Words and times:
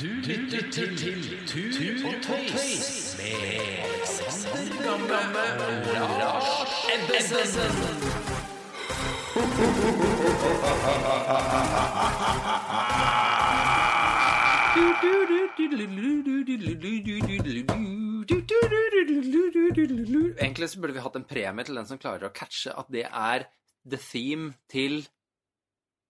Du 0.00 0.06
lytter 0.06 0.70
til 0.72 0.98
Tur 1.46 2.06
og 2.08 2.14
Tøys 2.22 3.16
med 3.18 3.34
Alexander 3.84 4.82
Gamme 4.82 5.42
og 6.02 6.18
Lars 6.18 6.50
Ebbesen. 6.94 7.64
Egentlig 20.38 20.70
så 20.70 20.80
burde 20.80 20.92
vi 20.92 21.00
hatt 21.00 21.16
en 21.16 21.24
premie 21.24 21.64
til 21.64 21.76
den 21.76 21.86
som 21.86 21.98
klarer 21.98 22.28
å 22.28 22.32
catche 22.34 22.74
at 22.74 22.90
det 22.90 23.06
er 23.10 23.46
the 23.84 24.00
theme 24.10 24.54
til 24.70 25.04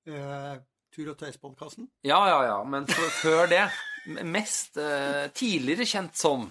Eh, 0.07 0.57
Tur 0.95 1.09
og 1.11 1.17
tøys-podkasten. 1.19 1.89
Ja, 2.07 2.21
ja, 2.31 2.39
ja, 2.53 2.59
men 2.65 2.87
før 2.87 3.49
det 3.51 3.65
Mest 4.29 4.77
eh, 4.79 5.25
tidligere 5.35 5.87
kjent 5.89 6.15
som 6.21 6.43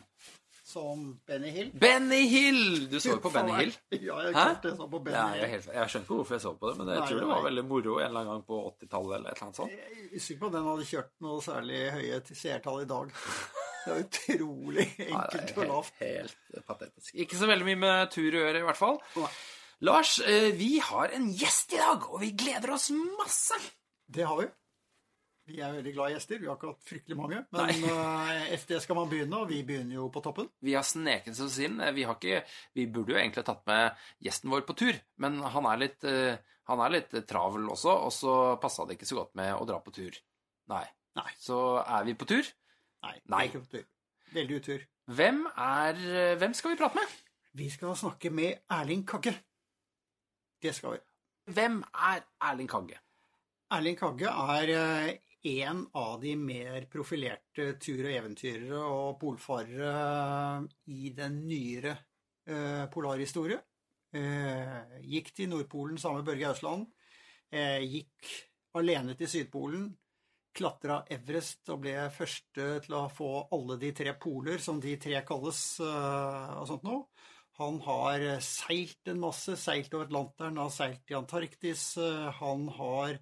Som 0.65 1.03
Benny 1.29 1.51
Hill. 1.53 1.67
Benny 1.77 2.23
Hill! 2.31 2.87
Du 2.89 2.95
så 2.99 3.11
jo 3.13 3.19
på 3.21 3.29
Benny 3.35 3.53
Hill. 3.59 3.73
Ja, 4.07 4.17
jeg, 4.25 4.33
Hæ? 4.33 4.45
det 4.63 4.71
jeg 4.71 4.77
så 4.79 4.87
på 4.89 4.99
Benny 5.05 5.15
Ja, 5.19 5.25
jeg, 5.35 5.43
er 5.43 5.51
Hill. 5.51 5.53
helt, 5.53 5.67
jeg 5.77 5.91
skjønner 5.93 6.07
ikke 6.07 6.17
hvorfor 6.17 6.35
jeg 6.39 6.43
så 6.47 6.53
på 6.57 6.71
det, 6.71 6.77
men 6.79 6.89
jeg 6.91 6.99
Nei, 7.03 7.07
tror 7.11 7.19
det 7.21 7.27
var 7.29 7.37
nei. 7.41 7.45
veldig 7.49 7.65
moro 7.69 7.97
en 7.99 8.05
eller 8.07 8.19
annen 8.23 8.31
gang 8.33 8.45
på 8.49 8.59
80-tallet 8.71 9.15
eller 9.19 9.29
et 9.29 9.37
eller 9.37 9.45
annet 9.47 9.59
sånt. 9.61 9.75
Jeg 9.77 9.99
er 10.09 10.17
usikker 10.17 10.41
på 10.41 10.49
om 10.49 10.55
den 10.57 10.69
hadde 10.71 10.87
kjørt 10.89 11.11
noe 11.27 11.43
særlig 11.45 11.81
høye 11.99 12.19
til 12.31 12.39
seertall 12.41 12.81
i 12.81 12.89
dag. 12.89 13.13
Det 13.83 13.93
er 13.93 14.01
utrolig 14.07 14.87
Nei, 14.97 15.07
enkelt 15.13 15.53
og 15.53 15.63
er 15.67 15.71
lavt. 15.75 15.93
helt, 16.01 16.37
helt 16.55 16.67
patetisk. 16.73 17.13
Ikke 17.21 17.37
så 17.43 17.51
veldig 17.53 17.69
mye 17.69 17.81
med 17.85 18.11
tur 18.17 18.29
å 18.33 18.43
gjøre, 18.47 18.63
i 18.63 18.67
hvert 18.71 18.81
fall. 18.81 18.99
Nei. 19.19 19.29
Lars, 19.83 20.17
eh, 20.25 20.49
vi 20.57 20.73
har 20.89 21.11
en 21.13 21.29
gjest 21.37 21.73
i 21.75 21.81
dag, 21.83 22.05
og 22.09 22.21
vi 22.23 22.33
gleder 22.39 22.71
oss 22.79 22.89
masse. 22.95 23.57
Det 24.13 24.25
har 24.29 24.37
vi. 24.41 24.45
Vi 25.51 25.57
er 25.59 25.73
veldig 25.75 25.91
glad 25.97 26.11
i 26.11 26.13
gjester. 26.15 26.39
Vi 26.39 26.47
har 26.47 26.55
ikke 26.55 26.69
hatt 26.71 26.85
fryktelig 26.87 27.17
mange. 27.19 27.41
Men 27.51 27.71
eh, 27.89 28.43
et 28.55 28.61
sted 28.63 28.79
skal 28.83 28.95
man 28.95 29.09
begynne, 29.11 29.41
og 29.43 29.49
vi 29.49 29.57
begynner 29.67 29.97
jo 29.97 30.05
på 30.13 30.21
toppen. 30.23 30.47
Vi 30.63 30.75
har 30.77 30.85
sneket 30.87 31.39
oss 31.43 31.57
inn. 31.65 31.81
Eh, 31.83 31.91
Vi, 31.97 32.05
har 32.07 32.15
ikke, 32.15 32.43
vi 32.79 32.85
burde 32.87 33.11
jo 33.15 33.19
egentlig 33.19 33.43
tatt 33.49 33.65
med 33.67 34.05
gjesten 34.23 34.53
vår 34.53 34.63
på 34.69 34.75
tur, 34.79 34.99
men 35.19 35.41
han 35.43 35.67
er 35.73 35.81
litt, 35.83 36.07
eh, 36.07 36.37
han 36.71 36.83
er 36.85 36.93
litt 36.95 37.17
travel 37.27 37.67
også, 37.75 37.91
og 38.07 38.13
så 38.15 38.35
passa 38.63 38.85
det 38.87 38.95
ikke 38.95 39.09
så 39.09 39.19
godt 39.19 39.35
med 39.41 39.51
å 39.57 39.67
dra 39.67 39.81
på 39.83 39.91
tur. 39.97 40.15
Nei. 40.71 40.85
Nei. 41.19 41.27
Så 41.43 41.59
er 41.83 42.07
vi 42.07 42.15
på 42.15 42.29
tur. 42.31 42.47
Nei, 43.03 43.17
Nei. 43.27 43.43
vi 43.43 43.43
er 43.43 43.51
ikke 43.51 43.65
på 43.67 43.73
tur. 43.75 43.87
Veldig 44.39 44.61
utur. 44.63 44.87
Hvem 45.19 45.43
er 45.59 45.99
eh, 46.07 46.35
Hvem 46.39 46.53
skal 46.55 46.71
vi 46.71 46.79
prate 46.79 47.01
med? 47.03 47.19
Vi 47.59 47.67
skal 47.69 47.97
snakke 47.99 48.31
med 48.33 48.63
Erling 48.71 49.03
Kagge. 49.05 49.35
Det 50.63 50.71
skal 50.73 50.95
vi. 50.95 51.03
Hvem 51.51 51.81
er 51.91 52.23
Erling 52.47 52.71
Kagge? 52.71 53.02
Erling 53.73 53.95
Kagge 53.97 54.29
er 54.29 54.69
eh, 54.69 55.15
en 55.63 55.79
av 55.97 56.19
de 56.21 56.35
mer 56.37 56.85
profilerte 56.91 57.71
tur- 57.81 58.05
og 58.05 58.11
eventyrere 58.11 58.81
og 58.85 59.15
polfarere 59.21 59.93
eh, 59.93 60.67
i 60.93 61.09
den 61.17 61.39
nyere 61.47 61.95
eh, 62.45 62.85
polarhistorie. 62.93 63.61
Gikk 64.13 65.31
til 65.33 65.47
Nordpolen 65.49 65.97
sammen 65.97 66.19
med 66.19 66.27
Børge 66.27 66.51
Ausland. 66.51 66.83
Gikk 67.49 68.27
alene 68.77 69.15
til 69.17 69.31
Sydpolen. 69.31 69.87
Klatra 70.53 70.99
Everest 71.15 71.71
og 71.73 71.79
ble 71.81 71.95
første 72.13 72.67
til 72.85 72.93
å 72.93 73.07
få 73.09 73.31
alle 73.57 73.79
de 73.81 73.89
tre 73.97 74.13
poler, 74.21 74.61
som 74.61 74.77
de 74.77 74.93
tre 75.01 75.23
kalles, 75.25 75.63
og 75.81 76.67
sånt 76.69 76.85
noe. 76.85 77.07
Han 77.57 77.81
har 77.87 78.27
seilt 78.45 79.09
en 79.09 79.23
masse, 79.25 79.57
seilt 79.57 79.97
over 79.97 80.05
Atlanteren, 80.05 80.61
har 80.61 80.69
seilt 80.77 81.09
i 81.09 81.17
Antarktis. 81.17 81.87
Han 82.37 82.69
har 82.77 83.17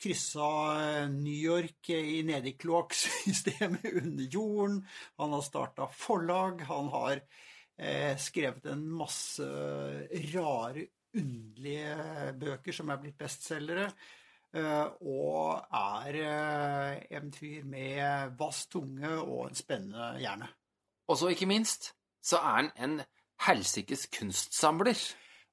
kryssa 0.00 1.08
New 1.12 1.34
York 1.34 1.90
i 1.92 2.22
nede 2.26 2.52
i 2.52 2.56
kloakksystemet 2.58 3.84
under 4.02 4.24
jorden. 4.24 4.80
Han 5.20 5.32
har 5.36 5.44
starta 5.44 5.88
forlag. 5.92 6.64
Han 6.68 6.88
har 6.94 7.20
eh, 7.78 8.16
skrevet 8.18 8.66
en 8.72 8.86
masse 8.88 9.44
rare, 10.34 10.86
underlige 11.16 12.32
bøker 12.40 12.74
som 12.74 12.90
er 12.92 13.00
blitt 13.02 13.18
bestselgere. 13.18 13.90
Eh, 14.50 14.86
og 15.06 15.62
er 15.70 16.20
eh, 16.24 17.18
en 17.18 17.30
fyr 17.34 17.66
med 17.70 18.34
vass 18.38 18.64
tunge 18.70 19.12
og 19.20 19.48
en 19.48 19.58
spennende 19.58 20.16
hjerne. 20.22 20.48
Og 21.10 21.18
så 21.18 21.30
ikke 21.30 21.50
minst 21.50 21.92
så 22.22 22.40
er 22.40 22.56
han 22.56 22.72
en 22.76 23.00
helsikes 23.46 24.08
kunstsamler. 24.14 24.98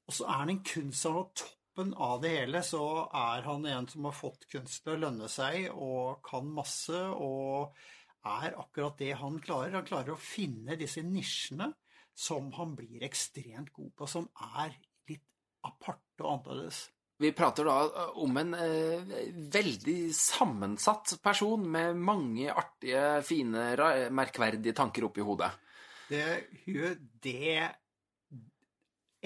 Og 0.08 0.14
så 0.14 0.26
er 0.26 0.42
han 0.42 0.56
en 0.56 0.64
kunstsamler 0.66 1.57
toppen 1.78 1.94
av 1.94 2.22
det 2.22 2.30
hele 2.30 2.64
så 2.64 3.08
er 3.14 3.44
han 3.46 3.66
en 3.66 3.88
som 3.88 4.06
har 4.06 4.16
fått 4.16 4.48
kunst 4.50 4.84
til 4.84 4.96
å 4.96 5.02
lønne 5.06 5.30
seg, 5.30 5.70
og 5.72 6.24
kan 6.26 6.48
masse, 6.50 6.98
og 6.98 7.76
er 8.26 8.58
akkurat 8.58 8.98
det 8.98 9.14
han 9.20 9.40
klarer. 9.40 9.76
Han 9.78 9.86
klarer 9.86 10.16
å 10.16 10.20
finne 10.20 10.76
disse 10.76 11.04
nisjene 11.04 11.74
som 12.18 12.52
han 12.58 12.76
blir 12.76 13.04
ekstremt 13.06 13.72
god 13.74 13.94
på, 13.96 14.08
som 14.10 14.28
er 14.58 14.74
litt 15.08 15.26
aparte 15.64 16.24
og 16.24 16.40
annerledes. 16.40 16.88
Vi 17.18 17.32
prater 17.34 17.66
da 17.66 17.78
eh, 17.86 18.18
om 18.22 18.38
en 18.38 18.54
eh, 18.58 19.14
veldig 19.54 20.00
sammensatt 20.14 21.16
person 21.22 21.62
med 21.62 21.98
mange 21.98 22.52
artige, 22.54 23.22
fine, 23.26 23.72
merkverdige 24.14 24.76
tanker 24.78 25.08
oppi 25.08 25.26
hodet. 25.26 25.50
Det, 26.10 26.26
det 27.22 27.70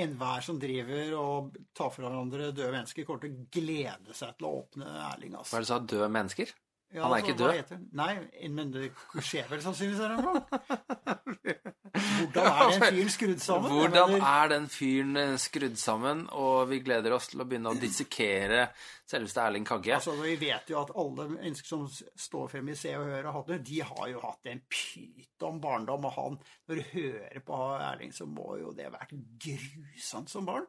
enhver 0.03 0.44
som 0.45 0.59
driver 0.62 1.13
og 1.19 1.56
tar 1.78 1.91
fra 1.94 2.07
hverandre 2.07 2.51
døde 2.51 2.72
mennesker, 2.73 3.07
kommer 3.07 3.25
til 3.25 3.35
å 3.35 3.47
glede 3.53 4.17
seg 4.17 4.35
til 4.38 4.50
å 4.50 4.53
åpne 4.62 4.89
Erling. 5.12 5.35
Hva 5.38 5.44
Altså. 5.44 5.56
er 5.56 5.66
det 5.66 5.67
du 5.67 5.73
sa? 5.73 5.79
Døde 5.95 6.12
mennesker? 6.17 6.53
Ja, 6.94 7.06
Han 7.06 7.12
er 7.12 7.16
altså, 7.16 7.31
ikke 7.31 7.40
død? 7.40 7.84
Nei, 7.96 8.50
men 8.52 8.72
det 8.74 8.90
skjer 9.24 9.46
vel 9.47 9.62
sannsynligvis 9.63 10.02
en 10.03 10.25
gang. 10.25 10.41
Hvordan 12.22 12.47
er 12.52 12.72
den 12.72 12.81
fyren 12.81 13.09
skrudd 13.12 13.40
sammen? 13.44 13.72
Hvordan 13.72 14.16
er 14.18 14.50
den 14.52 14.68
fyren 14.72 15.19
eh, 15.22 15.35
skrudd 15.40 15.78
sammen? 15.80 16.24
Og 16.35 16.69
vi 16.69 16.81
gleder 16.84 17.16
oss 17.16 17.30
til 17.31 17.44
å 17.44 17.47
begynne 17.47 17.72
å 17.72 17.80
dissekere 17.80 18.66
selveste 19.07 19.44
Erling 19.44 19.68
Kagge. 19.68 19.96
Altså, 19.97 20.16
vi 20.19 20.35
vet 20.41 20.72
jo 20.72 20.81
at 20.81 20.91
alle 21.00 21.28
mennesker 21.31 21.68
som 21.68 21.88
står 21.90 22.51
frem 22.56 22.72
i 22.72 22.78
Se 22.80 22.94
og 23.00 23.07
Hør 23.07 23.31
og 23.31 23.40
hatt 23.40 23.56
de 23.72 23.80
har 23.88 24.12
jo 24.12 24.24
hatt 24.24 24.51
en 24.51 24.63
pyton 24.72 25.63
barndom. 25.63 26.07
Og 26.12 26.16
han, 26.18 26.38
når 26.68 26.81
du 26.81 26.94
hører 26.97 27.46
på 27.47 27.63
Erling, 27.78 28.16
så 28.16 28.28
må 28.30 28.56
jo 28.62 28.75
det 28.75 28.90
ha 28.90 28.96
vært 28.96 29.16
grusomt 29.47 30.31
som 30.31 30.47
barn. 30.47 30.68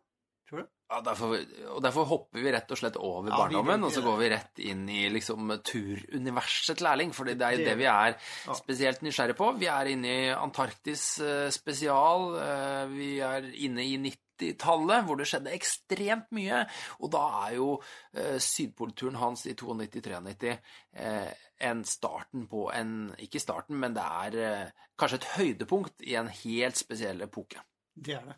Tror 0.49 0.65
du? 0.65 0.73
Ja, 0.93 0.99
derfor, 1.01 1.31
og 1.73 1.79
derfor 1.81 2.05
hopper 2.11 2.43
vi 2.45 2.51
rett 2.53 2.69
og 2.75 2.77
slett 2.77 2.99
over 3.01 3.31
Ja, 3.31 3.37
barndommen, 3.41 3.85
og 3.87 3.93
så 3.95 4.03
går 4.05 4.19
vi 4.21 4.27
rett 4.29 4.59
inn 4.61 4.83
i 4.93 5.07
liksom 5.09 5.49
turuniverset 5.65 6.77
til 6.77 6.87
Erling, 6.91 7.15
fordi 7.17 7.33
det 7.41 7.47
er 7.49 7.57
Det- 7.65 7.79
vi 7.79 7.85
er 7.89 8.17
spesielt 8.55 9.01
nysgjerrig 9.01 9.37
på. 9.39 9.53
Vi 9.59 9.67
er 9.73 9.87
inne 9.89 10.05
i 10.07 10.35
Antarktis 10.35 11.19
eh, 11.21 11.49
spesial, 11.51 12.37
eh, 12.37 12.87
vi 12.93 13.19
er 13.21 13.41
inne 13.55 13.81
i 13.87 13.97
90-tallet, 13.97 15.05
hvor 15.07 15.17
det 15.17 15.27
skjedde 15.31 15.55
ekstremt 15.57 16.29
mye, 16.31 16.67
og 17.01 17.11
da 17.11 17.25
er 17.49 17.55
jo 17.57 17.81
eh, 18.15 18.37
sydpolturen 18.39 19.17
hans 19.17 19.47
i 19.47 19.55
92-93 19.55 20.59
eh, 20.95 21.33
en 21.61 21.85
starten 21.85 22.47
på 22.49 22.69
en, 22.75 23.15
ikke 23.19 23.41
starten, 23.41 23.79
men 23.81 23.95
det 23.95 24.03
er 24.05 24.73
kanskje 24.99 25.15
et 25.23 25.31
høydepunkt 25.39 26.03
i 26.05 26.17
en 26.17 26.29
helt 26.29 26.77
spesiell 26.77 27.23
epoke. 27.23 27.61
Det 27.97 28.15
er 28.19 28.25
det. 28.27 28.37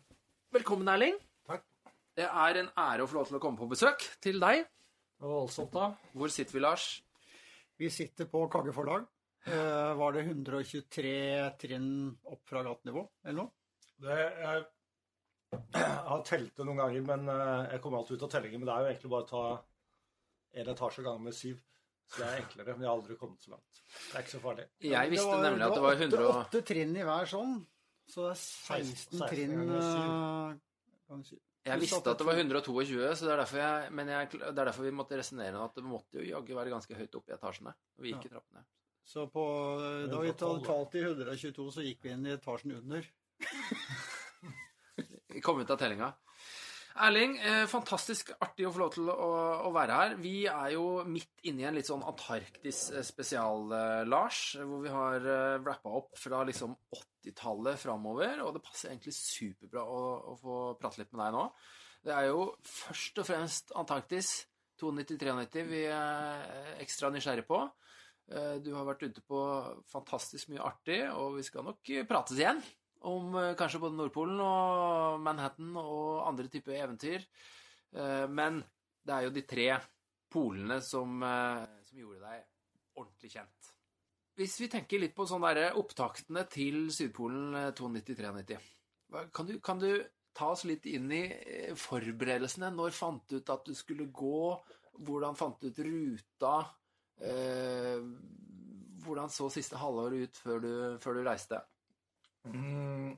Velkommen, 0.53 0.87
Erling. 0.87 1.17
Det 2.15 2.27
er 2.27 2.61
en 2.61 2.69
ære 2.79 3.03
å 3.03 3.09
få 3.11 3.17
lov 3.19 3.27
til 3.27 3.37
å 3.39 3.41
komme 3.43 3.59
på 3.59 3.67
besøk 3.73 4.05
til 4.23 4.39
deg. 4.39 4.63
Det 5.15 5.25
var 5.25 5.41
voldsomt, 5.41 5.73
da. 5.75 5.89
Hvor 6.15 6.31
sitter 6.31 6.55
vi, 6.55 6.61
Lars? 6.63 6.85
Vi 7.79 7.89
sitter 7.91 8.29
på 8.31 8.45
Kagge 8.51 8.71
forlag. 8.75 9.03
Eh, 9.45 9.91
var 9.99 10.15
det 10.15 10.23
123 10.25 11.11
trinn 11.61 11.89
opp 12.31 12.41
fra 12.49 12.63
gatenivå, 12.65 13.03
eller 13.27 13.37
noe? 13.43 13.51
Det, 14.01 14.15
er, 14.15 14.63
jeg 15.51 15.91
har 16.07 16.23
telt 16.27 16.55
det 16.55 16.65
noen 16.67 16.81
ganger, 16.81 17.05
men 17.11 17.29
eh, 17.31 17.75
jeg 17.75 17.83
kommer 17.83 18.01
alltid 18.01 18.17
ut 18.17 18.27
av 18.27 18.33
tellingen. 18.37 18.63
Men 18.63 18.69
det 18.69 18.75
er 18.75 18.85
jo 18.85 18.91
egentlig 18.93 19.11
bare 19.13 19.27
å 19.27 19.31
ta 19.31 19.43
en 20.55 20.71
etasje 20.73 21.05
ganger 21.05 21.25
med 21.27 21.37
syv. 21.37 21.59
Så 22.05 22.21
det 22.21 22.27
er 22.29 22.41
enklere. 22.43 22.75
Men 22.75 22.85
jeg 22.85 22.89
har 22.89 22.99
aldri 22.99 23.17
kommet 23.19 23.43
så 23.43 23.53
langt. 23.55 23.81
Det 23.91 24.15
er 24.15 24.25
ikke 24.25 24.35
så 24.37 24.43
farlig. 24.43 24.67
Jeg 24.87 25.11
visste 25.11 25.39
nemlig 25.41 25.67
at 25.67 25.75
det 25.75 25.83
var 25.85 26.05
100 26.05 26.29
åtte, 26.31 26.63
trinn 26.71 26.95
i 26.95 27.05
hver 27.07 27.29
sånn. 27.29 27.57
Så 28.05 28.27
det 28.27 28.31
er 28.35 28.39
16 28.39 28.95
16 28.95 29.27
trinn 29.33 29.55
ganger 29.59 31.27
syv. 31.27 31.43
Eh. 31.65 31.71
Jeg 31.73 31.81
visste 31.81 32.13
at 32.13 32.21
det 32.21 32.27
var 32.27 32.39
122, 32.39 33.01
så 33.17 33.27
det 33.27 33.33
er 33.33 33.41
derfor, 33.41 33.61
jeg, 33.61 33.91
men 33.97 34.11
jeg, 34.13 34.31
det 34.37 34.53
er 34.53 34.69
derfor 34.69 34.85
vi 34.85 34.93
måtte 34.95 35.17
resonnere 35.19 35.65
at 35.65 35.77
det 35.77 35.85
måtte 35.85 36.21
jo 36.21 36.27
jaggu 36.29 36.55
være 36.57 36.73
ganske 36.73 36.97
høyt 36.97 37.19
oppe 37.19 37.33
i 37.33 37.37
etasjene. 37.37 37.73
Og 37.97 38.05
vi 38.05 38.13
gikk 38.13 38.29
i 38.29 38.33
trappene. 38.35 38.65
Så 39.05 39.27
på, 39.29 39.45
da 40.09 40.19
vi 40.23 40.33
talte 40.37 40.97
i 40.97 41.03
122, 41.05 41.65
så 41.73 41.85
gikk 41.85 42.05
vi 42.05 42.13
inn 42.15 42.25
i 42.25 42.33
etasjen 42.37 42.77
under. 42.79 43.05
Vi 45.35 45.41
kom 45.43 45.57
ut 45.59 45.71
av 45.73 45.75
tellinga. 45.75 46.07
Erling, 46.95 47.33
eh, 47.43 47.65
fantastisk 47.67 48.29
artig 48.39 48.63
å 48.67 48.71
få 48.71 48.79
lov 48.79 48.91
til 48.95 49.09
å, 49.11 49.29
å 49.67 49.71
være 49.75 49.95
her. 49.99 50.13
Vi 50.23 50.45
er 50.47 50.69
jo 50.77 51.03
midt 51.11 51.41
inne 51.49 51.65
i 51.65 51.67
en 51.67 51.75
litt 51.75 51.89
sånn 51.89 52.05
Antarktis-spesial, 52.07 53.65
eh, 53.75 54.03
Lars, 54.07 54.39
hvor 54.61 54.79
vi 54.85 54.93
har 54.93 55.19
eh, 55.19 55.57
wrappa 55.59 55.91
opp 55.99 56.15
fra 56.15 56.39
liksom 56.47 56.77
80-tallet 56.95 57.81
framover, 57.81 58.39
og 58.45 58.53
det 58.55 58.63
passer 58.63 58.93
egentlig 58.93 59.15
superbra 59.17 59.83
å, 59.83 59.99
å 60.31 60.37
få 60.39 60.59
prate 60.79 61.01
litt 61.03 61.11
med 61.11 61.25
deg 61.25 61.35
nå. 61.35 61.43
Det 62.05 62.15
er 62.15 62.29
jo 62.29 62.47
først 62.63 63.19
og 63.19 63.27
fremst 63.27 63.75
Antarktis 63.75 64.31
92-93 64.79 65.65
vi 65.67 65.83
er 65.89 66.79
ekstra 66.83 67.11
nysgjerrig 67.11 67.43
på. 67.49 67.59
Eh, 68.31 68.55
Du 68.63 68.71
har 68.77 68.87
vært 68.87 69.03
ute 69.03 69.25
på 69.27 69.43
fantastisk 69.91 70.53
mye 70.53 70.63
artig, 70.63 71.01
og 71.11 71.41
vi 71.41 71.43
skal 71.43 71.67
nok 71.67 71.91
eh, 71.91 72.07
prates 72.07 72.39
igjen 72.39 72.63
om 73.05 73.35
eh, 73.39 73.53
kanskje 73.59 73.81
både 73.83 73.97
Nordpolen 73.99 74.39
og 74.43 75.21
Manhattan 75.23 75.75
og 75.79 76.25
andre 76.27 76.49
typer 76.51 76.77
eventyr. 76.79 77.25
Eh, 77.95 78.25
Men 78.27 78.61
det 79.05 79.13
er 79.13 79.27
jo 79.27 79.35
de 79.35 79.45
tre 79.47 79.69
polene 80.31 80.81
som, 80.83 81.21
eh, 81.23 81.65
som 81.87 82.01
gjorde 82.01 82.23
deg 82.23 82.43
ordentlig 82.99 83.31
kjent. 83.35 83.71
Hvis 84.35 84.57
vi 84.59 84.67
tenker 84.71 84.99
litt 84.99 85.15
på 85.15 85.27
sånne 85.29 85.69
opptaktene 85.79 86.43
til 86.51 86.89
Sydpolen 86.91 87.55
eh, 87.55 87.71
92-93 87.71 88.59
kan, 89.31 89.51
kan 89.63 89.79
du 89.79 89.89
ta 90.35 90.49
oss 90.51 90.65
litt 90.67 90.87
inn 90.89 91.07
i 91.13 91.21
forberedelsene? 91.79 92.71
Når 92.73 92.91
fant 92.91 93.21
du 93.29 93.37
ut 93.37 93.51
at 93.53 93.63
du 93.63 93.71
skulle 93.77 94.09
gå? 94.11 94.49
Hvordan 95.05 95.37
fant 95.39 95.61
du 95.61 95.69
ut 95.69 95.79
ruta? 95.85 96.55
Hvordan 99.05 99.31
så 99.31 99.47
siste 99.53 99.79
halvår 99.79 100.17
ut 100.25 100.41
før 100.41 100.59
du, 100.65 100.73
før 100.99 101.15
du 101.15 101.21
reiste? 101.29 101.61
Mm, 102.45 103.15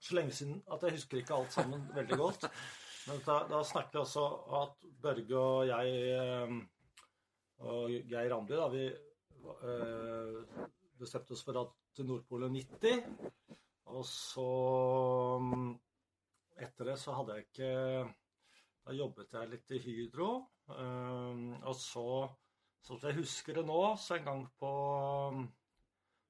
så 0.00 0.16
lenge 0.18 0.34
siden 0.36 0.62
at 0.72 0.82
jeg 0.82 0.96
husker 0.98 1.20
ikke 1.20 1.36
alt 1.36 1.52
sammen 1.52 1.86
veldig 1.94 2.18
godt. 2.18 2.48
Men 3.06 3.20
da, 3.26 3.38
da 3.50 3.62
snakker 3.64 3.98
vi 3.98 4.02
også 4.02 4.24
at 4.62 4.86
Børge 5.02 5.38
og 5.38 5.66
jeg 5.68 5.96
eh, 6.16 6.54
og 7.64 7.90
Geir 8.08 8.32
Randi, 8.32 8.56
da, 8.58 8.68
vi 8.72 8.84
øh, 9.68 10.68
bestemte 10.98 11.36
oss 11.36 11.44
for 11.44 11.60
at 11.60 11.72
til 11.94 12.08
Nordpolen 12.08 12.56
90. 12.56 13.04
Og 13.94 14.04
så 14.08 14.48
mm, 15.40 15.74
Etter 16.64 16.90
det 16.90 16.98
så 17.02 17.14
hadde 17.16 17.34
jeg 17.34 17.46
ikke 17.48 17.70
Da 18.84 18.94
jobbet 18.94 19.34
jeg 19.34 19.50
litt 19.50 19.74
i 19.74 19.80
Hydro. 19.82 20.30
Øh, 20.74 21.60
og 21.64 21.76
så, 21.78 22.06
sånn 22.84 22.98
som 22.98 23.10
jeg 23.10 23.20
husker 23.20 23.60
det 23.60 23.66
nå, 23.68 23.80
så 24.00 24.18
en 24.18 24.28
gang 24.28 24.42
på 24.60 24.72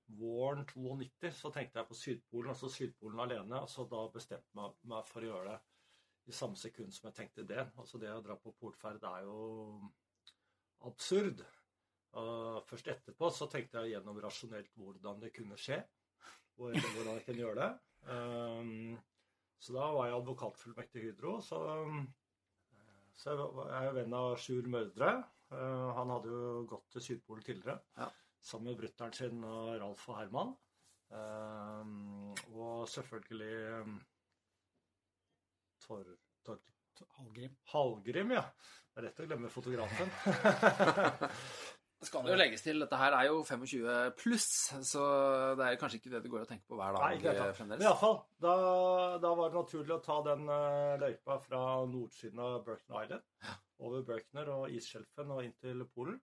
våren 0.07 0.65
92 0.67 1.31
så 1.33 1.51
tenkte 1.53 1.81
jeg 1.81 1.89
på 1.89 1.97
Sydpolen, 1.97 2.51
altså 2.53 2.69
Sydpolen 2.69 3.21
alene. 3.25 3.63
Så 3.69 3.89
Da 3.89 4.09
bestemte 4.09 4.45
jeg 4.55 4.73
meg- 4.85 5.07
for 5.07 5.21
å 5.21 5.25
gjøre 5.31 5.53
det 5.53 5.61
i 6.27 6.33
samme 6.33 6.57
sekund 6.57 6.93
som 6.93 7.11
jeg 7.11 7.15
tenkte 7.15 7.47
det. 7.47 7.67
Altså 7.77 7.99
Det 8.01 8.09
å 8.11 8.23
dra 8.23 8.37
på 8.37 8.53
polferd 8.61 9.03
er 9.05 9.23
jo 9.25 9.91
absurd. 10.83 11.45
Først 12.15 12.87
etterpå 12.87 13.31
så 13.33 13.49
tenkte 13.51 13.83
jeg 13.83 13.97
gjennom 13.97 14.21
rasjonelt 14.23 14.71
hvordan 14.79 15.21
det 15.21 15.33
kunne 15.35 15.57
skje. 15.57 15.83
og 16.59 16.71
Hvordan 16.73 17.15
jeg 17.19 17.25
kunne 17.27 17.43
gjøre 17.43 17.55
det. 17.57 17.71
Um, 18.07 18.99
så 19.59 19.73
da 19.75 19.93
var 19.93 20.07
jeg 20.07 20.21
advokatfullmektig 20.21 21.01
i 21.01 21.07
Hydro. 21.09 21.41
Så, 21.43 21.59
så 23.19 23.35
jeg 23.35 23.89
er 23.89 23.97
venn 23.97 24.15
av 24.15 24.37
Sjur 24.39 24.69
Mørdre. 24.71 25.25
Uh, 25.51 25.91
han 25.99 26.11
hadde 26.11 26.31
jo 26.31 26.63
gått 26.71 26.87
til 26.95 27.03
Sydpolen 27.09 27.45
tidligere 27.47 27.81
Ja. 27.99 28.09
Sammen 28.45 28.71
med 28.71 28.81
brutter'n 28.83 29.15
sin 29.17 29.45
og 29.49 29.75
Ralf 29.81 30.09
og 30.11 30.19
Herman. 30.21 30.55
Um, 31.15 32.35
og 32.57 32.89
selvfølgelig 32.91 33.83
um, 33.85 33.99
Tor, 35.85 36.05
Tor, 36.47 36.59
Hallgrim. 37.19 37.55
Hallgrim, 37.73 38.35
ja. 38.35 38.45
Det 38.95 39.03
er 39.03 39.09
lett 39.09 39.23
å 39.23 39.27
glemme 39.27 39.51
fotografen. 39.51 40.11
Det 42.05 42.07
skal 42.09 42.29
jo 42.31 42.37
legges 42.39 42.63
til, 42.63 42.79
dette 42.85 42.99
her 43.01 43.17
er 43.19 43.29
jo 43.31 43.41
25 43.47 44.15
pluss, 44.21 44.49
så 44.87 45.05
det 45.59 45.67
er 45.67 45.79
kanskje 45.81 45.99
ikke 46.01 46.13
det 46.15 46.23
du 46.25 46.31
går 46.33 46.45
og 46.45 46.51
tenker 46.51 46.69
på 46.71 46.79
hver 46.79 46.95
dag 46.95 47.05
Nei, 47.05 47.19
ikke 47.19 47.33
eh. 47.33 47.41
Men 47.43 47.59
fremdeles. 47.59 47.85
iallfall, 47.89 48.19
da, 48.45 48.55
da 49.25 49.35
var 49.41 49.51
det 49.51 49.61
naturlig 49.61 49.97
å 49.97 50.03
ta 50.05 50.19
den 50.31 50.49
uh, 50.51 50.95
løypa 51.03 51.39
fra 51.43 51.63
nordsiden 51.91 52.43
av 52.45 52.59
Berkner 52.69 53.07
Island 53.07 53.55
over 53.85 54.05
Berkner 54.07 54.53
og 54.55 54.75
isskjelfen 54.75 55.33
og 55.35 55.43
inn 55.43 55.57
til 55.61 55.83
Polen. 55.91 56.21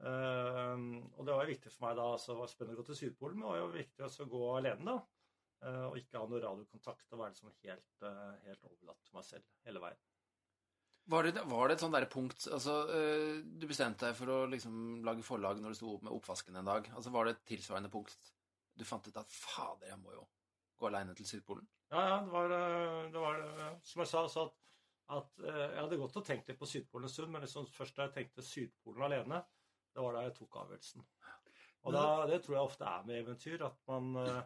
Um, 0.00 0.84
og 1.18 1.26
det 1.26 1.34
var 1.34 1.44
jo 1.44 1.52
viktig 1.52 1.72
for 1.74 1.86
meg 1.86 1.98
da, 1.98 2.06
altså, 2.14 2.32
det 2.32 2.40
var 2.40 2.52
spennende 2.52 2.78
å 2.78 2.80
gå 2.80 2.86
til 2.88 2.98
Sydpolen, 3.02 3.40
men 3.40 3.46
det 3.46 3.50
var 3.52 3.60
jo 3.60 3.72
viktig 3.74 4.06
også 4.06 4.26
å 4.26 4.30
gå 4.32 4.44
alene, 4.56 4.94
da. 4.94 5.00
Uh, 5.60 5.86
og 5.90 5.98
ikke 6.00 6.16
ha 6.16 6.24
noe 6.24 6.40
radiokontakt 6.40 7.12
og 7.12 7.20
være 7.20 7.34
liksom 7.34 7.52
helt, 7.66 7.90
uh, 8.06 8.30
helt 8.46 8.64
overlatt 8.70 9.02
til 9.04 9.18
meg 9.18 9.26
selv 9.28 9.68
hele 9.68 9.82
veien. 9.84 10.00
Var 11.10 11.26
det, 11.26 11.42
var 11.50 11.68
det 11.68 11.74
et 11.74 11.82
sånt 11.82 11.96
der 11.96 12.06
punkt 12.12 12.44
altså, 12.52 12.74
øh, 12.92 13.38
Du 13.42 13.64
bestemte 13.66 14.04
deg 14.04 14.14
for 14.14 14.30
å 14.30 14.36
liksom 14.52 15.00
lage 15.02 15.24
forlag 15.26 15.58
når 15.58 15.72
du 15.72 15.78
sto 15.78 15.94
opp 15.94 16.04
med 16.06 16.12
oppvasken 16.14 16.60
en 16.60 16.68
dag. 16.68 16.86
Altså, 16.94 17.10
Var 17.10 17.26
det 17.26 17.32
et 17.34 17.46
tilsvarende 17.54 17.90
punkt 17.90 18.30
du 18.78 18.84
fant 18.86 19.08
ut 19.08 19.18
at 19.18 19.32
fader, 19.34 19.90
jeg 19.90 19.98
må 20.00 20.14
jo 20.14 20.24
gå 20.80 20.88
aleine 20.88 21.16
til 21.16 21.26
Sydpolen? 21.28 21.66
Ja, 21.90 22.02
ja, 22.06 22.18
det 22.24 22.32
var, 22.32 22.54
eh, 22.54 23.10
det 23.12 23.22
var 23.24 23.40
eh, 23.42 23.72
Som 23.82 24.04
jeg 24.04 24.10
sa, 24.12 24.22
så 24.30 24.46
at, 24.46 24.54
at 25.18 25.42
eh, 25.42 25.64
jeg 25.64 25.80
hadde 25.82 25.98
gått 26.00 26.20
og 26.20 26.26
tenkt 26.26 26.48
litt 26.48 26.60
på 26.60 26.68
Sydpolen 26.70 27.08
en 27.08 27.12
stund, 27.12 27.32
men 27.34 27.44
liksom 27.44 27.66
først 27.74 27.98
da 27.98 28.06
jeg 28.06 28.16
tenkte 28.16 28.46
Sydpolen 28.46 29.08
alene, 29.08 29.42
det 29.94 30.04
var 30.04 30.16
da 30.16 30.24
jeg 30.26 30.36
tok 30.38 30.58
avgjørelsen. 30.62 31.04
Og 31.88 31.94
da, 31.96 32.04
det 32.28 32.40
tror 32.44 32.56
jeg 32.56 32.68
ofte 32.68 32.88
er 32.88 33.06
med 33.08 33.22
eventyr, 33.22 33.64
at 33.66 33.78
man, 33.88 34.10
eh, 34.20 34.40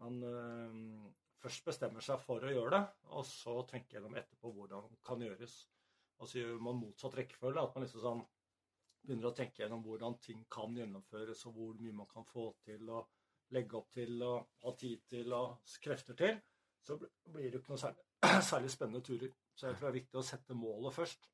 man 0.00 0.20
eh, 0.26 1.08
først 1.42 1.66
bestemmer 1.68 2.04
seg 2.04 2.22
for 2.24 2.44
å 2.44 2.52
gjøre 2.52 2.72
det, 2.76 2.82
og 3.16 3.26
så 3.28 3.56
tenker 3.68 3.98
gjennom 3.98 4.16
etterpå 4.16 4.52
hvordan 4.56 4.88
det 4.90 5.00
kan 5.06 5.24
gjøres. 5.24 5.56
Og 6.20 6.28
så 6.28 6.40
gjør 6.40 6.62
man 6.64 6.80
motsatt 6.80 7.16
rekkefølge, 7.20 7.64
at 7.64 7.76
man 7.76 7.86
liksom 7.86 8.04
sånn 8.04 8.22
begynner 9.00 9.30
å 9.30 9.36
tenke 9.36 9.62
gjennom 9.62 9.84
hvordan 9.84 10.18
ting 10.24 10.44
kan 10.52 10.76
gjennomføres, 10.76 11.44
og 11.48 11.56
hvor 11.56 11.76
mye 11.80 11.98
man 12.02 12.08
kan 12.10 12.26
få 12.28 12.50
til, 12.64 12.88
og 12.92 13.52
legge 13.56 13.76
opp 13.76 13.92
til, 13.92 14.16
og 14.24 14.64
ha 14.64 14.72
tid 14.78 15.04
til, 15.10 15.32
og 15.36 15.76
krefter 15.84 16.16
til 16.16 16.40
så 16.86 16.96
blir 16.96 17.50
det 17.50 17.58
jo 17.58 17.60
ikke 17.62 17.74
noe 17.74 17.80
særlig, 17.80 18.04
særlig 18.50 18.72
spennende 18.72 19.04
turer. 19.04 19.32
Så 19.54 19.68
jeg 19.68 19.76
tror 19.76 19.86
det 19.86 19.90
er 19.90 19.98
viktig 19.98 20.20
å 20.20 20.26
sette 20.26 20.56
målet 20.56 20.96
først, 20.96 21.28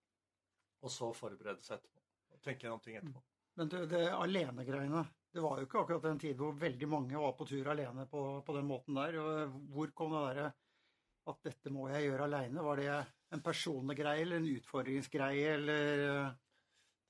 og 0.82 0.92
så 0.92 1.12
forberede 1.14 1.62
seg 1.62 1.78
etterpå. 1.78 2.02
Og 2.34 2.42
tenke 2.44 2.66
gjennom 2.66 2.82
ting 2.82 2.98
etterpå. 2.98 3.22
Men 3.56 3.70
du, 3.72 3.78
det 3.88 4.02
alenegreiene 4.12 5.02
Det 5.32 5.42
var 5.44 5.60
jo 5.60 5.66
ikke 5.66 5.82
akkurat 5.82 6.06
en 6.10 6.20
tid 6.20 6.36
hvor 6.38 6.56
veldig 6.60 6.88
mange 6.88 7.20
var 7.20 7.34
på 7.36 7.46
tur 7.48 7.68
alene 7.72 8.06
på, 8.08 8.22
på 8.44 8.56
den 8.56 8.68
måten 8.68 8.96
der. 8.96 9.18
Og 9.20 9.58
hvor 9.74 9.92
kom 9.96 10.14
det 10.16 10.22
derre 10.28 10.46
at 11.26 11.42
dette 11.42 11.72
må 11.74 11.88
jeg 11.90 12.06
gjøre 12.06 12.28
aleine? 12.28 12.64
Var 12.64 12.82
det 12.82 12.90
en 13.34 13.42
personlig 13.44 13.98
greie 13.98 14.22
eller 14.22 14.40
en 14.40 14.52
utfordringsgreie, 14.52 15.54
eller 15.56 15.92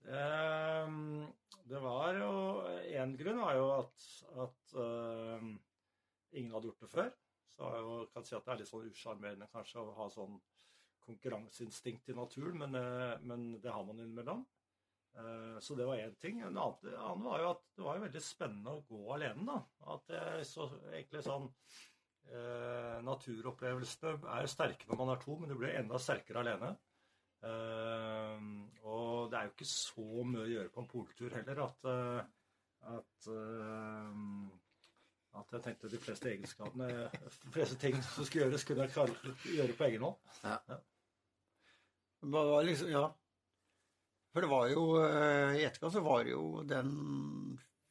det, 0.06 0.25
Det 1.66 1.82
var 1.82 2.19
jo 2.22 2.32
Én 2.96 3.14
grunn 3.20 3.42
var 3.42 3.58
jo 3.58 3.69
at, 3.76 4.08
at 4.46 4.76
uh, 4.78 5.46
ingen 6.32 6.52
hadde 6.54 6.70
gjort 6.70 6.84
det 6.87 6.92
før. 6.92 7.10
Så 7.56 7.70
jeg 7.72 7.87
jo, 7.87 7.96
kan 8.12 8.26
si 8.26 8.37
at 8.37 8.46
det 8.46 8.52
er 8.52 8.60
litt 8.60 8.70
sånn 8.70 8.90
usjarmerende 8.90 9.49
kanskje 9.52 9.82
å 9.82 9.94
ha 9.96 10.06
sånn 10.12 10.37
konkurranseinstinkt 11.06 12.10
i 12.10 12.16
naturen, 12.19 12.58
men, 12.58 12.75
eh, 12.75 13.20
men 13.22 13.44
det 13.62 13.70
har 13.72 13.84
man 13.87 14.00
innimellom. 14.02 14.42
Eh, 15.16 15.58
Så 15.64 15.74
det 15.74 15.86
var 15.88 15.96
én 15.96 16.14
ting. 16.20 16.40
En 16.40 16.56
annen, 16.58 17.22
var 17.24 17.40
jo 17.40 17.50
at 17.54 17.62
det 17.76 17.84
var 17.84 17.96
jo 17.98 18.04
veldig 18.06 18.22
spennende 18.22 18.74
å 18.76 18.82
gå 18.88 19.02
alene. 19.14 19.44
da. 19.46 19.58
At 19.94 20.06
det 20.12 20.24
så 20.48 20.66
egentlig 20.92 21.23
sånn 21.25 21.46
eh, 22.28 22.99
Naturopplevelsene 23.06 24.16
er 24.35 24.44
jo 24.44 24.52
sterke 24.52 24.88
når 24.90 25.00
man 25.02 25.14
er 25.14 25.23
to, 25.25 25.38
men 25.38 25.49
du 25.52 25.56
blir 25.56 25.76
enda 25.78 25.99
sterkere 26.02 26.42
alene. 26.44 26.75
Eh, 27.46 28.46
og 28.85 29.30
det 29.30 29.38
er 29.40 29.49
jo 29.49 29.54
ikke 29.56 29.68
så 29.70 30.06
mye 30.25 30.44
å 30.44 30.50
gjøre 30.52 30.73
på 30.75 30.82
en 30.85 30.90
poltur 30.90 31.35
heller 31.37 31.61
at, 31.66 31.88
at, 32.96 33.28
at 35.37 35.52
jeg 35.56 35.62
tenkte 35.66 35.90
de 35.92 35.99
fleste 36.00 36.30
egenskapene 36.30 36.87
De 37.12 37.52
fleste 37.54 37.76
ting 37.82 37.96
som 38.02 38.25
skulle 38.25 38.46
gjøres, 38.46 38.64
kunne 38.68 38.87
jeg 38.87 38.94
klare 38.94 39.16
å 39.16 39.35
gjøre 39.56 39.76
på 39.78 39.88
egen 39.88 40.06
hånd. 40.06 40.18
Det 42.26 42.32
var 42.50 42.64
liksom, 42.66 42.90
ja. 42.90 43.04
For 44.37 44.45
det 44.45 44.52
var 44.52 44.66
jo 44.69 44.83
eh, 45.00 45.55
I 45.57 45.64
etterkant 45.64 45.95
så 45.95 46.02
var 46.05 46.26
det 46.26 46.35
jo 46.35 46.61
Den 46.69 46.90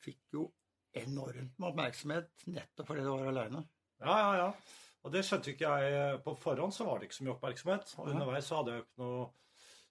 fikk 0.05 0.35
jo 0.37 0.43
enormt 0.93 1.55
med 1.57 1.71
oppmerksomhet 1.71 2.45
nettopp 2.53 2.91
fordi 2.91 3.01
det 3.01 3.11
var 3.11 3.31
aleine. 3.31 3.63
Ja, 3.99 4.13
ja, 4.13 4.35
ja. 4.37 4.51
Og 5.01 5.11
det 5.11 5.23
skjønte 5.25 5.51
ikke 5.51 5.71
jeg 5.81 6.19
på 6.23 6.35
forhånd, 6.39 6.71
så 6.71 6.85
var 6.85 7.01
det 7.01 7.09
ikke 7.09 7.17
så 7.17 7.25
mye 7.25 7.33
oppmerksomhet. 7.33 7.95
Og 7.97 8.11
underveis 8.13 8.47
så 8.47 8.59
hadde 8.59 8.75
jeg 8.75 8.79
jo 8.79 8.85
ikke 8.85 9.01
noe 9.01 9.25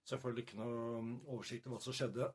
selvfølgelig 0.09 0.45
ikke 0.47 0.61
noe 0.61 1.03
oversikt 1.35 1.67
over 1.67 1.77
hva 1.77 1.85
som 1.85 1.99
skjedde 1.99 2.31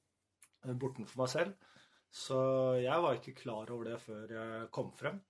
bortenfor 0.84 1.22
meg 1.24 1.32
selv. 1.34 1.76
Så 2.22 2.40
jeg 2.80 3.04
var 3.04 3.18
ikke 3.18 3.36
klar 3.42 3.74
over 3.74 3.92
det 3.92 4.00
før 4.06 4.34
jeg 4.38 4.70
kom 4.78 4.94
frem. 4.96 5.20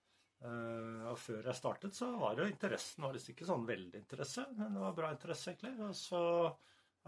Eh, 0.41 1.03
og 1.11 1.19
før 1.21 1.51
jeg 1.51 1.59
startet, 1.59 1.97
så 1.97 2.13
var 2.21 2.39
jo 2.39 2.49
interessen 2.49 3.05
var 3.05 3.17
liksom 3.17 3.35
ikke 3.35 3.49
sånn 3.49 3.67
veldig 3.69 4.05
interesse, 4.05 4.47
men 4.57 4.77
det 4.77 4.85
var 4.85 4.97
bra 4.97 5.11
interesse, 5.17 5.53
egentlig. 5.53 5.75
Og 5.89 5.97
så 5.97 6.23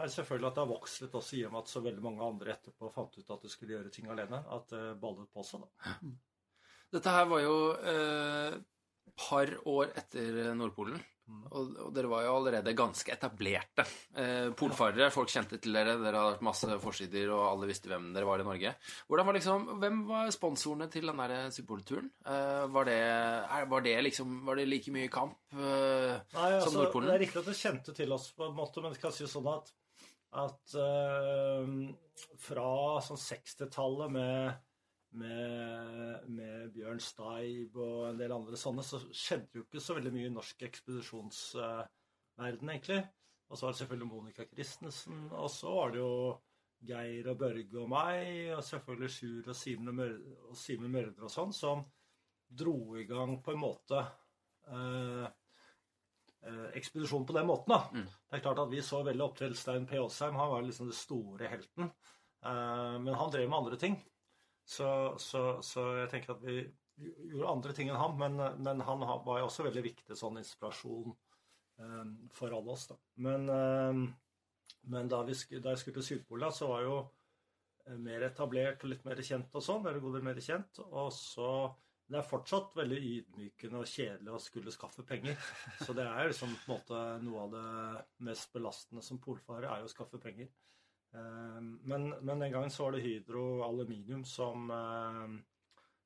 er 0.04 0.12
selvfølgelig 0.16 0.48
at 0.50 0.58
det 0.58 0.64
har 0.64 0.72
vokst 0.72 1.04
litt 1.04 1.16
også 1.20 1.38
i 1.38 1.44
og 1.46 1.54
med 1.54 1.62
at 1.62 1.72
så 1.72 1.84
veldig 1.84 2.04
mange 2.04 2.26
andre 2.26 2.56
etterpå 2.56 2.90
fant 2.94 3.16
ut 3.18 3.32
at 3.36 3.46
de 3.46 3.52
skulle 3.52 3.76
gjøre 3.76 3.94
ting 3.94 4.10
alene. 4.12 4.42
At 4.56 4.68
det 4.74 4.82
ballet 5.02 5.30
på 5.32 5.46
seg, 5.46 5.64
da. 5.64 5.96
Dette 6.92 7.14
her 7.14 7.30
var 7.30 7.40
jo 7.40 7.56
et 7.72 8.60
par 9.16 9.54
år 9.72 9.94
etter 9.96 10.52
Nordpolen. 10.58 11.00
Mm. 11.30 11.42
Og, 11.54 11.68
og 11.86 11.90
dere 11.94 12.10
var 12.10 12.24
jo 12.26 12.32
allerede 12.34 12.74
ganske 12.76 13.12
etablerte 13.14 13.84
eh, 14.18 14.48
polfarere. 14.58 15.10
Folk 15.14 15.30
kjente 15.30 15.60
til 15.62 15.76
dere. 15.76 15.94
Dere 16.00 16.18
hadde 16.18 16.34
hatt 16.34 16.44
masse 16.44 16.78
forsider, 16.82 17.30
og 17.30 17.44
alle 17.46 17.68
visste 17.70 17.90
hvem 17.92 18.10
dere 18.14 18.26
var 18.28 18.42
i 18.42 18.46
Norge. 18.46 18.74
Hvordan 19.06 19.28
var 19.28 19.38
liksom, 19.38 19.68
Hvem 19.82 20.02
var 20.08 20.32
sponsorene 20.34 20.90
til 20.92 21.08
den 21.08 21.22
der 21.22 21.36
Sydpolturen? 21.54 22.10
Eh, 22.26 22.64
var, 22.74 22.90
det, 22.90 23.00
var 23.70 23.86
det 23.86 23.96
liksom 24.08 24.40
Var 24.48 24.58
det 24.58 24.68
like 24.68 24.94
mye 24.94 25.12
kamp 25.12 25.38
eh, 25.54 26.11
altså, 26.66 26.80
Nordpolen? 26.80 27.10
Det 27.10 27.14
er 27.14 27.24
riktig 27.26 27.40
at 27.42 27.50
det 27.50 27.58
kjente 27.58 27.94
til 27.96 28.16
oss, 28.16 28.26
på 28.36 28.48
en 28.48 28.56
måte, 28.56 28.82
men 28.82 28.94
jeg 28.94 29.02
kan 29.02 29.14
si 29.14 29.28
sånn 29.30 29.50
at 29.52 29.72
at 30.32 30.74
uh, 30.80 31.68
fra 32.40 32.68
sånn 33.04 33.20
60-tallet 33.20 34.14
med, 34.14 34.62
med, 35.20 36.28
med 36.32 36.70
Bjørn 36.72 37.02
Steib 37.04 37.76
og 37.76 38.06
en 38.08 38.20
del 38.20 38.32
andre 38.32 38.60
sånne, 38.60 38.84
så 38.86 39.02
skjedde 39.10 39.60
jo 39.60 39.66
ikke 39.66 39.82
så 39.84 39.98
veldig 39.98 40.12
mye 40.14 40.30
i 40.30 40.32
norsk 40.32 40.64
ekspedisjonsverden, 40.68 42.72
egentlig. 42.72 43.02
Og 43.52 43.58
så 43.58 43.66
var 43.66 43.74
det 43.74 43.82
selvfølgelig 43.82 44.08
Monica 44.08 44.46
Christensen, 44.48 45.26
og 45.36 45.50
så 45.52 45.74
var 45.76 45.92
det 45.92 46.00
jo 46.00 46.12
Geir 46.88 47.28
og 47.30 47.36
Børge 47.38 47.82
og 47.82 47.90
meg, 47.92 48.54
og 48.56 48.62
selvfølgelig 48.64 49.10
Sjur 49.12 49.50
og 49.52 49.58
Simen 49.58 49.98
Mørder, 49.98 51.20
og 51.20 51.28
og 51.28 51.34
sånn, 51.34 51.52
som 51.54 51.84
dro 52.48 52.96
i 52.96 53.04
gang 53.08 53.36
på 53.44 53.52
en 53.52 53.60
måte 53.60 54.00
eh, 54.00 55.26
eh, 56.46 56.68
ekspedisjonen 56.78 57.26
på 57.26 57.36
den 57.36 57.46
måten. 57.46 57.74
da. 57.74 57.80
Mm. 57.92 58.06
Det 58.06 58.38
er 58.38 58.44
klart 58.44 58.62
at 58.62 58.70
Vi 58.72 58.82
så 58.82 59.02
veldig 59.06 59.24
opp 59.24 59.38
til 59.38 59.56
Stein 59.56 59.86
P. 59.86 59.98
Aasheim. 59.98 60.38
Han 60.38 60.50
var 60.50 60.62
liksom 60.66 60.90
den 60.90 60.98
store 60.98 61.50
helten. 61.52 61.90
Eh, 62.44 62.98
men 63.00 63.14
han 63.14 63.30
drev 63.30 63.48
med 63.48 63.58
andre 63.58 63.78
ting. 63.80 63.98
Så, 64.64 65.14
så, 65.18 65.60
så 65.62 65.88
jeg 65.98 66.10
tenker 66.12 66.36
at 66.36 66.44
vi 66.46 66.62
gjorde 67.32 67.50
andre 67.50 67.74
ting 67.76 67.90
enn 67.90 68.00
ham. 68.00 68.18
Men, 68.18 68.38
men 68.62 68.84
han 68.86 69.06
var 69.06 69.42
jo 69.42 69.48
også 69.48 69.66
veldig 69.68 69.86
viktig 69.88 70.18
sånn 70.18 70.40
inspirasjon 70.42 71.10
eh, 71.12 72.04
for 72.34 72.54
alle 72.54 72.76
oss. 72.76 72.88
da. 72.92 72.98
Men, 73.26 73.48
men 74.82 75.10
da, 75.10 75.24
vi, 75.26 75.36
da 75.58 75.74
jeg 75.74 75.82
skulle 75.82 76.00
til 76.00 76.08
Sydpolen, 76.10 76.54
så 76.54 76.70
var 76.70 76.86
jo 76.86 76.96
mer 77.98 78.22
etablert 78.22 78.84
og 78.84 78.92
litt 78.92 79.02
mer 79.06 79.18
kjent 79.26 79.54
og 79.58 79.64
sånn. 79.64 79.86
Eller 79.86 80.02
god 80.02 80.18
del 80.18 80.26
mer 80.26 80.42
kjent. 80.42 80.82
Og 80.90 81.10
så 81.14 81.48
det 82.12 82.18
er 82.20 82.26
fortsatt 82.28 82.74
veldig 82.76 82.98
ydmykende 83.08 83.80
og 83.80 83.88
kjedelig 83.88 84.32
å 84.36 84.40
skulle 84.42 84.72
skaffe 84.74 85.04
penger. 85.08 85.38
Så 85.80 85.94
det 85.96 86.04
er 86.04 86.28
liksom 86.28 86.52
på 86.64 86.66
en 86.66 86.74
måte 86.76 87.00
noe 87.24 87.46
av 87.46 87.54
det 87.54 88.26
mest 88.28 88.52
belastende 88.54 89.04
som 89.06 89.20
polfarer, 89.22 89.68
er 89.70 89.82
jo 89.82 89.88
å 89.88 89.92
skaffe 89.92 90.20
penger. 90.22 90.50
Eh, 91.14 91.58
Men, 91.88 92.10
men 92.20 92.38
den 92.38 92.52
gangen 92.52 92.70
så 92.72 92.86
var 92.86 92.96
det 92.96 93.02
Hydro 93.06 93.62
Aluminium 93.66 94.24
som, 94.28 94.70
eh, 94.70 95.34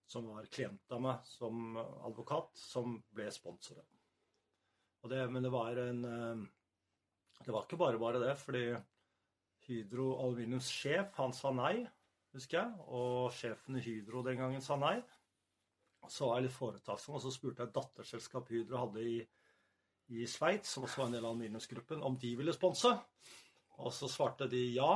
som 0.07 0.31
var 0.31 0.47
klient 0.51 0.95
av 0.95 1.03
meg 1.03 1.27
som 1.27 1.77
advokat, 1.79 2.55
som 2.59 3.01
ble 3.15 3.29
sponsoret. 3.35 3.87
Og 5.03 5.11
det, 5.13 5.25
men 5.31 5.43
det 5.45 5.53
var 5.55 5.79
en 5.79 6.05
eh, 6.11 6.47
Det 7.45 7.53
var 7.53 7.67
ikke 7.67 7.79
bare 7.79 7.99
bare 8.01 8.19
det, 8.23 8.33
fordi 8.41 8.65
Hydro 9.67 10.13
Aluminiums 10.23 10.71
sjef, 10.71 11.13
han 11.19 11.35
sa 11.37 11.51
nei, 11.55 11.85
husker 12.35 12.59
jeg. 12.63 12.87
Og 12.89 13.31
sjefen 13.35 13.77
i 13.79 13.83
Hydro 13.85 14.23
den 14.27 14.39
gangen 14.41 14.63
sa 14.65 14.79
nei. 14.81 14.97
Så 16.13 16.29
var 16.29 16.39
jeg 16.39 16.49
litt 16.49 16.57
foretaksom, 16.57 17.17
og 17.17 17.25
så 17.25 17.33
spurte 17.35 17.63
jeg 17.63 17.71
et 17.71 17.77
datterselskap 17.77 18.49
Hydro 18.53 18.85
hadde 18.85 19.05
i, 19.05 19.17
i 20.15 20.27
Sveits, 20.31 20.73
som 20.75 20.87
også 20.87 21.03
var 21.03 21.11
en 21.11 21.19
del 21.19 21.27
av 21.27 21.35
aluminiumsgruppen, 21.35 22.05
om 22.07 22.19
de 22.21 22.33
ville 22.39 22.55
sponse. 22.55 22.93
Og 23.83 23.93
så 23.93 24.09
svarte 24.11 24.49
de 24.51 24.63
ja. 24.77 24.93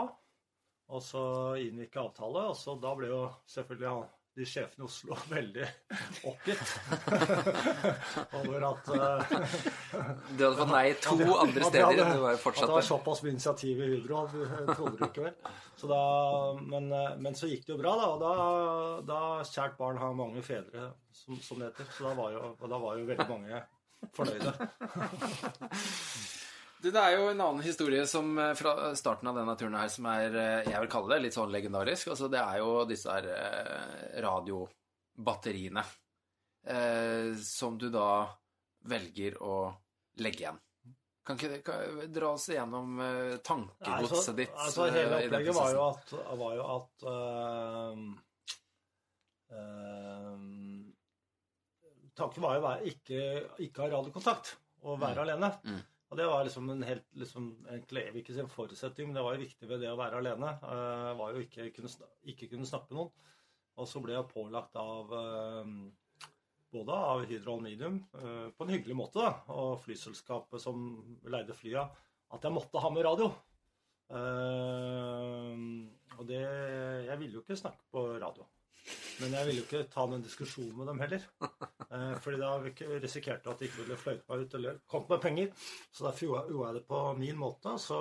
Og 0.90 1.02
så 1.06 1.22
inngikk 1.62 1.94
jeg 1.94 2.02
avtale, 2.02 2.48
og 2.50 2.56
så 2.58 2.74
da 2.82 2.94
ble 2.98 3.10
jo 3.12 3.20
selvfølgelig 3.50 3.90
de 4.40 4.46
sjefene 4.48 4.82
i 4.82 4.86
Oslo 4.88 5.16
veldig 5.34 5.66
oppgitt 6.30 6.68
over 8.40 8.66
at 8.70 8.90
eh, 8.96 9.34
Du 10.36 10.44
hadde 10.44 10.56
fått 10.60 10.72
nei 10.72 10.84
to 11.04 11.16
jeg- 11.20 11.34
andre 11.44 11.64
steder. 11.70 11.86
hadde- 11.86 12.06
Du 12.16 12.24
var 12.24 12.38
At 12.40 12.60
det 12.64 12.68
var 12.74 12.86
såpass 12.90 13.22
mye 13.24 13.34
initiativ 13.36 13.80
i 13.84 13.88
Hydro, 13.94 14.24
trodde 14.74 14.96
det 15.00 15.08
ikke 15.10 15.24
vel. 15.28 15.36
Så 15.80 15.88
da, 15.90 16.00
men, 16.60 16.90
eh, 16.92 17.14
men 17.24 17.36
så 17.38 17.48
gikk 17.48 17.64
det 17.68 17.74
jo 17.76 17.80
bra, 17.80 17.94
da. 18.00 18.06
Og 18.14 18.20
da, 18.20 18.32
da 19.12 19.20
kjært 19.48 19.76
barn 19.80 19.96
har 20.00 20.12
mange 20.18 20.42
fedre, 20.44 20.90
som, 21.12 21.38
som 21.40 21.60
det 21.62 21.70
heter. 21.70 21.88
Så 21.96 22.08
da 22.08 22.14
var, 22.18 22.34
jo, 22.36 22.54
da 22.68 22.78
var 22.82 22.98
jo 23.00 23.06
veldig 23.08 23.28
mange 23.30 23.62
fornøyde. 24.16 24.52
Du, 26.80 26.88
det 26.88 27.00
er 27.00 27.18
jo 27.18 27.26
en 27.28 27.40
annen 27.44 27.60
historie 27.64 28.06
som 28.08 28.38
eh, 28.40 28.54
fra 28.56 28.94
starten 28.96 29.28
av 29.28 29.36
denne 29.36 29.52
turen 29.60 29.76
her 29.76 29.90
som 29.92 30.06
er, 30.08 30.32
eh, 30.32 30.70
jeg 30.70 30.80
vil 30.80 30.92
kalle 30.92 31.12
det, 31.12 31.18
litt 31.26 31.36
sånn 31.36 31.52
legendarisk. 31.52 32.08
Altså, 32.14 32.30
det 32.32 32.40
er 32.40 32.62
jo 32.62 32.70
disse 32.88 33.12
her 33.12 33.28
eh, 33.34 34.22
radiobatteriene 34.24 35.84
eh, 36.64 37.36
som 37.44 37.76
du 37.80 37.90
da 37.92 38.24
velger 38.88 39.36
å 39.44 39.58
legge 40.24 40.46
igjen. 40.46 40.62
Kan 41.26 41.36
ikke 41.36 41.52
det, 41.52 41.60
kan, 41.66 42.00
dra 42.16 42.32
oss 42.32 42.48
igjennom 42.48 42.96
tankegodset 43.44 44.40
ditt? 44.40 44.56
altså, 44.56 44.88
hele 44.88 45.20
opplegget 45.20 45.58
var 45.60 45.76
jo 45.76 45.84
at, 45.84 46.16
var 46.40 46.56
jo 46.56 46.64
at 46.78 47.06
øh, 47.12 48.02
øh, 49.52 50.48
Tanken 52.16 52.44
var 52.44 52.56
jo 52.56 52.66
å 52.66 52.74
ikke, 52.88 53.22
ikke 53.68 53.84
ha 53.84 53.92
radiokontakt 53.98 54.56
og 54.88 54.96
være 55.00 55.28
alene. 55.28 55.52
Mm. 55.68 55.80
Og 56.10 56.18
det 56.18 56.26
var 56.26 56.42
liksom 56.42 56.70
en 56.72 56.82
helt 56.82 57.06
liksom, 57.14 57.50
egentlig, 57.70 58.02
ikke 58.18 58.34
en 58.42 58.50
forutsetning, 58.50 59.08
men 59.08 59.18
det 59.18 59.22
var 59.22 59.36
jo 59.36 59.44
viktig 59.44 59.68
ved 59.70 59.84
det 59.84 59.92
å 59.92 59.98
være 59.98 60.18
alene. 60.18 60.56
Uh, 60.64 61.10
var 61.20 61.36
jo 61.36 61.44
ikke 61.44 61.68
kunne, 61.76 61.90
ikke 62.32 62.48
kunne 62.50 62.66
snakke 62.66 62.90
med 62.90 62.98
noen. 62.98 63.28
Og 63.78 63.86
så 63.88 64.02
ble 64.02 64.16
jeg 64.16 64.28
pålagt 64.28 64.74
av 64.76 65.12
øhm, 65.14 65.76
både 66.74 66.96
av 67.12 67.22
Hydro 67.30 67.54
Aluminium, 67.54 68.00
øh, 68.18 68.48
på 68.52 68.66
en 68.66 68.72
hyggelig 68.74 68.96
måte, 68.98 69.22
da, 69.22 69.30
og 69.54 69.80
flyselskapet 69.84 70.60
som 70.60 70.82
leide 71.32 71.56
flya, 71.56 71.86
at 72.34 72.44
jeg 72.44 72.54
måtte 72.54 72.82
ha 72.82 72.90
med 72.92 73.06
radio. 73.06 73.30
Eh, 74.10 75.62
og 76.18 76.26
det 76.26 76.42
Jeg 77.06 77.18
ville 77.18 77.38
jo 77.38 77.44
ikke 77.44 77.56
snakke 77.56 77.86
på 77.94 78.04
radio. 78.18 78.44
Men 79.20 79.34
jeg 79.36 79.48
ville 79.48 79.60
jo 79.60 79.66
ikke 79.66 79.82
ta 79.92 80.06
den 80.10 80.22
diskusjon 80.24 80.72
med 80.78 80.90
dem 80.92 81.04
heller. 81.04 81.26
Eh, 81.90 82.12
fordi 82.22 82.36
da 82.38 82.52
risikerte 82.62 83.48
jeg 83.48 83.50
at 83.50 83.58
de 83.58 83.66
ikke 83.66 83.80
ville 83.80 83.96
fløyte 83.98 84.22
meg 84.30 84.42
ut 84.44 84.52
eller 84.54 84.76
kommet 84.86 85.08
med 85.10 85.22
penger. 85.24 85.48
Så 85.90 86.04
derfor 86.04 86.22
gjorde 86.22 86.52
gjorde 86.52 86.68
jeg 86.68 86.76
det 86.76 86.82
på 86.86 87.00
min 87.18 87.40
måte. 87.40 87.72
Så 87.82 87.98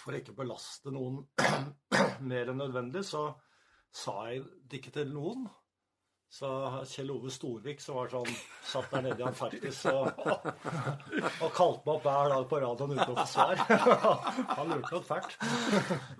for 0.00 0.10
å 0.10 0.18
ikke 0.18 0.34
belaste 0.34 0.90
noen 0.90 1.20
mer 2.32 2.50
enn 2.50 2.58
nødvendig, 2.58 3.04
så 3.06 3.28
sa 3.94 4.16
jeg 4.32 4.42
det 4.66 4.80
ikke 4.80 4.96
til 4.98 5.14
noen. 5.14 5.46
Så 6.36 6.48
Kjell 6.84 7.10
Ove 7.14 7.30
Storvik, 7.32 7.78
som 7.80 7.96
var 7.96 8.10
sånn, 8.12 8.28
satt 8.68 8.90
der 8.92 9.06
nede 9.06 9.22
i 9.22 9.24
Antarktis 9.24 9.78
og, 9.88 10.10
og 10.20 11.54
kalte 11.56 11.86
meg 11.86 11.92
opp 11.94 12.04
hver 12.04 12.32
dag 12.34 12.42
på 12.50 12.58
radioen 12.60 12.92
uten 12.92 13.14
å 13.14 13.16
få 13.16 13.24
svar. 13.30 13.62
Han 14.58 14.74
lurte 14.74 14.90
nok 14.98 15.06
fælt. 15.08 15.38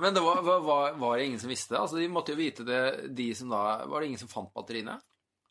Men 0.01 0.17
det 0.17 0.23
var, 0.25 0.41
var, 0.47 0.97
var, 0.97 1.19
det 1.19 1.27
ingen 1.27 1.43
som 1.43 1.53
visste? 1.53 1.75
det? 1.75 1.83
Altså, 1.83 2.01
De 2.01 2.09
måtte 2.09 2.33
jo 2.33 2.41
vite 2.41 2.65
det, 2.65 2.81
de 3.19 3.29
som 3.37 3.53
da 3.53 3.61
Var 3.85 4.01
det 4.01 4.09
ingen 4.09 4.23
som 4.23 4.33
fant 4.33 4.55
batteriene? 4.57 4.97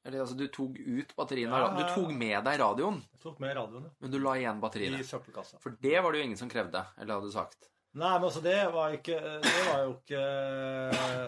Eller 0.05 0.23
altså, 0.25 0.39
du 0.39 0.47
tok 0.49 0.81
ut 0.81 1.13
batteriene 1.17 1.61
Ja. 1.61 1.69
Du 1.77 1.85
tok 1.93 2.09
med 2.17 2.37
deg 2.49 2.59
radioen, 2.63 2.99
Jeg 3.13 3.21
tok 3.21 3.45
med 3.45 3.53
radioen 3.57 3.85
ja. 3.85 3.93
men 4.01 4.17
du 4.17 4.19
la 4.23 4.33
igjen 4.41 4.65
batteriene? 4.65 5.05
i 5.05 5.05
søppelkassa. 5.05 5.61
For 5.61 5.77
det 5.85 6.01
var 6.01 6.09
det 6.09 6.23
jo 6.23 6.31
ingen 6.31 6.41
som 6.41 6.49
krevde, 6.49 6.81
eller 6.97 7.19
hadde 7.21 7.33
sagt. 7.37 7.69
Nei, 7.95 8.11
men 8.19 8.25
altså, 8.27 8.41
det 8.43 8.57
var 8.75 8.91
ikke 8.91 9.17
Det 9.39 9.59
var 9.69 9.77
jo 9.85 9.91
ikke 9.93 10.23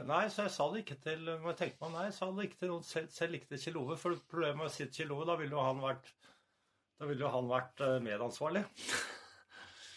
Nei, 0.09 0.23
så 0.33 0.43
jeg 0.43 0.51
sa 0.51 0.65
det 0.73 0.81
ikke 0.81 0.97
til 1.05 1.21
må 1.39 1.53
jeg 1.53 1.59
tenke 1.61 1.79
meg, 1.79 1.93
nei, 1.93 2.07
jeg 2.09 2.15
sa 2.17 2.27
det 2.27 2.47
ikke 2.49 2.59
til 2.59 2.73
noen 2.73 2.83
selv, 2.83 3.13
selv 3.15 3.37
ikke 3.37 3.51
til 3.53 3.61
Kjell 3.61 3.79
Ove. 3.79 3.95
For 4.01 4.17
problemet 4.27 4.59
med 4.59 4.67
å 4.67 4.73
si 4.73 4.83
til 4.83 4.95
Kjell 4.97 5.13
Ove, 5.15 5.27
da 5.29 5.37
ville 5.39 5.55
jo 5.55 5.63
han 5.63 5.79
vært 5.83 6.11
Da 6.99 7.07
ville 7.07 7.23
jo 7.23 7.31
han 7.31 7.47
vært 7.51 7.83
eh, 7.85 7.97
medansvarlig. 8.03 8.65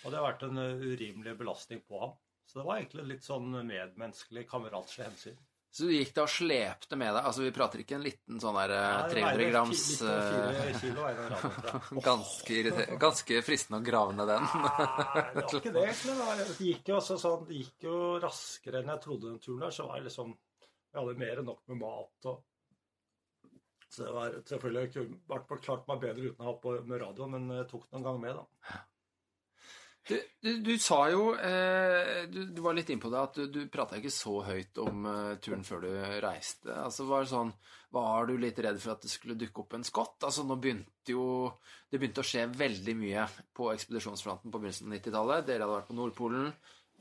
Og 0.04 0.12
det 0.12 0.18
har 0.20 0.26
vært 0.28 0.46
en 0.46 0.62
eh, 0.62 0.84
urimelig 0.92 1.34
belastning 1.40 1.82
på 1.88 2.04
ham. 2.04 2.14
Så 2.46 2.60
det 2.60 2.66
var 2.68 2.78
egentlig 2.78 3.06
litt 3.08 3.26
sånn 3.26 3.50
medmenneskelig, 3.56 4.46
kameratslig 4.50 5.08
hensyn. 5.08 5.42
Så 5.70 5.86
du 5.86 5.92
gikk 5.94 6.10
da 6.16 6.24
og 6.26 6.30
slepte 6.32 6.96
med 6.98 7.12
deg 7.14 7.26
Altså, 7.28 7.44
vi 7.44 7.52
prater 7.54 7.82
ikke 7.84 7.94
en 7.94 8.02
liten 8.02 8.40
sånn 8.42 8.56
der 8.58 8.72
eh, 8.74 8.86
Nei, 8.90 9.12
300 9.12 9.50
grams 9.52 9.84
Litt 9.86 10.02
over 10.02 10.58
eh, 10.64 10.78
kilo 10.80 11.04
den 11.06 11.20
tror 11.30 11.68
jeg. 11.68 12.02
ganske, 12.08 12.86
ganske 13.04 13.38
fristende 13.46 13.78
å 13.78 13.86
grave 13.86 14.16
ned 14.18 14.32
den. 14.32 14.48
Nei, 14.50 15.24
det 15.36 15.44
var 15.44 15.56
ikke 15.60 15.74
det. 15.78 15.86
Det 16.50 16.66
gikk 16.66 16.90
jo, 16.90 16.98
også 16.98 17.16
sånn, 17.22 17.46
det 17.46 17.60
gikk 17.60 17.86
jo 17.86 17.96
raskere 18.22 18.82
enn 18.82 18.90
jeg 18.90 19.02
trodde 19.04 19.30
den 19.30 19.40
turen 19.42 19.62
der. 19.64 19.74
Så 19.74 19.86
var 19.86 20.00
jeg 20.00 20.08
liksom 20.08 20.34
Jeg 20.90 20.98
hadde 20.98 21.18
mer 21.22 21.42
enn 21.42 21.50
nok 21.52 21.62
med 21.70 21.80
mat 21.84 22.30
og 22.32 22.42
Så 23.86 24.04
det 24.08 24.14
var 24.16 24.38
selvfølgelig 24.50 24.82
jeg 24.88 24.94
kunne 24.96 25.60
klart 25.62 25.86
meg 25.90 26.02
bedre 26.02 26.32
uten 26.32 26.44
å 26.44 26.50
ha 26.50 26.56
på 26.62 26.74
med 26.82 27.02
radioen, 27.02 27.36
men 27.36 27.60
jeg 27.60 27.70
tok 27.70 27.86
noen 27.92 28.08
ganger 28.08 28.24
med, 28.26 28.42
da. 28.42 28.80
Du, 30.08 30.16
du, 30.40 30.50
du 30.64 30.70
sa 30.80 31.02
jo 31.12 31.34
eh, 31.36 32.24
du, 32.32 32.46
du 32.56 32.60
var 32.64 32.74
litt 32.74 32.88
innpå 32.90 33.10
det 33.12 33.18
at 33.20 33.36
du, 33.36 33.44
du 33.52 33.58
prata 33.70 33.98
ikke 33.98 34.10
så 34.10 34.38
høyt 34.46 34.78
om 34.80 35.04
eh, 35.06 35.34
turen 35.44 35.62
før 35.66 35.84
du 35.84 35.90
reiste. 36.24 36.72
Altså 36.72 37.04
Var 37.06 37.26
det 37.26 37.30
sånn 37.34 37.52
Var 37.94 38.26
du 38.30 38.34
litt 38.40 38.58
redd 38.64 38.80
for 38.80 38.94
at 38.96 39.04
det 39.04 39.12
skulle 39.12 39.36
dukke 39.38 39.60
opp 39.62 39.76
en 39.76 39.84
skott? 39.86 40.16
Altså 40.24 40.46
Nå 40.48 40.56
begynte 40.56 41.12
jo 41.14 41.26
Det 41.92 42.00
begynte 42.00 42.24
å 42.24 42.26
skje 42.26 42.46
veldig 42.48 42.96
mye 42.96 43.28
på 43.54 43.68
ekspedisjonsfronten 43.74 44.50
på 44.50 44.58
begynnelsen 44.58 44.88
av 44.88 44.96
90-tallet. 44.96 45.46
Dere 45.46 45.66
hadde 45.66 45.78
vært 45.78 45.90
på 45.92 45.98
Nordpolen. 46.00 46.50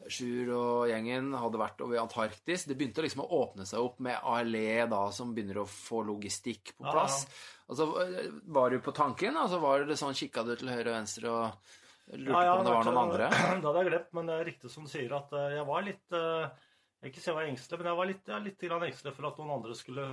Sjur 0.08 0.52
og 0.56 0.86
gjengen 0.92 1.34
hadde 1.36 1.60
vært 1.60 1.82
over 1.84 1.98
i 1.98 2.00
Antarktis. 2.04 2.64
Det 2.68 2.78
begynte 2.80 3.04
liksom 3.04 3.26
å 3.26 3.32
åpne 3.42 3.66
seg 3.68 3.84
opp 3.84 3.98
med 4.04 4.16
ALE, 4.32 4.86
da, 4.92 5.02
som 5.16 5.34
begynner 5.36 5.60
å 5.64 5.68
få 5.68 6.04
logistikk 6.08 6.72
på 6.78 6.88
Ja, 6.88 6.94
plass. 6.96 7.24
Altså, 7.68 7.90
eh, 8.06 8.30
Var 8.48 8.72
du 8.76 8.80
på 8.86 8.94
tanken? 8.96 9.36
Altså, 9.40 9.60
var 9.64 9.84
det 9.88 9.98
sånn, 10.00 10.16
Kikka 10.16 10.46
du 10.48 10.54
til 10.56 10.72
høyre 10.72 10.88
og 10.88 10.96
venstre 11.02 11.34
og 11.36 11.76
lurte 12.18 12.34
Ja, 12.34 12.44
ja, 12.46 12.54
på 12.54 12.60
om 12.60 12.66
det 12.66 12.76
var 12.76 12.88
noen 12.88 13.02
andre? 13.04 13.30
Det 13.62 13.68
hadde 13.68 13.82
jeg 13.82 13.90
glemt, 13.92 14.14
men 14.18 14.30
det 14.30 14.36
er 14.36 14.48
riktig 14.50 14.72
som 14.74 14.86
du 14.86 14.92
sier 14.92 15.14
at 15.18 15.34
eh, 15.38 15.56
jeg 15.58 15.66
var 15.70 15.86
litt 15.86 16.16
eh, 16.18 16.70
Jeg 17.00 17.12
ikke 17.12 17.24
si 17.24 17.30
jeg 17.30 17.38
var 17.38 17.50
engstelig, 17.50 17.80
men 17.80 17.90
jeg 17.92 18.00
var 18.00 18.10
litt, 18.10 18.24
jeg, 18.32 18.46
litt 18.48 18.66
grann 18.66 18.88
engstelig 18.88 19.14
for 19.18 19.30
at 19.30 19.42
noen 19.42 19.54
andre 19.58 19.76
skulle 19.78 20.08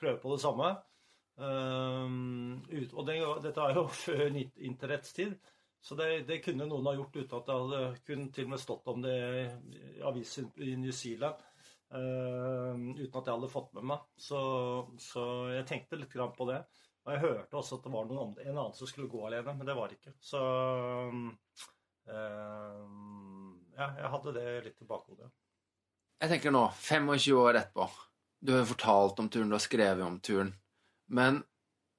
prøve 0.00 0.20
på 0.22 0.34
det 0.34 0.42
samme. 0.44 0.74
Um, 1.34 2.60
ut, 2.70 2.92
og 2.94 3.08
det, 3.08 3.16
dette 3.42 3.64
er 3.64 3.80
jo 3.80 3.88
før 4.04 4.38
internetts 4.38 5.16
tid, 5.16 5.34
Så 5.84 5.96
det, 5.98 6.26
det, 6.28 6.38
kunne 6.44 6.68
noen 6.68 6.86
ha 6.86 6.94
gjort 6.94 7.16
uten 7.16 7.40
at 7.40 7.48
det 7.48 7.56
hadde 7.58 7.80
kunne 8.06 8.30
til 8.32 8.46
og 8.46 8.52
med 8.54 8.62
stått 8.62 8.86
om 8.92 9.02
det 9.04 9.16
i 9.18 10.04
avisen 10.06 10.46
i 10.62 10.76
New 10.80 10.94
Zealand. 10.94 11.42
Uh, 11.94 12.94
uten 12.96 13.18
at 13.18 13.26
jeg 13.26 13.34
hadde 13.34 13.52
fått 13.52 13.74
med 13.76 13.90
meg. 13.90 14.06
Så, 14.16 14.40
så 15.02 15.24
jeg 15.52 15.66
tenkte 15.68 15.98
litt 16.00 16.14
på 16.14 16.48
det. 16.48 16.62
Og 17.04 17.12
jeg 17.12 17.20
hørte 17.20 17.58
også 17.60 17.76
at 17.78 17.84
det 17.84 17.92
var 17.92 18.06
noen, 18.08 18.32
en 18.40 18.54
annen 18.54 18.76
som 18.76 18.88
skulle 18.88 19.10
gå 19.12 19.20
alene, 19.28 19.52
men 19.58 19.68
det 19.68 19.76
var 19.76 19.90
det 19.90 19.98
ikke. 19.98 20.14
Så 20.24 20.40
uh, 22.08 22.12
ja, 23.76 23.88
jeg 24.00 24.12
hadde 24.14 24.36
det 24.38 24.46
litt 24.70 24.80
i 24.80 24.88
bakhodet. 24.88 25.28
Jeg 26.22 26.32
tenker 26.32 26.54
nå, 26.54 26.64
25 26.80 27.36
år 27.36 27.58
etterpå 27.58 27.88
Du 28.40 28.54
har 28.54 28.62
jo 28.62 28.70
fortalt 28.70 29.20
om 29.20 29.28
turen, 29.28 29.50
du 29.52 29.58
har 29.58 29.64
skrevet 29.64 30.04
om 30.06 30.16
turen. 30.24 30.54
Men 31.12 31.42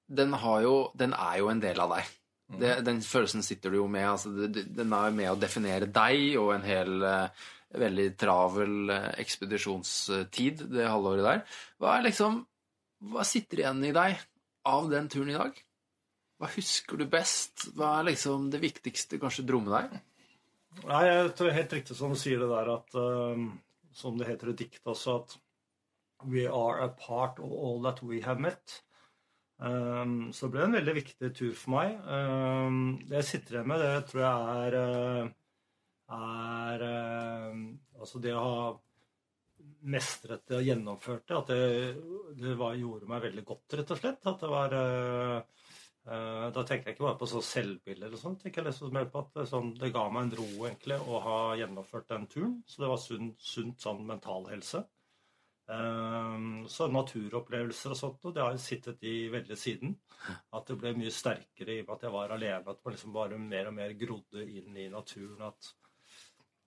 den, 0.09 0.33
jo, 0.63 0.75
den 0.97 1.13
er 1.13 1.39
jo 1.41 1.51
en 1.53 1.61
del 1.61 1.81
av 1.81 1.93
deg. 1.93 2.09
Mm. 2.49 2.59
Det, 2.61 2.73
den 2.85 3.01
følelsen 3.05 3.45
sitter 3.45 3.73
du 3.73 3.79
jo 3.83 3.87
med. 3.89 4.09
Altså, 4.09 4.29
den 4.49 4.93
er 4.93 5.13
med 5.13 5.31
å 5.31 5.37
definere 5.37 5.89
deg 5.89 6.37
og 6.41 6.53
en 6.55 6.65
hel 6.65 7.05
uh, 7.05 7.47
veldig 7.77 8.11
travel 8.17 8.89
uh, 8.89 9.11
ekspedisjonstid 9.21 10.65
det 10.73 10.89
halvåret 10.89 11.25
der. 11.29 11.59
Hva, 11.77 11.97
er 11.97 12.07
liksom, 12.09 12.41
hva 13.13 13.25
sitter 13.27 13.61
igjen 13.61 13.85
i 13.85 13.93
deg 13.93 14.17
av 14.65 14.89
den 14.91 15.07
turen 15.11 15.31
i 15.31 15.37
dag? 15.37 15.57
Hva 16.41 16.49
husker 16.51 16.99
du 16.99 17.05
best? 17.07 17.69
Hva 17.77 17.99
er 17.99 18.09
liksom 18.09 18.49
det 18.51 18.63
viktigste 18.63 19.19
kanskje 19.21 19.45
dro 19.47 19.61
deg? 19.67 19.93
Nei, 20.83 21.03
jeg 21.07 21.31
tror 21.37 21.55
helt 21.55 21.75
riktig 21.77 21.95
som 21.95 22.11
du 22.11 22.19
sier 22.19 22.41
det 22.41 22.49
der 22.51 22.71
at 22.73 22.97
uh, 22.99 23.45
Som 23.95 24.17
det 24.19 24.27
heter 24.27 24.51
i 24.51 24.57
diktet 24.59 24.91
også, 24.91 25.21
at 25.21 25.37
We 26.25 26.47
are 26.47 26.81
a 26.83 26.89
part 26.89 27.39
of 27.39 27.51
all 27.51 27.81
that 27.83 28.01
we 28.03 28.21
have 28.23 28.41
met. 28.41 28.81
Um, 29.57 30.33
så 30.33 30.47
det 30.47 30.51
ble 30.55 30.63
en 30.65 30.75
veldig 30.75 30.95
viktig 30.95 31.29
tur 31.37 31.53
for 31.55 31.75
meg. 31.75 31.99
Um, 32.07 32.79
det 33.07 33.21
jeg 33.21 33.27
sitter 33.29 33.57
igjen 33.57 33.69
med, 33.71 33.83
det 33.83 34.07
tror 34.09 34.23
jeg 34.23 34.65
er, 34.65 34.77
er 36.17 36.85
um, 37.51 37.61
Altså 37.99 38.19
det 38.23 38.33
å 38.35 38.41
ha 38.43 38.71
mestret 39.91 40.45
det 40.49 40.59
og 40.59 40.67
gjennomført 40.67 41.27
det, 41.29 41.37
at 41.37 41.51
det, 41.51 42.33
det 42.39 42.55
var, 42.59 42.77
gjorde 42.79 43.09
meg 43.09 43.23
veldig 43.27 43.45
godt, 43.45 43.77
rett 43.79 43.93
og 43.93 44.01
slett. 44.01 44.27
At 44.31 44.41
det 44.41 44.49
var 44.51 44.75
uh, 44.79 46.49
Da 46.55 46.63
tenker 46.63 46.89
jeg 46.89 46.97
ikke 46.97 47.07
bare 47.07 47.19
på 47.21 47.29
sånn 47.29 47.45
selvbilde 47.45 48.09
eller 48.09 48.21
sånt. 48.21 48.45
Jeg 48.45 48.65
liksom 48.65 48.93
mer 48.93 49.07
på 49.13 49.23
at 49.23 49.31
det, 49.39 49.47
sånn, 49.51 49.73
det, 49.79 49.93
ga 49.95 50.07
meg 50.09 50.27
en 50.27 50.35
ro 50.41 50.49
egentlig 50.67 50.99
å 51.01 51.21
ha 51.27 51.39
gjennomført 51.59 52.11
den 52.13 52.27
turen. 52.31 52.59
Så 52.69 52.83
det 52.83 52.91
var 52.91 53.01
sunt, 53.01 53.39
sunt 53.53 53.87
sånn 53.87 54.05
mental 54.09 54.49
helse. 54.51 54.85
Ehm, 55.73 56.67
så 56.69 56.85
naturopplevelser 56.93 57.95
og 57.95 57.97
sånt, 57.97 58.25
og 58.29 58.35
det 58.35 58.43
har 58.43 58.53
jeg 58.53 58.65
sittet 58.65 59.05
i 59.09 59.15
veldig 59.33 59.57
siden. 59.57 59.95
At 60.53 60.69
det 60.69 60.77
ble 60.81 60.93
mye 60.97 61.13
sterkere 61.13 61.73
i 61.73 61.81
og 61.81 61.87
med 61.87 61.95
at 61.95 62.05
jeg 62.05 62.13
var 62.13 62.35
alene. 62.35 62.61
At 62.75 62.83
man 62.85 62.95
liksom 62.95 63.15
bare 63.15 63.39
mer 63.41 63.71
og 63.71 63.77
mer 63.79 63.95
grodde 63.97 64.45
inn 64.45 64.77
i 64.77 64.87
naturen. 64.93 65.41
At 65.49 65.71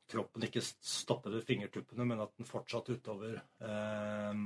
kroppen 0.08 0.46
ikke 0.46 0.62
stopper 0.64 1.34
ved 1.36 1.46
fingertuppene, 1.48 2.06
men 2.08 2.22
at 2.24 2.34
den 2.38 2.48
fortsatte 2.48 2.96
utover 2.98 3.38
eh, 3.38 4.42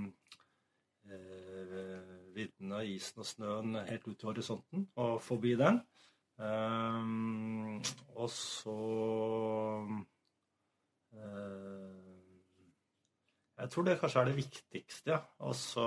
eh, 1.11 2.15
viddene, 2.37 2.85
isen 2.93 3.23
og 3.23 3.29
snøen 3.29 3.81
helt 3.89 4.09
ut 4.09 4.17
til 4.17 4.31
horisonten 4.31 4.87
og 5.03 5.19
forbi 5.25 5.55
den. 5.61 5.83
Eh, 6.43 7.13
og 8.17 8.31
så 8.33 8.79
eh, 11.17 12.03
jeg 13.63 13.71
tror 13.71 13.87
det 13.87 13.99
kanskje 14.01 14.21
er 14.23 14.31
det 14.31 14.39
viktigste. 14.41 15.15
Ja. 15.15 15.23
Og 15.47 15.55
så 15.55 15.87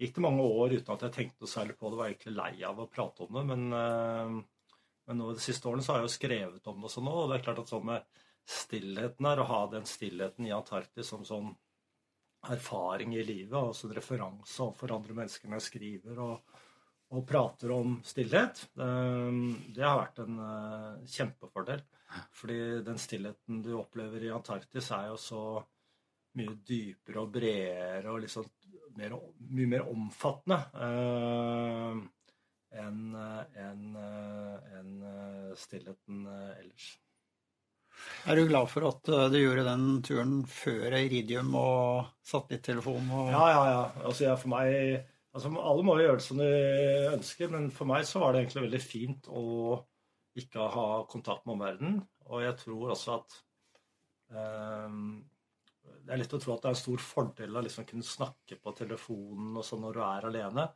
gikk 0.00 0.16
det 0.16 0.24
mange 0.24 0.44
år 0.44 0.76
uten 0.78 0.94
at 0.94 1.06
jeg 1.06 1.14
tenkte 1.16 1.44
noe 1.44 1.52
særlig 1.52 1.76
på 1.78 1.90
det. 1.90 1.98
Var 2.00 2.10
egentlig 2.10 2.36
lei 2.38 2.52
av 2.66 2.80
å 2.80 2.90
prate 2.90 3.26
om 3.26 3.38
det. 3.38 3.44
Men, 3.50 3.64
uh, 3.74 4.78
men 5.08 5.20
nå 5.20 5.32
de 5.34 5.44
siste 5.44 5.68
årene 5.68 5.84
så 5.84 5.94
har 5.94 6.02
jeg 6.02 6.08
jo 6.08 6.14
skrevet 6.14 6.70
om 6.70 6.78
det 6.80 6.88
også 6.88 7.04
nå. 7.04 7.16
Og 7.24 7.28
det 7.30 7.38
er 7.38 7.44
klart 7.44 7.60
at 7.60 7.72
sånn 7.72 7.84
med 7.90 8.22
stillheten 8.48 9.26
her, 9.26 9.40
å 9.40 9.48
ha 9.48 9.60
den 9.72 9.86
stillheten 9.88 10.46
i 10.46 10.52
Antarktis 10.54 11.10
som 11.12 11.24
sånn 11.24 11.52
erfaring 12.52 13.14
i 13.16 13.24
livet, 13.24 13.56
altså 13.56 13.88
en 13.88 13.96
referanse 13.96 14.62
overfor 14.62 14.94
andre 14.96 15.16
mennesker 15.16 15.48
når 15.48 15.60
jeg 15.60 15.66
skriver 15.68 16.20
og, 16.24 16.56
og 17.14 17.26
prater 17.28 17.72
om 17.72 17.98
stillhet, 18.04 18.66
det, 18.76 18.88
det 19.76 19.84
har 19.84 20.00
vært 20.02 20.20
en 20.24 20.40
uh, 20.40 21.04
kjempefordel. 21.08 21.84
Fordi 22.36 22.58
den 22.86 22.98
stillheten 23.00 23.62
du 23.64 23.72
opplever 23.78 24.26
i 24.26 24.32
Antarktis, 24.34 24.90
er 24.94 25.08
jo 25.10 25.16
så 25.18 25.44
mye 26.38 26.58
dypere 26.66 27.22
og 27.22 27.32
bredere 27.34 28.12
og 28.12 28.20
liksom 28.22 28.46
mer, 28.98 29.16
mye 29.54 29.70
mer 29.70 29.88
omfattende 29.90 30.58
uh, 30.74 32.04
enn 32.74 33.02
en, 33.14 33.82
en, 34.74 34.94
stillheten 35.58 36.24
ellers. 36.26 36.88
Er 38.24 38.38
du 38.38 38.46
glad 38.48 38.70
for 38.72 38.86
at 38.88 39.08
du 39.32 39.36
gjorde 39.36 39.66
den 39.66 39.88
turen 40.06 40.36
før 40.48 40.96
Iridium 40.96 41.52
og 41.60 42.12
satellittelefonen? 42.24 43.10
Og... 43.12 43.32
Ja, 43.34 43.42
ja, 43.52 43.64
ja. 43.68 43.82
Altså, 44.04 44.24
ja, 44.30 44.36
for 44.40 44.52
meg 44.54 44.70
altså, 45.34 45.50
Alle 45.60 45.84
må 45.84 45.98
jo 45.98 46.06
gjøre 46.06 46.20
det 46.20 46.26
som 46.28 46.40
de 46.40 46.52
ønsker, 47.12 47.52
men 47.52 47.68
for 47.74 47.90
meg 47.90 48.08
så 48.08 48.22
var 48.22 48.32
det 48.32 48.44
egentlig 48.44 48.64
veldig 48.68 48.82
fint 48.84 49.28
å 49.28 49.44
ikke 50.40 50.70
ha 50.74 50.88
kontakt 51.10 51.44
med 51.44 51.58
omverdenen. 51.58 52.00
Og 52.30 52.42
jeg 52.42 52.56
tror 52.62 52.94
også 52.94 53.18
at 53.18 53.36
um, 54.32 55.20
det 55.84 56.14
er 56.14 56.20
lett 56.20 56.34
å 56.36 56.40
tro 56.40 56.54
at 56.54 56.64
det 56.64 56.70
er 56.70 56.76
en 56.76 56.80
stor 56.80 57.04
fordel 57.04 57.56
å 57.56 57.62
liksom 57.64 57.86
kunne 57.88 58.06
snakke 58.06 58.58
på 58.60 58.74
telefonen 58.76 59.60
og 59.60 59.66
sånn 59.66 59.84
når 59.84 59.96
du 59.96 60.02
er 60.06 60.28
alene. 60.30 60.66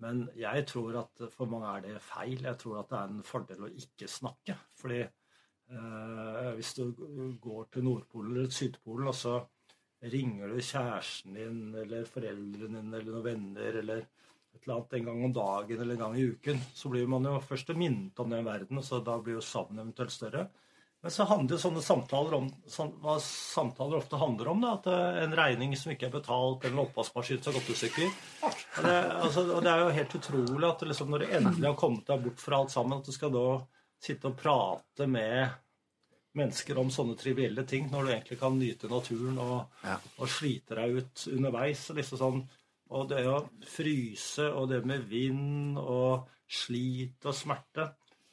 Men 0.00 0.22
jeg 0.38 0.64
tror 0.68 1.00
at 1.02 1.24
for 1.34 1.50
mange 1.50 1.70
er 1.76 1.86
det 1.86 2.02
feil. 2.02 2.38
Jeg 2.40 2.56
tror 2.60 2.80
at 2.80 2.92
det 2.92 2.98
er 3.00 3.10
en 3.10 3.24
fordel 3.26 3.66
å 3.66 3.72
ikke 3.82 4.08
snakke. 4.08 4.56
Fordi 4.80 5.00
eh, 5.04 5.10
hvis 6.56 6.74
du 6.78 6.84
går 7.42 7.68
til 7.74 7.84
Nordpolen 7.86 8.36
eller 8.36 8.54
Sydpolen, 8.54 9.10
og 9.10 9.16
så 9.16 9.36
ringer 10.10 10.48
du 10.48 10.62
kjæresten 10.64 11.36
din 11.36 11.60
eller 11.76 12.08
foreldrene 12.08 12.80
dine 12.80 12.96
eller 12.96 13.12
noen 13.12 13.26
venner 13.26 13.78
eller 13.82 14.06
et 14.50 14.64
eller 14.64 14.80
annet 14.80 14.96
en 14.98 15.04
gang 15.10 15.24
om 15.24 15.34
dagen 15.36 15.82
eller 15.82 15.94
en 15.94 16.02
gang 16.04 16.16
i 16.18 16.24
uken, 16.32 16.64
så 16.74 16.90
blir 16.90 17.06
man 17.08 17.28
jo 17.28 17.36
først 17.44 17.70
minnet 17.78 18.18
om 18.18 18.32
den 18.32 18.44
verden, 18.46 18.80
og 18.80 18.84
så 18.84 18.98
da 19.04 19.18
blir 19.22 19.38
jo 19.38 19.44
savnet 19.44 19.84
eventuelt 19.84 20.14
større. 20.14 20.48
Men 21.00 21.12
så 21.14 21.24
handler 21.24 21.56
jo 21.56 21.62
sånne 21.62 21.80
samtaler 21.80 22.34
om 22.36 22.48
sånn, 22.68 22.90
hva 23.00 23.14
samtaler 23.24 24.02
ofte 24.02 24.18
handler 24.20 24.50
om. 24.52 24.58
Da, 24.60 24.74
at 24.76 24.88
er 24.92 25.22
En 25.22 25.36
regning 25.38 25.72
som 25.80 25.94
ikke 25.94 26.10
er 26.10 26.16
betalt, 26.18 26.66
eller 26.66 26.76
en 26.76 26.82
oppvaskmaskin 26.82 27.40
som 27.40 27.54
har 27.54 27.60
gått 27.60 27.70
i 27.72 27.76
stykker. 27.80 28.10
Og 28.44 28.82
det, 28.84 28.96
altså, 29.14 29.46
og 29.46 29.62
det 29.64 29.70
er 29.72 29.80
jo 29.80 29.94
helt 29.96 30.16
utrolig 30.18 30.68
at 30.68 30.84
liksom, 30.90 31.14
når 31.14 31.24
du 31.24 31.32
endelig 31.38 31.70
har 31.70 31.78
kommet 31.80 32.04
deg 32.10 32.26
bort 32.26 32.42
fra 32.42 32.60
alt 32.60 32.74
sammen, 32.74 33.00
at 33.00 33.08
du 33.08 33.16
skal 33.16 33.32
da 33.32 33.46
sitte 34.00 34.30
og 34.30 34.38
prate 34.40 35.06
med 35.10 35.50
mennesker 36.38 36.78
om 36.78 36.90
sånne 36.94 37.16
trivielle 37.18 37.64
ting, 37.68 37.88
når 37.90 38.06
du 38.06 38.12
egentlig 38.14 38.38
kan 38.40 38.58
nyte 38.58 38.90
naturen 38.90 39.38
og, 39.42 39.80
ja. 39.82 39.96
og 40.18 40.30
slite 40.30 40.78
deg 40.78 41.00
ut 41.00 41.24
underveis. 41.32 41.88
Liksom 41.96 42.20
sånn, 42.20 42.42
og 42.94 43.08
det 43.10 43.24
å 43.28 43.40
fryse, 43.66 44.46
og 44.50 44.70
det 44.70 44.84
med 44.86 45.08
vind 45.10 45.78
og 45.80 46.30
slit 46.50 47.26
og 47.26 47.36
smerte 47.36 47.90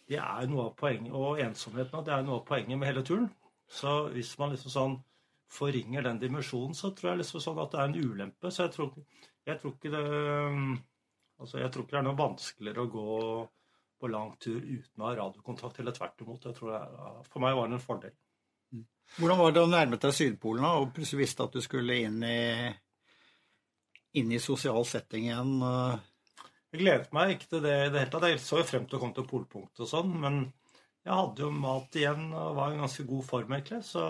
det 0.07 0.21
er 0.23 0.47
noe 0.47 0.69
av 0.69 0.75
poenget, 0.79 1.11
og 1.11 1.41
ensomheten 1.43 2.05
det 2.07 2.13
er 2.15 2.23
noe 2.23 2.39
av 2.39 2.45
poenget 2.47 2.79
med 2.79 2.87
hele 2.87 3.03
turen. 3.03 3.27
Så 3.67 4.07
hvis 4.13 4.31
man 4.39 4.53
liksom 4.53 4.71
sånn 4.71 4.95
forringer 5.51 6.05
den 6.05 6.21
dimensjonen, 6.21 6.75
så 6.75 6.93
tror 6.95 7.11
jeg 7.11 7.21
liksom 7.23 7.43
sånn 7.43 7.59
at 7.59 7.73
det 7.73 7.81
er 7.81 7.89
en 7.89 8.11
ulempe. 8.11 8.51
Så 8.51 8.65
jeg 8.65 8.73
tror, 8.75 8.93
jeg 9.47 9.59
tror 9.59 9.75
ikke 9.75 9.91
det 9.91 10.05
altså 11.37 11.59
jeg 11.59 11.73
tror 11.73 11.83
ikke 11.83 11.97
det 11.97 11.99
er 11.99 12.07
noe 12.07 12.19
vanskeligere 12.21 12.85
å 12.85 12.91
gå 12.93 13.17
på 13.99 14.09
lang 14.11 14.33
tur 14.41 14.59
uten 14.59 15.03
å 15.03 15.07
ha 15.07 15.15
radiokontakt, 15.17 15.79
eller 15.81 15.95
tvert 15.95 16.21
imot. 16.23 16.45
Jeg 16.49 16.57
tror 16.57 16.73
jeg, 16.75 17.23
for 17.31 17.43
meg 17.43 17.55
var 17.57 17.69
det 17.69 17.77
en 17.79 17.83
fordel. 17.83 18.15
Hvordan 19.17 19.39
var 19.39 19.55
det 19.55 19.63
å 19.63 19.71
nærme 19.71 19.97
deg 20.01 20.13
Sydpolen 20.13 20.65
da, 20.65 20.73
og 20.81 20.91
plutselig 20.95 21.23
visste 21.23 21.47
at 21.47 21.55
du 21.55 21.63
skulle 21.63 21.95
inn 22.03 22.19
i, 22.27 22.69
inn 24.19 24.33
i 24.35 24.41
sosial 24.43 24.83
setting 24.85 25.29
igjen? 25.29 25.53
Jeg 26.67 26.81
gledet 26.81 27.13
meg 27.15 27.37
ikke 27.37 27.51
til 27.53 27.63
det 27.63 27.75
i 27.85 27.91
det 27.93 28.01
hele 28.03 28.11
tatt. 28.11 28.27
Jeg 28.27 28.43
så 28.43 28.59
jo 28.59 28.67
frem 28.67 28.87
til 28.87 28.99
å 28.99 29.01
komme 29.01 29.15
til 29.15 29.29
polpunktet 29.29 29.85
og 29.85 29.89
sånn, 29.89 30.11
men 30.25 30.41
jeg 31.07 31.15
hadde 31.15 31.45
jo 31.45 31.53
mat 31.55 31.95
igjen 31.95 32.27
og 32.35 32.57
var 32.57 32.73
i 32.75 32.81
ganske 32.81 33.05
god 33.07 33.23
form, 33.23 33.55
egentlig. 33.55 33.79
Så, 33.87 34.03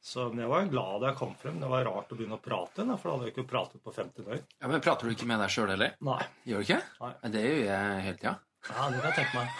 så 0.00 0.28
jeg 0.30 0.48
var 0.48 0.68
glad 0.70 1.00
da 1.02 1.10
jeg 1.10 1.18
kom 1.18 1.32
frem. 1.38 1.58
Det 1.60 1.68
var 1.70 1.86
rart 1.88 2.12
å 2.12 2.18
begynne 2.18 2.38
å 2.38 2.42
prate 2.42 2.82
igjen, 2.82 2.94
for 2.96 3.10
da 3.10 3.14
hadde 3.16 3.28
jeg 3.28 3.34
ikke 3.34 3.48
pratet 3.50 3.82
på 3.82 3.94
50 3.94 4.28
døgn. 4.28 4.44
Ja, 4.60 4.68
Men 4.70 4.84
prater 4.84 5.08
du 5.08 5.14
ikke 5.14 5.28
med 5.28 5.42
deg 5.42 5.52
sjøl 5.52 5.72
heller? 5.74 5.96
Nei. 6.06 6.20
Gjør 6.48 6.62
du 6.62 6.68
ikke? 6.68 6.82
Nei. 7.02 7.14
Men 7.22 7.34
Det 7.34 7.42
gjør 7.48 7.64
jeg 7.66 8.04
hele 8.06 8.20
tida. 8.20 8.36
Ja, 8.68 8.88
det 8.92 8.98
kan 9.00 9.12
jeg 9.12 9.16
tenke 9.16 9.38
meg. 9.38 9.52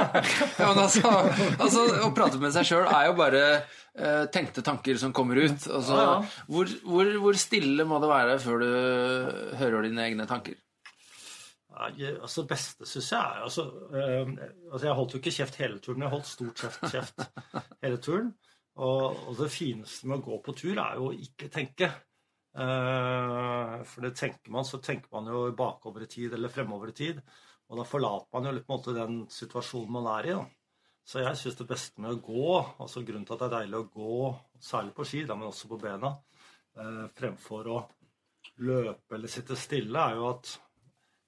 ja, 0.60 0.66
men 0.68 0.80
altså, 0.84 1.12
altså, 1.56 1.84
Å 2.04 2.10
prate 2.14 2.40
med 2.42 2.52
seg 2.54 2.68
sjøl 2.68 2.84
er 2.86 3.06
jo 3.08 3.14
bare 3.18 3.40
eh, 3.52 4.26
tenkte 4.34 4.64
tanker 4.64 5.00
som 5.00 5.14
kommer 5.16 5.40
ut. 5.40 5.56
Altså, 5.66 5.96
ja, 5.96 6.04
ja. 6.04 6.44
Hvor, 6.52 6.74
hvor, 6.86 7.14
hvor, 7.24 7.40
stille 7.40 7.86
må 7.88 7.98
det 8.02 8.12
være 8.12 8.36
før 8.42 8.62
du 8.62 8.68
hører 9.58 9.88
dine 9.88 10.04
egne 10.04 10.28
tanker? 10.30 10.60
Ja, 11.72 11.88
altså 12.20 12.44
beste 12.46 12.86
syns 12.86 13.08
jeg 13.14 13.18
er 13.18 13.46
altså, 13.46 13.64
eh, 13.96 14.28
altså, 14.70 14.86
Jeg 14.86 14.96
holdt 14.98 15.14
jo 15.16 15.22
ikke 15.22 15.34
kjeft 15.34 15.56
hele 15.58 15.80
turen, 15.82 16.04
jeg 16.04 16.12
holdt 16.12 16.28
stort 16.28 16.62
kjeft, 16.62 16.84
kjeft 16.92 17.24
hele 17.82 18.02
turen. 18.04 18.34
Og, 18.80 19.18
og, 19.28 19.34
det 19.36 19.50
fineste 19.52 20.08
med 20.08 20.22
å 20.22 20.24
gå 20.24 20.38
på 20.44 20.54
tur 20.56 20.78
er 20.80 20.96
jo 20.96 21.10
å 21.10 21.16
ikke 21.16 21.50
tenke. 21.52 21.90
Uh, 22.52 23.80
For 23.88 24.04
det 24.04 24.14
tenker 24.16 24.52
man, 24.52 24.64
så 24.68 24.80
tenker 24.80 25.12
man 25.12 25.28
jo 25.28 25.44
bakover 25.56 26.04
i 26.04 26.10
tid 26.10 26.32
eller 26.36 26.52
fremover 26.52 26.92
i 26.92 26.96
tid. 26.96 27.20
Og 27.68 27.78
da 27.80 27.86
forlater 27.88 28.28
man 28.32 28.48
jo 28.48 28.56
litt 28.56 28.66
på 28.66 28.74
en 28.74 28.80
måte 28.80 28.96
den 28.96 29.22
situasjonen 29.32 29.92
man 29.96 30.08
er 30.18 30.28
i. 30.28 30.34
da. 30.36 30.44
Så 31.04 31.22
jeg 31.22 31.38
syns 31.38 31.56
det 31.58 31.66
beste 31.66 32.02
med 32.02 32.14
å 32.14 32.20
gå, 32.22 32.50
altså 32.82 33.02
grunnen 33.02 33.24
til 33.26 33.34
at 33.34 33.40
det 33.42 33.46
er 33.48 33.54
deilig 33.56 33.78
å 33.80 33.88
gå, 33.90 34.18
særlig 34.62 34.92
på 34.94 35.06
ski, 35.08 35.24
da, 35.26 35.34
men 35.34 35.48
også 35.48 35.70
på 35.72 35.78
bena, 35.82 36.12
eh, 36.78 37.08
fremfor 37.16 37.70
å 37.72 37.78
løpe 38.62 39.16
eller 39.16 39.32
sitte 39.32 39.56
stille, 39.58 39.98
er 39.98 40.20
jo 40.20 40.28
at 40.28 40.52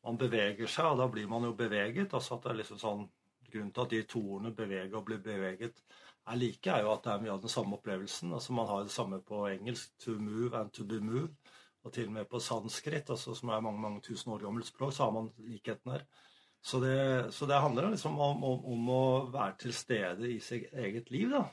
man 0.06 0.20
beveger 0.20 0.70
seg, 0.70 0.92
og 0.92 1.00
da 1.00 1.08
blir 1.10 1.26
man 1.26 1.48
jo 1.48 1.56
beveget. 1.58 2.14
altså 2.14 2.36
at 2.36 2.44
det 2.44 2.52
er 2.52 2.60
liksom 2.62 2.80
sånn, 2.80 3.06
Grunnen 3.54 3.70
til 3.70 3.82
at 3.84 3.90
de 3.90 3.98
to 4.02 4.20
ordene 4.34 4.50
'bevege' 4.50 4.96
og 4.98 5.04
'bli 5.06 5.16
beveget' 5.22 5.82
er 6.26 6.38
like, 6.40 6.70
er 6.70 6.84
jo 6.84 6.92
at 6.94 7.04
det 7.04 7.12
er 7.12 7.24
mye 7.24 7.34
av 7.34 7.42
den 7.42 7.52
samme 7.52 7.76
opplevelsen. 7.78 8.32
altså 8.32 8.52
Man 8.56 8.68
har 8.68 8.84
det 8.84 8.94
samme 8.94 9.20
på 9.22 9.46
engelsk 9.50 9.92
'to 9.98 10.18
move 10.18 10.56
and 10.58 10.72
to 10.72 10.84
be 10.84 11.00
moved', 11.00 11.36
og 11.84 11.92
til 11.92 12.06
og 12.06 12.12
med 12.12 12.24
på 12.24 12.40
sanskrit, 12.40 13.10
altså, 13.10 13.34
som 13.34 13.48
er 13.48 13.60
mange 13.60 13.80
mange 13.80 14.00
tusen 14.00 14.32
år 14.32 14.38
gammelt 14.38 14.66
språk, 14.66 14.92
så 14.92 15.04
har 15.04 15.10
man 15.10 15.32
likheten 15.38 15.92
her. 15.92 16.06
Så 16.62 16.80
det, 16.80 17.32
så 17.34 17.46
det 17.46 17.60
handler 17.60 17.90
liksom 17.90 18.18
om, 18.18 18.44
om, 18.44 18.64
om, 18.64 18.88
å 18.88 19.30
være 19.32 19.56
til 19.58 19.72
stede 19.72 20.30
i 20.32 20.38
sitt 20.40 20.72
eget 20.72 21.10
liv, 21.10 21.28
da. 21.30 21.44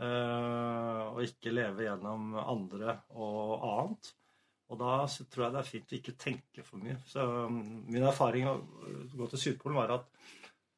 Uh, 0.00 1.12
og 1.12 1.22
ikke 1.26 1.52
leve 1.52 1.84
gjennom 1.84 2.38
andre 2.40 2.94
og 3.10 3.66
annet. 3.68 4.14
Og 4.70 4.78
da 4.80 4.94
tror 5.28 5.44
jeg 5.44 5.52
det 5.52 5.60
er 5.60 5.68
fint 5.68 5.92
å 5.92 5.98
ikke 5.98 6.16
tenke 6.16 6.64
for 6.64 6.80
mye. 6.80 6.96
Så 7.04 7.20
um, 7.20 7.58
Min 7.90 8.06
erfaring 8.06 8.48
å 8.48 8.54
gå 9.12 9.28
til 9.28 9.42
Sydpolen 9.42 9.76
var 9.76 9.92
at 9.98 10.06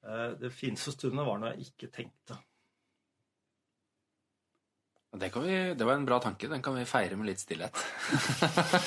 uh, 0.08 0.32
det 0.40 0.50
fineste 0.50 0.96
stundet 0.96 1.28
var 1.28 1.38
når 1.38 1.54
jeg 1.54 1.68
ikke 1.70 1.92
tenkte. 2.00 2.40
Det, 5.12 5.28
vi, 5.36 5.74
det, 5.74 5.84
var 5.84 5.94
en 5.94 6.04
bra 6.08 6.18
tanke. 6.24 6.48
Den 6.48 6.62
kan 6.64 6.74
vi 6.74 6.86
feire 6.88 7.16
med 7.20 7.28
litt 7.28 7.40
stillhet. 7.42 7.76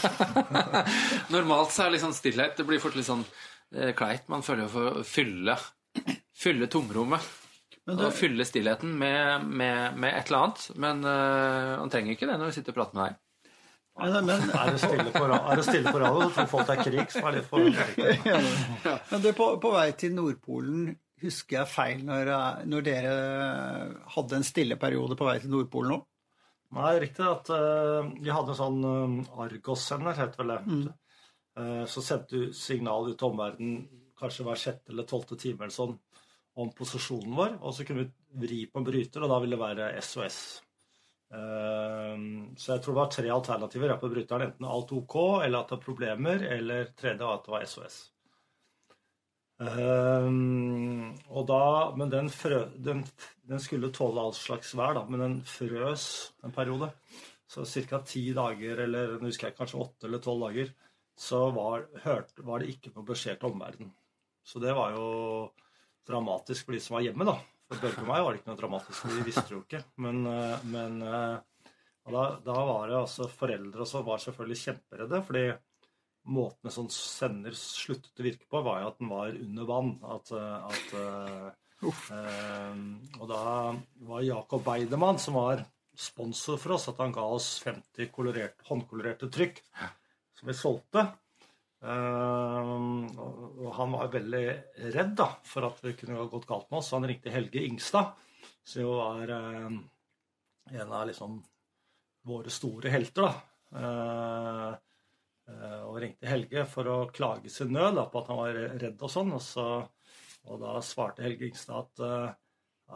Normalt 1.36 1.74
så 1.74 1.84
er 1.84 1.92
det 1.92 1.96
litt 1.96 2.06
sånn 2.06 2.16
stillhet 2.18 2.58
Det 2.58 2.66
blir 2.66 2.82
fort 2.82 2.98
litt 2.98 3.06
sånn 3.06 3.22
eh, 3.76 3.92
kleit. 3.98 4.26
Man 4.32 4.42
føler 4.46 4.66
jo 4.66 4.72
for 4.74 4.88
å 4.90 5.04
fylle, 5.06 5.54
fylle 6.34 6.70
tomrommet. 6.72 7.28
Det... 7.86 7.94
Og 7.94 8.16
fylle 8.18 8.48
stillheten 8.50 8.96
med, 8.98 9.46
med, 9.46 10.00
med, 10.02 10.16
et 10.16 10.32
eller 10.32 10.48
annet. 10.48 10.66
Men 10.82 11.06
uh, 11.06 11.78
man 11.84 11.94
trenger 11.94 12.16
ikke 12.16 12.32
det 12.32 12.40
når 12.42 12.50
vi 12.50 12.58
sitter 12.58 12.74
og 12.74 12.80
prater 12.80 12.98
med 12.98 13.06
deg. 13.06 13.22
Men, 13.96 14.26
men, 14.26 14.50
er, 14.50 14.72
det 14.74 14.82
stille 14.82 15.12
på, 15.14 15.24
er 15.30 15.56
det 15.56 15.64
stille 15.70 15.92
på 15.94 16.00
radio, 16.02 16.26
så 16.26 16.34
tror 16.42 16.50
folk 16.52 16.66
det 16.68 16.74
er 16.74 16.82
krig. 16.90 17.14
Så 17.14 17.22
er 17.22 17.38
det 17.38 17.44
for 17.48 17.70
ja. 18.90 18.98
Men 19.12 19.22
du, 19.24 19.30
på, 19.38 19.52
på 19.62 19.76
vei 19.78 19.90
til 20.00 20.18
Nordpolen 20.18 20.96
Husker 21.24 21.62
jeg 21.62 21.72
feil 21.72 22.02
når, 22.04 22.28
når, 22.68 22.82
dere 22.84 23.14
hadde 24.18 24.36
en 24.36 24.44
stille 24.46 24.76
periode 24.78 25.16
på 25.16 25.26
vei 25.26 25.38
til 25.40 25.54
Nordpolen 25.54 25.94
nå? 25.94 26.02
Nei, 26.76 27.00
riktig. 27.00 27.26
at 27.26 27.50
uh, 27.54 28.08
Vi 28.22 28.32
hadde 28.34 28.54
en 28.54 28.60
sånn 28.60 28.82
uh, 28.86 29.44
Argos-sender, 29.46 30.18
het 30.18 30.38
vel 30.40 30.54
det. 30.54 30.60
Mm. 30.66 30.86
Uh, 31.56 31.84
så 31.90 32.04
sendte 32.04 32.36
du 32.36 32.56
signal 32.56 33.12
ut 33.12 33.18
til 33.20 33.30
omverdenen 33.30 33.86
kanskje 34.20 34.46
hver 34.48 34.60
sjette 34.60 34.94
eller 34.94 35.08
tolvte 35.08 35.38
time 35.40 35.66
eller 35.66 35.76
sånn 35.76 35.96
om 36.60 36.72
posisjonen 36.76 37.36
vår. 37.36 37.58
Og 37.62 37.76
så 37.76 37.86
kunne 37.88 38.06
vi 38.06 38.46
vri 38.46 38.62
på 38.72 38.80
en 38.80 38.88
bryter, 38.88 39.24
og 39.24 39.32
da 39.32 39.42
ville 39.44 39.58
det 39.58 39.64
være 39.64 40.04
SOS. 40.04 40.40
Så 41.36 42.70
jeg 42.70 42.84
tror 42.84 42.94
det 42.94 43.00
var 43.02 43.10
tre 43.12 43.32
alternativer 43.34 43.92
på 44.00 44.12
bryteren. 44.14 44.54
Enten 44.54 44.68
alt 44.72 44.94
OK, 44.96 45.16
eller 45.44 45.58
at 45.60 45.74
det 45.74 45.76
er 45.76 45.84
problemer, 45.84 46.46
eller 46.56 46.94
tredje 46.96 47.28
var 47.28 47.42
at 47.42 47.50
det 47.50 47.56
var 47.58 47.66
SOS. 47.68 47.98
Um, 49.56 51.16
og 51.32 51.46
da, 51.48 51.60
men 51.96 52.10
den, 52.12 52.28
frø, 52.28 52.66
den, 52.76 53.06
den, 53.50 53.62
skulle 53.62 53.92
tåle 53.94 54.22
all 54.22 54.36
slags 54.36 54.74
vær, 54.78 54.96
da, 54.98 55.06
men 55.10 55.24
den 55.24 55.38
frøs 55.50 56.08
en 56.46 56.54
periode. 56.56 56.92
Så 57.48 57.66
ca. 57.66 58.02
ti 58.06 58.28
dager, 58.34 58.82
eller 58.88 59.18
nå 59.20 59.30
husker 59.30 59.52
jeg 59.52 59.58
kanskje 59.60 59.82
åtte 59.84 60.08
eller 60.08 60.24
tolv 60.24 60.48
dager, 60.48 60.72
så 61.16 61.46
var, 61.56 61.86
hørt, 62.04 62.34
var, 62.44 62.62
det 62.62 62.74
ikke 62.74 62.92
noe 62.96 63.08
beskjed 63.08 63.40
til 63.40 63.54
omverdenen. 63.54 63.94
Så 64.46 64.60
det 64.62 64.74
var 64.78 64.96
jo 64.98 65.10
dramatisk 66.06 66.68
for 66.68 66.76
de 66.76 66.82
som 66.84 66.98
var 66.98 67.06
hjemme, 67.06 67.28
da. 67.28 67.38
For 67.66 67.82
Børge 67.82 68.04
og 68.04 68.10
meg 68.10 68.24
var 68.26 68.34
det 68.34 68.42
ikke 68.42 68.52
noe 68.52 68.60
dramatisk, 68.60 69.06
de 69.10 69.26
visste 69.26 69.54
jo 69.56 69.62
ikke. 69.64 69.82
Men, 70.06 70.26
eh, 70.30 70.66
men 70.74 70.98
eh, 71.02 71.70
da, 72.14 72.26
da, 72.46 72.58
var 72.70 72.92
det 72.92 73.00
altså 73.00 73.30
foreldre 73.32 73.86
også 73.86 74.04
var 74.06 74.22
selvfølgelig 74.22 74.62
kjemperedde. 74.62 75.22
fordi 75.26 75.46
måten 76.36 76.70
en 76.70 76.74
sånn 76.74 76.92
sender 76.94 77.58
sluttet 77.58 78.22
å 78.22 78.26
virke 78.26 78.50
på, 78.50 78.62
var 78.66 78.82
jo 78.82 78.92
at 78.92 79.02
den 79.02 79.14
var 79.14 79.40
under 79.48 79.70
vann. 79.70 79.96
At, 80.18 80.34
eh, 80.36 80.70
at 80.70 81.56
Og 81.84 83.28
da 83.30 83.44
var 84.08 84.24
Jakob 84.26 84.64
Beidemann, 84.66 85.20
som 85.20 85.38
var 85.40 85.66
sponsor 85.96 86.60
for 86.60 86.76
oss, 86.76 86.88
at 86.92 87.00
han 87.04 87.14
ga 87.16 87.24
oss 87.36 87.58
50 87.64 88.10
kolorert, 88.16 88.64
håndkolorerte 88.68 89.30
trykk 89.32 89.62
som 90.36 90.50
vi 90.50 90.56
solgte. 90.58 91.06
Uh, 91.86 93.06
og 93.62 93.68
han 93.78 93.92
var 93.94 94.14
veldig 94.14 94.46
redd 94.96 95.12
da, 95.20 95.28
for 95.46 95.68
at 95.68 95.84
det 95.86 95.98
kunne 96.00 96.18
ha 96.18 96.26
gått 96.32 96.48
galt 96.50 96.72
med 96.72 96.80
oss. 96.80 96.90
Så 96.90 96.98
han 96.98 97.08
ringte 97.12 97.34
Helge 97.34 97.62
Ingstad, 97.64 98.16
som 98.66 98.82
jo 98.82 98.96
er 99.06 99.36
uh, 99.36 99.76
en 100.72 100.96
av 100.96 101.06
liksom 101.12 101.38
våre 102.26 102.52
store 102.54 102.92
helter. 102.94 103.28
da. 103.28 104.80
Eh, 105.46 105.82
og 105.86 106.00
ringte 106.02 106.30
Helge 106.30 106.64
for 106.70 106.90
å 106.90 106.96
klage 107.14 107.52
sin 107.54 107.74
nød 107.76 108.00
da, 108.00 108.08
på 108.10 108.22
at 108.22 108.30
han 108.32 108.40
var 108.40 108.58
redd 108.82 109.04
og 109.06 109.12
sånn. 109.14 109.34
Og, 109.38 109.44
så, 109.46 109.66
og 110.46 110.62
da 110.62 110.76
svarte 110.86 111.26
Helge 111.26 111.50
Ingstad 111.50 111.82
at, 111.82 112.04
eh, 112.06 112.30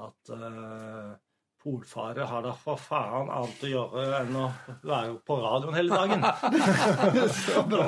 at 0.06 0.32
uh, 0.34 1.14
polfare 1.60 2.28
har 2.30 2.44
da 2.46 2.54
for 2.56 2.80
faen 2.80 3.32
annet 3.34 3.64
å 3.66 3.72
gjøre 3.72 4.04
enn 4.22 4.38
å 4.40 4.50
være 4.86 5.16
på 5.28 5.40
radioen 5.42 5.80
hele 5.80 5.98
dagen. 5.98 6.28
så 7.44 7.64
bra. 7.68 7.88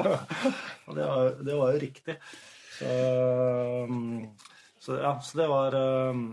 og 0.88 0.98
det 0.98 1.06
var, 1.12 1.36
det 1.40 1.60
var, 1.60 1.76
jo 1.76 1.84
riktig. 1.86 2.18
Så, 2.82 2.96
så, 4.82 4.98
ja, 4.98 5.14
så 5.22 5.38
det 5.38 5.48
var 5.52 5.78
um, 5.78 6.24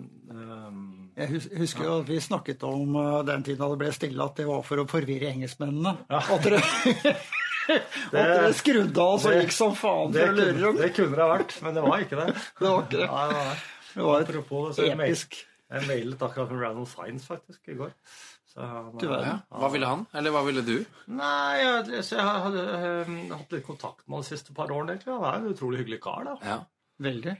Jeg 1.18 1.42
husker 1.60 1.84
jo 1.84 1.98
at 2.00 2.08
vi 2.08 2.20
snakket 2.24 2.64
om 2.66 2.96
den 3.28 3.44
tiden 3.44 3.60
da 3.60 3.68
det 3.74 3.82
ble 3.84 3.92
stille, 3.94 4.24
at 4.24 4.40
det 4.40 4.48
var 4.48 4.64
for 4.66 4.82
å 4.82 4.88
forvirre 4.88 5.30
engelskmennene. 5.34 5.94
Ja. 6.08 6.24
At 7.74 8.12
dere 8.12 8.22
det, 8.22 8.22
at 8.22 8.40
dere 8.42 8.54
skrudde 8.57 9.04
av 9.04 9.18
så 9.22 9.35
gikk 9.35 9.52
som 9.54 9.74
faen 9.76 10.14
det, 10.14 10.24
kunne, 10.31 10.72
det 10.78 10.88
kunne 10.96 11.12
det 11.18 11.24
ha 11.24 11.28
vært, 11.35 11.54
men 11.64 11.76
det 11.76 11.85
var 11.85 12.04
ikke 12.07 12.18
det. 12.22 12.28
Det 12.62 12.66
var 12.68 12.87
ikke 12.87 13.02
det. 13.02 13.09
Nei, 13.12 13.26
nei, 13.33 13.44
nei. 13.50 13.59
Det 13.92 14.07
var 14.07 14.22
et 14.22 14.28
Apropos, 14.28 14.78
episk 14.85 15.38
Jeg 15.68 15.87
mailet 15.88 16.22
akkurat 16.28 16.52
med 16.52 16.62
Randall 16.64 16.88
Science 16.88 17.28
faktisk 17.28 17.72
i 17.72 17.76
går. 17.78 17.92
Han, 18.59 18.96
ja. 19.04 19.35
Hva 19.54 19.68
ville 19.70 19.87
han, 19.87 20.00
eller 20.18 20.33
hva 20.35 20.40
ville 20.46 20.64
du? 20.66 20.78
Nei, 21.14 21.59
jeg, 21.61 22.00
jeg 22.11 22.24
hadde 22.24 22.64
um, 23.07 23.18
hatt 23.37 23.52
litt 23.54 23.66
kontakt 23.66 24.02
med 24.09 24.16
han 24.18 24.24
de 24.24 24.31
siste 24.33 24.57
par 24.57 24.72
årene. 24.74 24.96
egentlig. 24.96 25.14
Han 25.14 25.26
er 25.28 25.37
en 25.38 25.52
utrolig 25.52 25.83
hyggelig 25.85 26.00
kar. 26.02 26.24
da. 26.26 26.35
Ja. 26.42 26.57
Veldig. 27.07 27.37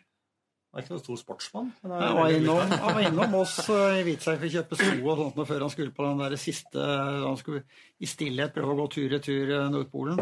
Han 0.79 0.85
er 0.85 0.87
ikke 0.87 0.95
noen 0.95 1.03
stor 1.03 1.19
sportsmann. 1.19 1.71
Han 1.83 2.13
var, 2.15 2.29
innom, 2.31 2.61
han 2.71 2.93
var 2.95 3.01
innom 3.03 3.33
oss 3.41 3.57
eh, 3.67 3.97
i 3.99 4.03
Hvitserk 4.07 4.39
for 4.39 4.47
å 4.47 4.51
kjøpe 4.53 4.77
sko 4.79 5.09
og 5.11 5.17
sånt 5.19 5.41
før 5.49 5.65
han 5.65 5.73
skulle 5.73 5.95
på 5.97 6.05
den 6.07 6.21
der 6.23 6.37
siste 6.39 6.85
Han 7.25 7.39
skulle 7.41 7.65
i 7.99 8.07
stillhet 8.07 8.55
prøve 8.55 8.77
å 8.77 8.79
gå 8.79 8.85
tur-retur 8.95 9.51
tur 9.51 9.73
Nordpolen. 9.73 10.21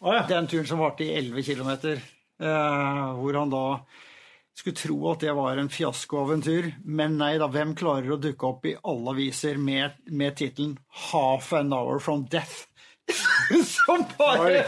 Oh, 0.00 0.10
ja. 0.16 0.24
Den 0.26 0.48
turen 0.50 0.66
som 0.66 0.82
varte 0.82 1.06
i 1.06 1.12
11 1.20 1.46
km. 1.46 1.70
Eh, 2.42 3.04
hvor 3.20 3.38
han 3.38 3.52
da 3.52 3.62
skulle 4.58 4.80
tro 4.80 4.98
at 5.12 5.22
det 5.22 5.36
var 5.38 5.60
en 5.62 5.70
fiasko 5.70 6.18
av 6.24 6.32
en 6.34 6.42
tur. 6.42 6.66
Men 6.82 7.14
nei 7.20 7.36
da, 7.38 7.46
hvem 7.46 7.76
klarer 7.78 8.16
å 8.16 8.18
dukke 8.18 8.50
opp 8.50 8.66
i 8.66 8.74
alle 8.82 9.14
aviser 9.14 9.60
med, 9.70 10.02
med 10.10 10.34
tittelen 10.40 10.80
'Half 11.12 11.52
an 11.60 11.70
hour 11.76 12.02
from 12.02 12.26
death'? 12.26 12.66
som 13.66 14.04
bare 14.18 14.64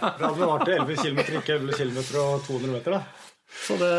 Ja, 0.00 0.34
det 0.34 0.46
varte 0.46 0.72
11 0.72 0.96
km, 0.96 1.18
ikke 1.20 1.58
11 1.58 1.72
km 1.72 1.98
og 2.22 2.46
200 2.46 2.72
meter, 2.72 2.96
da. 2.96 3.02
Så, 3.48 3.78
det, 3.80 3.92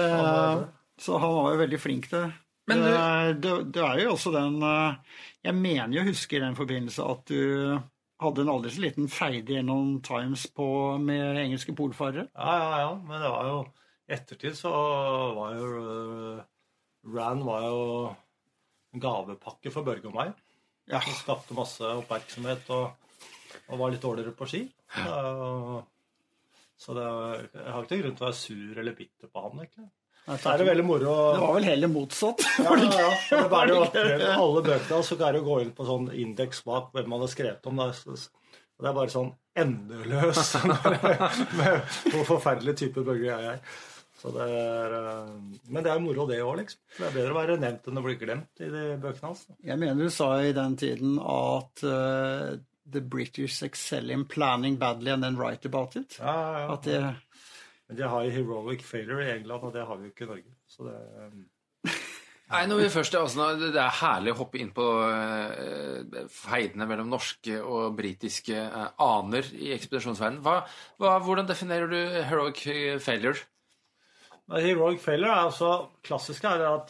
så 1.01 1.17
han 1.17 1.33
var 1.33 1.53
jo 1.53 1.61
veldig 1.63 1.79
flink 1.81 2.09
til 2.11 2.27
Men 2.69 2.83
det. 2.85 2.97
Det, 3.41 3.53
det 3.73 3.81
er 3.85 4.03
jo 4.03 4.11
også 4.13 4.33
den 4.35 4.59
eh, 4.61 4.99
Jeg 5.47 5.57
mener 5.57 5.95
jo 5.95 6.03
å 6.03 6.09
huske 6.11 6.37
i 6.37 6.43
den 6.43 6.57
forbindelse 6.57 7.07
at 7.15 7.31
du 7.31 7.79
hadde 8.19 8.43
en 8.43 8.51
aldri 8.51 8.71
så 8.75 8.83
liten 8.83 9.09
feide 9.11 9.55
gjennom 9.55 9.99
Times 10.05 10.45
på, 10.51 10.67
med 11.01 11.39
engelske 11.39 11.73
polfarere. 11.75 12.27
Ja, 12.35 12.55
ja, 12.59 12.79
ja. 12.83 12.89
Men 12.99 13.23
det 13.23 13.29
var 13.31 13.47
jo 13.47 13.59
I 14.09 14.15
ettertid 14.17 14.57
så 14.59 14.71
var 15.37 15.53
jo 15.55 15.69
uh, 15.85 16.41
Ran 17.15 17.45
var 17.47 17.63
jo 17.63 17.83
en 18.93 19.03
gavepakke 19.03 19.71
for 19.71 19.87
Børge 19.87 20.09
og 20.09 20.17
meg. 20.17 20.33
Ja. 20.89 20.99
Som 21.05 21.15
skapte 21.15 21.55
masse 21.55 21.93
oppmerksomhet 22.01 22.67
og, 22.75 22.91
og 23.69 23.79
var 23.79 23.93
litt 23.93 24.03
dårligere 24.03 24.35
på 24.35 24.49
ski. 24.49 24.65
Ja. 24.97 25.05
Så 25.05 25.83
det, 26.95 27.07
jeg 27.53 27.71
har 27.75 27.85
ikke 27.85 28.01
grunn 28.01 28.13
til 28.15 28.23
å 28.23 28.29
være 28.29 28.39
sur 28.39 28.83
eller 28.83 28.95
bitter 28.95 29.31
på 29.31 29.43
han, 29.43 29.63
egentlig. 29.63 29.89
Så 30.29 30.51
er 30.51 30.61
det 30.61 30.65
veldig 30.67 30.85
moro 30.85 31.13
Det 31.33 31.41
var 31.41 31.55
vel 31.55 31.67
heller 31.71 31.89
motsatt. 31.89 32.43
Ja, 32.61 32.75
ja, 32.77 33.07
ja. 33.31 33.43
Det 33.49 34.01
er 34.03 34.21
jo 34.21 34.33
alle 34.35 34.63
bøkene 34.67 34.99
så 35.07 35.17
kan 35.17 35.33
du 35.33 35.41
gå 35.45 35.61
inn 35.63 35.71
på 35.75 35.87
sånn 35.87 36.09
indeks 36.13 36.61
bak 36.67 36.91
hvem 36.93 37.09
man 37.09 37.23
har 37.25 37.31
skrevet 37.31 37.69
om. 37.71 37.81
Det. 37.81 38.17
det 38.77 38.91
er 38.91 38.97
bare 38.99 39.13
sånn 39.13 39.31
endeløs 39.59 40.51
med 41.59 41.95
hvor 42.13 42.27
forferdelig 42.35 42.77
type 42.83 43.03
bøker 43.03 43.25
jeg 43.31 43.55
er. 43.55 43.63
Så 44.19 44.33
det 44.35 44.45
er, 44.51 44.93
eh, 44.97 45.59
men 45.71 45.85
det 45.85 45.91
er 45.93 46.01
moro, 46.03 46.25
det 46.27 46.41
òg, 46.43 46.57
liksom. 46.59 46.81
Det 46.97 47.05
er 47.07 47.13
bedre 47.15 47.31
å 47.31 47.37
være 47.37 47.59
nevnt 47.61 47.85
enn 47.87 47.99
å 48.01 48.03
bli 48.03 48.15
glemt 48.19 48.63
i 48.65 48.67
de 48.67 48.81
bøkene 48.99 49.29
hans. 49.29 49.45
Jeg 49.63 49.79
mener 49.79 50.09
du 50.09 50.11
sa 50.11 50.33
i 50.43 50.51
den 50.55 50.75
tiden 50.79 51.15
at 51.23 51.85
uh, 51.87 52.57
The 52.91 53.01
British 53.01 53.61
excel 53.63 54.09
in 54.09 54.25
planning 54.25 54.77
badly 54.79 55.11
and 55.11 55.23
then 55.23 55.37
write 55.37 55.65
about 55.65 55.95
it. 55.95 56.17
Ja, 56.19 56.33
ja, 56.33 56.59
ja. 56.59 56.73
At 56.73 56.83
det, 56.83 57.01
Men 57.87 57.97
de 57.97 58.09
har 58.11 58.23
jo 58.23 58.29
heroic 58.29 58.83
failure 58.85 59.25
i 59.25 59.31
England, 59.37 59.63
og 59.63 59.73
det 59.73 59.85
har 59.85 59.97
vi 59.97 60.09
jo 60.09 60.13
ikke 60.13 60.25
i 60.27 60.29
Norge. 60.29 60.55
Så 60.69 60.85
det 60.85 60.97
um, 61.25 61.45
Nei, 62.49 62.63
når 62.65 62.79
vi 62.81 62.89
først 62.89 63.13
er, 63.13 63.21
altså, 63.21 63.47
Det 63.61 63.77
er 63.77 63.97
herlig 63.99 64.33
å 64.33 64.39
hoppe 64.39 64.57
inn 64.57 64.71
på 64.73 64.85
uh, 65.05 66.21
feidene 66.33 66.87
mellom 66.89 67.11
norske 67.11 67.59
og 67.61 67.93
britiske 67.97 68.57
eh, 68.57 68.87
aner 69.05 69.51
i 69.53 69.69
ekspedisjonsverdenen. 69.75 70.41
Hva, 70.45 70.63
hva, 70.97 71.19
hvordan 71.21 71.49
definerer 71.49 71.91
du 71.91 71.99
heroic 72.25 72.63
failure? 73.05 73.37
Heroic 74.49 74.97
failure 75.03 75.29
er 75.29 75.51
altså 75.51 75.73
klassisk 76.05 76.47
er 76.49 76.65
at 76.65 76.89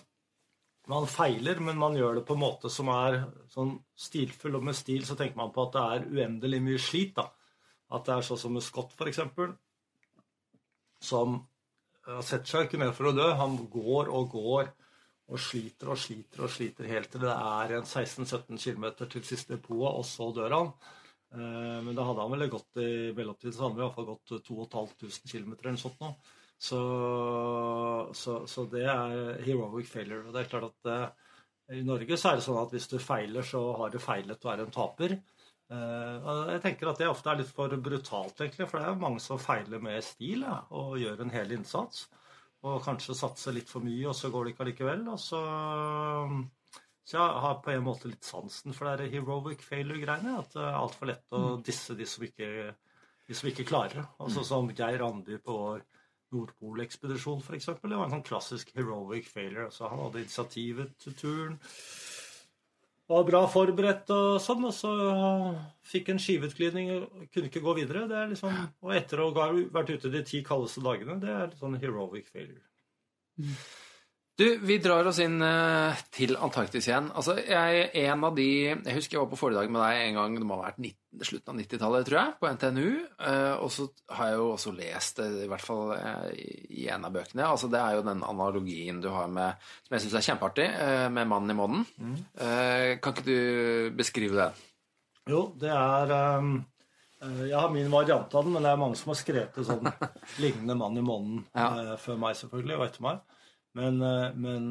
man 0.90 1.06
feiler, 1.10 1.60
men 1.62 1.78
man 1.78 1.98
gjør 1.98 2.20
det 2.20 2.26
på 2.26 2.36
en 2.36 2.42
måte 2.42 2.72
som 2.74 2.90
er 2.94 3.22
sånn 3.54 3.76
stilfull. 3.98 4.58
Og 4.58 4.66
med 4.70 4.78
stil 4.78 5.06
så 5.06 5.18
tenker 5.20 5.38
man 5.38 5.54
på 5.54 5.68
at 5.68 5.76
det 5.76 5.84
er 5.86 6.08
uendelig 6.10 6.62
mye 6.66 6.82
slit. 6.82 7.14
da. 7.20 7.28
At 7.94 8.08
det 8.08 8.16
er 8.16 8.26
sånn 8.26 8.42
som 8.42 8.56
med 8.58 8.66
Scott, 8.66 8.94
f.eks., 8.98 9.22
som 11.10 11.40
setter 12.26 12.50
seg 12.50 12.68
ikke 12.68 12.80
ned 12.82 12.94
for 12.98 13.10
å 13.10 13.16
dø. 13.16 13.28
Han 13.38 13.58
går 13.72 14.10
og 14.14 14.34
går 14.34 14.72
og 15.30 15.42
sliter 15.42 15.92
og 15.94 16.00
sliter 16.02 16.46
og 16.46 16.50
sliter 16.50 16.90
helt 16.90 17.12
til 17.14 17.22
det 17.22 17.34
er 17.34 17.76
en 17.78 17.86
16-17 17.86 18.58
km 18.58 18.88
til 19.04 19.26
siste 19.28 19.56
depot, 19.56 19.86
og 19.92 20.06
så 20.08 20.32
dør 20.34 20.56
han. 20.58 20.72
Uh, 21.30 21.78
men 21.86 21.94
da 21.94 22.08
hadde 22.08 22.26
han 22.26 22.34
vel 22.34 22.50
gått 22.50 22.82
i 22.82 22.90
mellomtiden, 23.14 23.54
så 23.54 23.68
hadde 23.68 23.76
han 23.76 23.82
i 23.82 23.86
hvert 23.86 23.98
fall 24.00 24.10
gått 24.10 24.48
2500 24.48 25.30
km 25.30 25.52
eller 25.54 25.76
noe 25.76 25.84
sånt 25.84 26.02
nå. 26.02 26.14
Så, 26.60 26.80
så, 28.14 28.42
så, 28.48 28.66
det 28.68 28.84
er 28.84 29.42
heroic 29.46 29.88
failure. 29.88 30.26
Og 30.28 30.36
det 30.36 30.44
er 30.44 30.50
klart 30.52 30.68
at 30.68 30.90
uh, 30.92 31.76
i 31.78 31.84
Norge 31.88 32.18
så 32.20 32.34
er 32.34 32.40
det 32.40 32.46
sånn 32.46 32.60
at 32.60 32.74
hvis 32.76 32.90
du 32.92 32.98
feiler, 33.00 33.46
så 33.48 33.62
har 33.80 33.94
du 33.94 34.00
feilet 34.04 34.44
og 34.44 34.52
er 34.52 34.64
en 34.66 34.74
taper. 34.76 35.16
Uh, 35.70 36.16
og 36.20 36.52
jeg 36.56 36.64
tenker 36.66 36.90
at 36.92 37.00
det 37.00 37.08
ofte 37.08 37.32
er 37.32 37.40
litt 37.40 37.52
for 37.56 37.76
brutalt, 37.86 38.42
egentlig. 38.44 38.68
For 38.68 38.82
det 38.82 38.90
er 38.92 39.04
mange 39.06 39.24
som 39.24 39.40
feiler 39.40 39.80
med 39.84 40.04
stil 40.04 40.44
ja, 40.44 40.58
og 40.76 40.98
gjør 41.00 41.24
en 41.24 41.32
hel 41.32 41.54
innsats. 41.56 42.10
Og 42.68 42.82
kanskje 42.84 43.16
satser 43.16 43.56
litt 43.56 43.70
for 43.72 43.86
mye, 43.86 44.10
og 44.10 44.18
så 44.18 44.32
går 44.34 44.46
det 44.46 44.54
ikke 44.54 44.66
allikevel. 44.66 45.06
Og 45.14 45.22
så, 45.24 45.40
så 47.08 47.16
jeg 47.22 47.38
har 47.46 47.62
på 47.64 47.72
en 47.72 47.86
måte 47.86 48.12
litt 48.12 48.28
sansen 48.28 48.76
for 48.76 49.00
det 49.00 49.08
heroic 49.14 49.64
failure-greiene. 49.64 50.36
At 50.42 50.58
det 50.58 50.66
er 50.66 50.82
altfor 50.82 51.14
lett 51.14 51.40
å 51.40 51.56
disse 51.64 51.96
de 51.96 52.10
som 52.10 52.28
ikke, 52.28 52.50
de 53.30 53.40
som 53.40 53.48
ikke 53.54 53.68
klarer. 53.70 54.04
Altså 54.20 54.44
som 54.44 54.68
Geir 54.76 55.06
Andby 55.08 55.40
på 55.40 55.56
vår 55.56 55.88
Nordpolekspedisjon, 56.36 57.42
f.eks. 57.42 57.72
Det 57.82 57.96
var 57.96 58.06
en 58.06 58.16
sånn 58.18 58.28
klassisk 58.28 58.72
heroic 58.78 59.30
failure. 59.32 59.70
Så 59.74 59.90
han 59.90 60.02
hadde 60.04 60.24
initiativet 60.24 60.96
til 61.02 61.18
turen. 61.18 61.60
Var 63.10 63.26
bra 63.26 63.42
forberedt 63.50 64.12
og 64.14 64.36
sånn, 64.44 64.68
og 64.70 64.74
så 64.78 64.92
fikk 65.90 66.12
en 66.14 66.22
skiveutglidning 66.22 66.92
og 66.94 67.24
kunne 67.34 67.50
ikke 67.50 67.64
gå 67.66 67.74
videre. 67.80 68.06
Det 68.10 68.18
er 68.20 68.30
liksom, 68.36 68.54
og 68.86 68.94
etter 68.94 69.24
å 69.24 69.32
ha 69.34 69.48
vært 69.74 69.96
ute 69.96 70.14
de 70.14 70.22
ti 70.28 70.44
kaldeste 70.46 70.84
dagene, 70.86 71.18
det 71.24 71.34
er 71.34 71.56
sånn 71.58 71.80
heroic 71.82 72.30
failure. 72.30 72.68
Du, 74.40 74.46
vi 74.64 74.78
drar 74.80 75.04
oss 75.10 75.18
inn 75.20 75.42
uh, 75.44 75.98
til 76.16 76.38
Antarktis 76.40 76.86
igjen. 76.88 77.10
Altså, 77.12 77.34
jeg, 77.44 77.90
en 78.06 78.22
av 78.24 78.38
de, 78.38 78.46
jeg 78.72 78.96
husker 78.96 79.18
jeg 79.18 79.24
var 79.26 79.32
på 79.34 79.40
foredrag 79.42 79.68
med 79.68 79.82
deg 79.84 80.04
en 80.06 80.16
gang, 80.16 80.38
det 80.40 80.46
må 80.48 80.56
ha 80.56 80.70
vært 80.70 80.78
19, 80.80 81.26
slutten 81.28 81.52
av 81.52 81.58
90-tallet, 81.60 82.06
tror 82.08 82.18
jeg, 82.22 82.36
på 82.40 82.52
NTNU. 82.56 82.86
Uh, 83.20 83.56
og 83.60 83.74
så 83.76 83.90
har 84.16 84.30
jeg 84.30 84.38
jo 84.40 84.46
også 84.54 84.72
lest 84.78 85.20
det, 85.20 85.26
i 85.44 85.50
hvert 85.52 85.66
fall 85.66 85.92
i 85.92 86.86
en 86.88 87.08
av 87.10 87.18
bøkene. 87.18 87.50
Altså, 87.50 87.68
det 87.74 87.82
er 87.84 87.98
jo 87.98 88.06
den 88.08 88.24
analogien 88.24 89.02
du 89.04 89.10
har 89.12 89.28
med, 89.34 89.66
som 89.84 89.98
jeg 89.98 90.06
syns 90.06 90.16
er 90.22 90.28
kjempeartig, 90.30 90.68
med 91.18 91.28
'Mannen 91.28 91.52
i 91.52 91.58
månen'. 91.60 91.84
Mm. 92.00 92.16
kan 93.04 93.18
ikke 93.18 93.26
du 93.26 93.98
beskrive 93.98 94.40
det? 94.40 94.54
Jo, 95.28 95.42
det 95.60 95.74
er 95.74 96.14
Jeg 97.50 97.60
har 97.60 97.74
min 97.74 97.92
variant 97.92 98.32
av 98.32 98.48
den, 98.48 98.56
men 98.56 98.64
det 98.64 98.72
er 98.72 98.80
mange 98.80 98.96
som 98.96 99.12
har 99.12 99.20
skrevet 99.20 99.60
det 99.60 99.68
sånn 99.68 99.92
lignende 100.46 100.80
'Mann 100.80 100.96
i 100.96 101.04
månen' 101.04 101.44
ja. 101.52 102.00
før 102.00 102.24
meg, 102.24 102.40
selvfølgelig, 102.40 102.80
og 102.80 102.88
etter 102.88 103.06
meg. 103.10 103.20
Men, 103.78 104.00
men, 104.42 104.64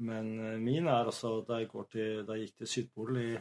men, 0.00 0.28
min 0.64 0.86
er 0.88 1.08
altså 1.10 1.42
da 1.46 1.58
jeg, 1.60 1.68
til, 1.92 2.22
da 2.24 2.36
jeg 2.38 2.46
gikk 2.46 2.62
til 2.62 2.70
Sydpolen 2.70 3.18
i, 3.20 3.32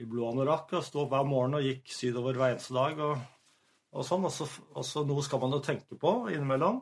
i 0.00 0.06
blå 0.08 0.30
anorakk 0.30 0.76
og 0.78 0.84
sto 0.86 1.02
opp 1.02 1.10
hver 1.12 1.26
morgen 1.28 1.58
og 1.58 1.66
gikk 1.66 1.90
sydover 1.92 2.38
hver 2.38 2.54
eneste 2.54 2.76
dag. 2.76 3.00
Og, 3.04 3.24
og 3.96 4.06
sånn. 4.06 4.26
Og 4.28 4.32
så, 4.34 4.46
og 4.74 4.86
så 4.86 5.04
noe 5.06 5.24
skal 5.26 5.42
man 5.42 5.56
jo 5.56 5.62
tenke 5.64 5.98
på 6.00 6.14
innimellom. 6.32 6.80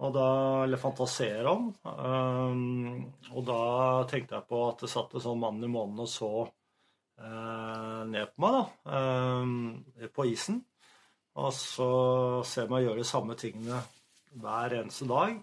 Og 0.00 0.14
da, 0.16 0.28
eller 0.64 0.80
fantasere 0.80 1.50
om. 1.50 1.68
Um, 1.84 3.04
og 3.34 3.44
da 3.48 3.60
tenkte 4.08 4.38
jeg 4.38 4.48
på 4.48 4.62
at 4.70 4.84
det 4.84 4.88
satt 4.92 5.12
en 5.12 5.24
sånn 5.26 5.42
mann 5.42 5.60
i 5.60 5.68
månen 5.68 6.00
og 6.00 6.08
så 6.08 6.30
uh, 6.46 8.00
ned 8.08 8.32
på 8.32 8.46
meg, 8.46 8.56
da. 8.56 8.96
Um, 8.96 10.08
på 10.16 10.26
isen. 10.30 10.62
Og 11.40 11.52
så 11.54 11.90
ser 12.48 12.72
meg 12.72 12.86
gjøre 12.86 13.04
de 13.04 13.08
samme 13.08 13.36
tingene 13.38 13.82
hver 14.40 14.78
eneste 14.80 15.06
dag 15.10 15.36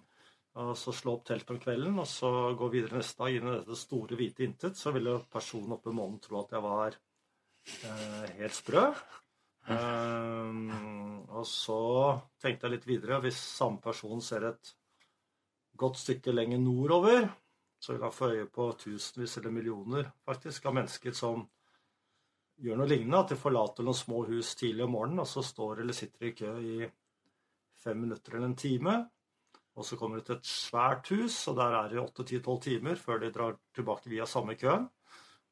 og 0.57 0.73
så 0.79 0.93
slå 0.95 1.17
opp 1.17 1.27
teltet 1.27 1.53
om 1.53 1.59
kvelden 1.61 1.99
og 2.01 2.07
så 2.09 2.31
gå 2.57 2.69
videre 2.73 2.97
neste 2.97 3.21
dag 3.21 3.35
inn 3.37 3.49
i 3.49 3.55
dette 3.59 3.77
store, 3.77 4.17
hvite 4.17 4.45
intet, 4.45 4.79
så 4.79 4.93
ville 4.95 5.19
personen 5.31 5.75
oppe 5.75 5.91
i 5.91 5.97
månen 5.97 6.17
tro 6.23 6.39
at 6.41 6.55
jeg 6.55 6.65
var 6.65 6.97
eh, 6.97 8.25
helt 8.39 8.57
sprø. 8.57 8.85
Um, 9.67 11.27
og 11.27 11.43
så 11.45 11.81
tenkte 12.41 12.67
jeg 12.67 12.77
litt 12.77 12.87
videre. 12.87 13.19
Hvis 13.25 13.37
samme 13.37 13.83
person 13.83 14.23
ser 14.23 14.47
et 14.49 14.71
godt 15.77 15.99
stykke 15.99 16.33
lenger 16.33 16.61
nordover, 16.63 17.27
så 17.77 17.93
vil 17.93 18.07
han 18.07 18.15
få 18.15 18.31
øye 18.33 18.47
på 18.49 18.71
tusenvis 18.79 19.37
eller 19.37 19.53
millioner 19.53 20.07
faktisk 20.25 20.65
av 20.65 20.77
mennesker 20.79 21.13
som 21.13 21.43
gjør 22.63 22.79
noe 22.79 22.89
lignende. 22.89 23.19
At 23.21 23.35
de 23.35 23.37
forlater 23.37 23.85
noen 23.85 23.99
små 23.99 24.23
hus 24.31 24.55
tidlig 24.57 24.87
om 24.87 24.95
morgenen, 24.95 25.21
og 25.21 25.29
så 25.29 25.43
står 25.45 25.83
eller 25.83 25.97
sitter 25.97 26.31
i 26.31 26.33
kø 26.39 26.55
i 26.57 26.89
fem 27.83 28.01
minutter 28.07 28.37
eller 28.37 28.49
en 28.49 28.57
time. 28.57 28.97
Og 29.77 29.85
så 29.85 29.97
kommer 29.97 30.17
de 30.17 30.25
til 30.25 30.39
et 30.39 30.49
svært 30.49 31.09
hus, 31.13 31.35
og 31.51 31.57
der 31.59 31.75
er 31.77 31.91
det 31.91 32.01
8-10-12 32.01 32.61
timer 32.65 32.97
før 32.97 33.21
de 33.21 33.29
drar 33.33 33.57
tilbake 33.77 34.09
via 34.09 34.25
samme 34.25 34.57
køen. 34.57 34.87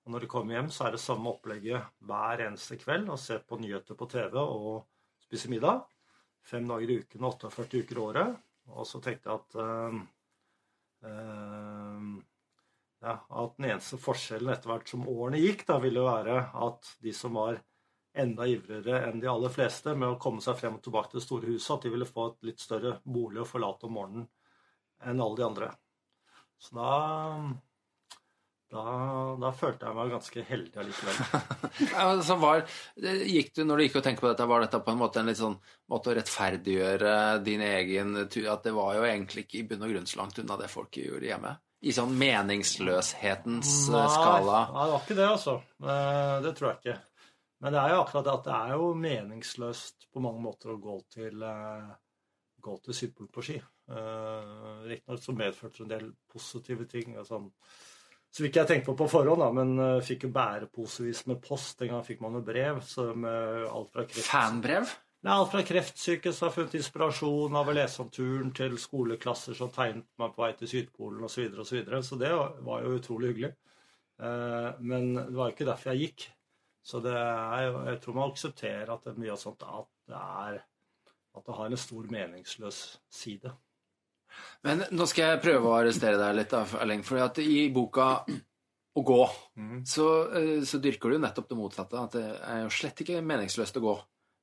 Og 0.05 0.13
når 0.13 0.23
de 0.23 0.29
kommer 0.29 0.57
hjem, 0.57 0.69
så 0.73 0.87
er 0.87 0.95
det 0.95 1.01
samme 1.01 1.29
opplegget 1.29 1.85
hver 2.05 2.41
eneste 2.45 2.77
kveld. 2.81 3.09
Og 3.09 3.21
se 3.21 3.37
på 3.41 3.57
nyheter 3.61 3.97
på 3.97 4.07
TV 4.09 4.37
og 4.41 4.85
spise 5.25 5.49
middag. 5.49 5.85
Fem 6.45 6.65
dager 6.69 6.93
i 6.93 6.99
uken 7.01 7.25
og 7.25 7.37
48 7.37 7.81
uker 7.85 7.97
i 7.97 8.03
året. 8.03 8.35
Og 8.73 8.89
så 8.89 9.01
tenkte 9.01 9.29
jeg 9.29 9.39
at 9.39 9.57
øh, 9.61 9.95
øh, 11.09 12.09
ja, 13.05 13.15
at 13.41 13.57
den 13.57 13.69
eneste 13.69 14.01
forskjellen 14.01 14.53
etter 14.53 14.71
hvert 14.71 14.89
som 14.89 15.07
årene 15.09 15.41
gikk, 15.41 15.65
da 15.69 15.77
ville 15.81 16.05
være 16.05 16.39
at 16.65 16.91
de 17.05 17.13
som 17.13 17.37
var 17.37 17.61
enda 18.21 18.47
ivrigere 18.47 19.03
enn 19.09 19.21
de 19.21 19.29
aller 19.31 19.53
fleste 19.53 19.95
med 19.95 20.15
å 20.15 20.19
komme 20.21 20.43
seg 20.43 20.57
frem 20.59 20.77
og 20.77 20.83
tilbake 20.85 21.11
til 21.11 21.19
det 21.19 21.25
store 21.25 21.51
huset, 21.51 21.71
at 21.75 21.85
de 21.85 21.93
ville 21.93 22.09
få 22.09 22.29
et 22.31 22.49
litt 22.51 22.63
større 22.63 22.97
bolig 23.03 23.43
å 23.43 23.47
forlate 23.49 23.89
om 23.89 23.95
morgenen 23.97 24.27
enn 25.05 25.21
alle 25.21 25.39
de 25.39 25.47
andre. 25.47 25.71
Så 26.61 26.77
da 26.77 26.91
da, 28.75 28.83
da, 29.39 29.51
følte 29.55 29.85
jeg 29.85 29.95
meg 29.95 30.09
ganske 30.11 30.43
heldig 30.49 30.79
allikevel. 30.81 32.23
så 32.27 32.35
var, 32.41 32.63
gikk 32.97 33.53
du, 33.55 33.61
når 33.63 33.77
du 33.77 33.83
gikk 33.85 33.99
og 33.99 34.05
tenkte 34.07 34.25
på 34.25 34.31
dette, 34.31 34.47
var 34.49 34.65
dette 34.65 34.81
på 34.83 34.91
en 34.91 34.99
måte 34.99 35.21
en 35.21 35.29
litt 35.29 35.39
sånn 35.39 35.55
måte 35.91 36.11
å 36.11 36.15
rettferdiggjøre 36.17 37.13
din 37.45 37.61
egen 37.63 38.17
tur? 38.25 38.49
At 38.51 38.65
det 38.65 38.73
var 38.75 38.97
jo 38.97 39.05
egentlig 39.07 39.45
ikke 39.45 39.61
i 39.61 39.63
bunn 39.69 39.85
og 39.85 39.93
grunn 39.93 40.09
så 40.09 40.19
langt 40.23 40.41
unna 40.41 40.57
det 40.59 40.71
folk 40.73 40.97
gjorde 40.99 41.29
hjemme? 41.29 41.53
I 41.85 41.93
sånn 41.93 42.15
meningsløshetens 42.17 43.73
nei, 43.93 44.05
skala? 44.11 44.63
Nei, 44.73 44.87
det 44.89 44.95
var 44.95 45.05
ikke 45.05 45.19
det, 45.21 45.29
altså. 45.29 45.55
Eh, 45.85 46.35
det 46.43 46.55
tror 46.57 46.71
jeg 46.71 46.81
ikke. 46.81 46.97
Men 47.65 47.73
det 47.73 47.81
er 47.81 47.95
jo 47.95 48.01
akkurat 48.03 48.27
det 48.27 48.33
at 48.37 48.45
det 48.45 48.55
er 48.55 48.71
jo 48.77 48.89
meningsløst 49.01 50.03
på 50.13 50.21
mange 50.21 50.37
måter 50.43 50.69
å 50.69 50.77
gå 50.77 50.99
til, 51.15 51.41
uh, 51.41 51.87
gå 52.61 52.75
til 52.85 52.93
Sydpolen 52.93 53.31
på 53.33 53.41
ski. 53.47 53.55
Uh, 53.89 54.83
Riktignok 54.85 55.23
så 55.23 55.33
medførte 55.33 55.79
det 55.79 55.85
en 55.87 55.93
del 55.95 56.11
positive 56.29 56.85
ting. 56.91 57.15
Altså, 57.17 57.39
som 58.29 58.45
ikke 58.45 58.61
jeg 58.61 58.69
tenkte 58.69 58.91
på 58.91 58.95
på 58.99 59.07
forhånd, 59.15 59.41
da, 59.41 59.47
men 59.57 59.73
uh, 59.81 60.03
fikk 60.05 60.27
jo 60.27 60.29
bæreposevis 60.35 61.23
med 61.31 61.41
post. 61.41 61.81
En 61.81 61.95
gang 61.95 62.05
fikk 62.05 62.21
man 62.21 62.37
jo 62.37 62.43
brev 62.45 62.83
med 63.23 63.65
alt 63.71 63.89
fra 63.97 64.05
kreft... 64.11 64.29
Fanbrev? 64.29 64.93
Nei, 65.25 65.33
alt 65.33 65.55
fra 65.55 65.65
kreftsyke 65.65 66.35
som 66.37 66.51
har 66.51 66.55
funnet 66.59 66.77
inspirasjon 66.77 67.57
av 67.57 67.73
å 67.73 67.77
lese 67.79 68.05
om 68.05 68.13
turen, 68.13 68.53
til 68.53 68.77
skoleklasser 68.77 69.57
som 69.57 69.73
tegnet 69.73 70.05
meg 70.21 70.37
på 70.37 70.45
vei 70.45 70.51
til 70.61 70.69
Sydpolen 70.75 71.25
osv. 71.25 71.33
Så, 71.33 71.41
videre, 71.47 71.65
og 71.65 71.71
så, 71.71 71.79
videre. 71.79 72.05
så 72.05 72.21
det 72.21 72.33
var 72.69 72.85
jo 72.85 72.93
utrolig 73.01 73.33
hyggelig. 73.33 73.55
Men 74.85 75.15
det 75.17 75.31
var 75.33 75.49
jo 75.49 75.57
ikke 75.57 75.71
derfor 75.73 75.95
jeg 75.95 76.05
gikk. 76.05 76.29
Så 76.85 77.01
det 77.01 77.15
er 77.17 77.65
jo, 77.65 77.77
jeg 77.89 78.01
tror 78.03 78.17
man 78.17 78.31
aksepterer 78.31 78.89
at 78.93 79.05
det 79.05 79.13
er 79.15 79.21
mye 79.23 79.33
av 79.33 79.41
sånt 79.41 79.63
at 79.65 79.87
det, 80.05 80.17
er, 80.21 80.57
at 81.33 81.47
det 81.47 81.55
har 81.57 81.71
en 81.71 81.81
stor 81.81 82.09
meningsløs 82.13 82.81
side. 83.09 83.53
Men 84.65 84.83
nå 84.93 85.07
skal 85.09 85.31
jeg 85.31 85.41
prøve 85.45 85.69
å 85.69 85.77
arrestere 85.79 86.19
deg 86.19 86.35
litt, 86.37 86.53
Erling. 86.53 87.01
For 87.07 87.21
at 87.23 87.39
i 87.41 87.65
boka 87.73 88.09
å 88.95 89.03
gå, 89.03 89.21
mm. 89.59 89.79
så, 89.89 90.07
eh, 90.37 90.59
så, 90.67 90.79
dyrker 90.83 91.15
du 91.15 91.19
nettopp 91.23 91.49
det 91.49 91.57
motsatte. 91.59 92.01
At 92.01 92.17
det 92.17 92.25
er 92.37 92.61
jo 92.63 92.73
slett 92.73 93.01
ikke 93.03 93.23
meningsløst 93.25 93.79
å 93.79 93.85
gå. 93.85 93.95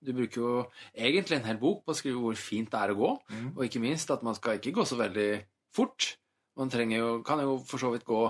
Du 0.02 0.10
bruker 0.16 0.42
jo 0.42 0.54
egentlig 0.98 1.38
en 1.38 1.46
hel 1.46 1.60
bok 1.62 1.84
på 1.86 1.94
å 1.94 1.98
skrive 1.98 2.20
hvor 2.24 2.38
fint 2.38 2.72
det 2.72 2.80
er 2.80 2.92
å 2.92 2.98
gå, 2.98 3.12
mm. 3.30 3.48
og 3.54 3.62
ikke 3.68 3.82
minst 3.84 4.10
at 4.10 4.24
man 4.26 4.34
skal 4.34 4.58
ikke 4.58 4.74
gå 4.80 4.86
så 4.88 4.98
veldig 4.98 5.30
fort. 5.72 6.16
Man 6.58 6.72
jo, 6.90 7.20
kan 7.24 7.40
jo 7.40 7.60
for 7.64 7.80
så 7.80 7.92
vidt 7.94 8.04
gå 8.08 8.24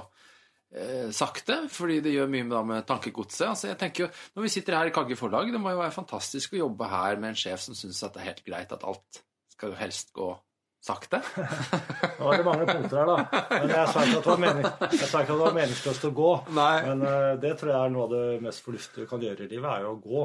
eh, 0.76 1.10
sakte, 1.14 1.62
fordi 1.72 2.00
det 2.04 2.14
gjør 2.14 2.30
mye 2.32 2.46
med, 2.46 2.54
da, 2.54 2.62
med 2.68 2.86
tankegodset. 2.88 3.48
Altså, 3.50 3.68
jeg 3.70 3.80
tenker 3.80 4.06
jo, 4.06 4.12
Når 4.36 4.46
vi 4.46 4.54
sitter 4.54 4.78
her 4.78 4.90
i 4.90 4.94
Kagge 4.94 5.18
forlag, 5.18 5.52
det 5.52 5.60
må 5.62 5.74
jo 5.74 5.82
være 5.82 5.94
fantastisk 5.94 6.56
å 6.56 6.64
jobbe 6.64 6.88
her 6.92 7.20
med 7.22 7.32
en 7.32 7.42
sjef 7.44 7.62
som 7.66 7.78
syns 7.78 8.02
at 8.06 8.16
det 8.16 8.22
er 8.22 8.30
helt 8.32 8.46
greit 8.46 8.74
at 8.74 8.88
alt 8.88 9.22
skal 9.52 9.72
jo 9.72 9.78
helst 9.78 10.12
gå 10.16 10.32
sakte. 10.82 11.20
Nå 12.18 12.30
er 12.32 12.40
det 12.40 12.46
mange 12.46 12.66
punkter 12.66 13.02
her, 13.02 13.10
da. 13.10 13.42
Men 13.52 13.70
jeg 13.70 13.92
sa 13.92 14.02
ikke 14.02 14.18
at 14.18 14.24
det 14.24 14.32
var, 14.32 14.40
mening, 14.42 14.66
at 14.66 14.96
det 15.30 15.36
var 15.38 15.54
meningsløst 15.58 16.08
å 16.08 16.12
gå. 16.16 16.30
Nei. 16.58 16.74
Men 16.88 17.04
uh, 17.06 17.34
det 17.42 17.52
tror 17.60 17.72
jeg 17.72 17.78
er 17.78 17.94
noe 17.94 18.08
av 18.08 18.14
det 18.16 18.24
mest 18.42 18.64
fornuftige 18.66 19.06
du 19.06 19.10
kan 19.12 19.22
gjøre 19.22 19.46
i 19.46 19.52
livet, 19.52 19.68
er 19.70 19.86
jo 19.86 19.92
å 19.94 20.00
gå. 20.02 20.24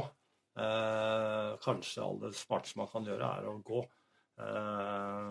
Uh, 0.57 1.53
kanskje 1.61 2.01
all 2.01 2.17
det 2.23 2.33
smarteste 2.33 2.81
man 2.81 2.89
kan 2.89 3.05
gjøre, 3.05 3.29
er 3.37 3.51
å 3.51 3.59
gå. 3.67 3.83
Uh, 4.37 5.29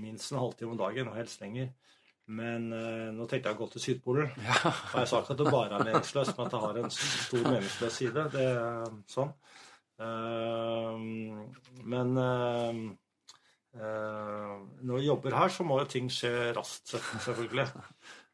minst 0.00 0.32
en 0.32 0.42
halvtime 0.42 0.76
om 0.76 0.80
dagen, 0.80 1.08
og 1.08 1.16
helst 1.16 1.40
lenger. 1.40 1.72
Men 2.26 2.70
eh, 2.72 3.10
nå 3.12 3.26
tenkte 3.28 3.50
jeg 3.50 3.58
å 3.58 3.60
gå 3.60 3.68
til 3.74 3.84
Sydpolen. 3.84 4.32
Og 4.94 4.98
jeg 5.02 5.10
sa 5.10 5.20
ikke 5.20 5.36
at 5.36 5.42
det 5.42 5.52
bare 5.52 5.78
er 5.78 5.86
meningsløst, 5.90 6.34
men 6.38 6.46
at 6.46 6.56
det 6.56 6.62
har 6.64 6.80
en 6.80 6.94
stor 6.96 7.46
meningsløs 7.50 8.00
side. 8.00 8.26
Det 8.32 8.48
er 8.54 8.92
sånn. 9.12 9.32
Uh, 9.94 10.98
men 11.86 12.16
uh, 12.18 12.78
uh, 13.78 14.54
når 14.82 14.98
vi 14.98 15.06
jobber 15.06 15.36
her, 15.38 15.52
så 15.54 15.68
må 15.68 15.78
jo 15.82 15.90
ting 15.92 16.08
skje 16.10 16.32
raskt, 16.56 16.96
selvfølgelig. 17.28 17.68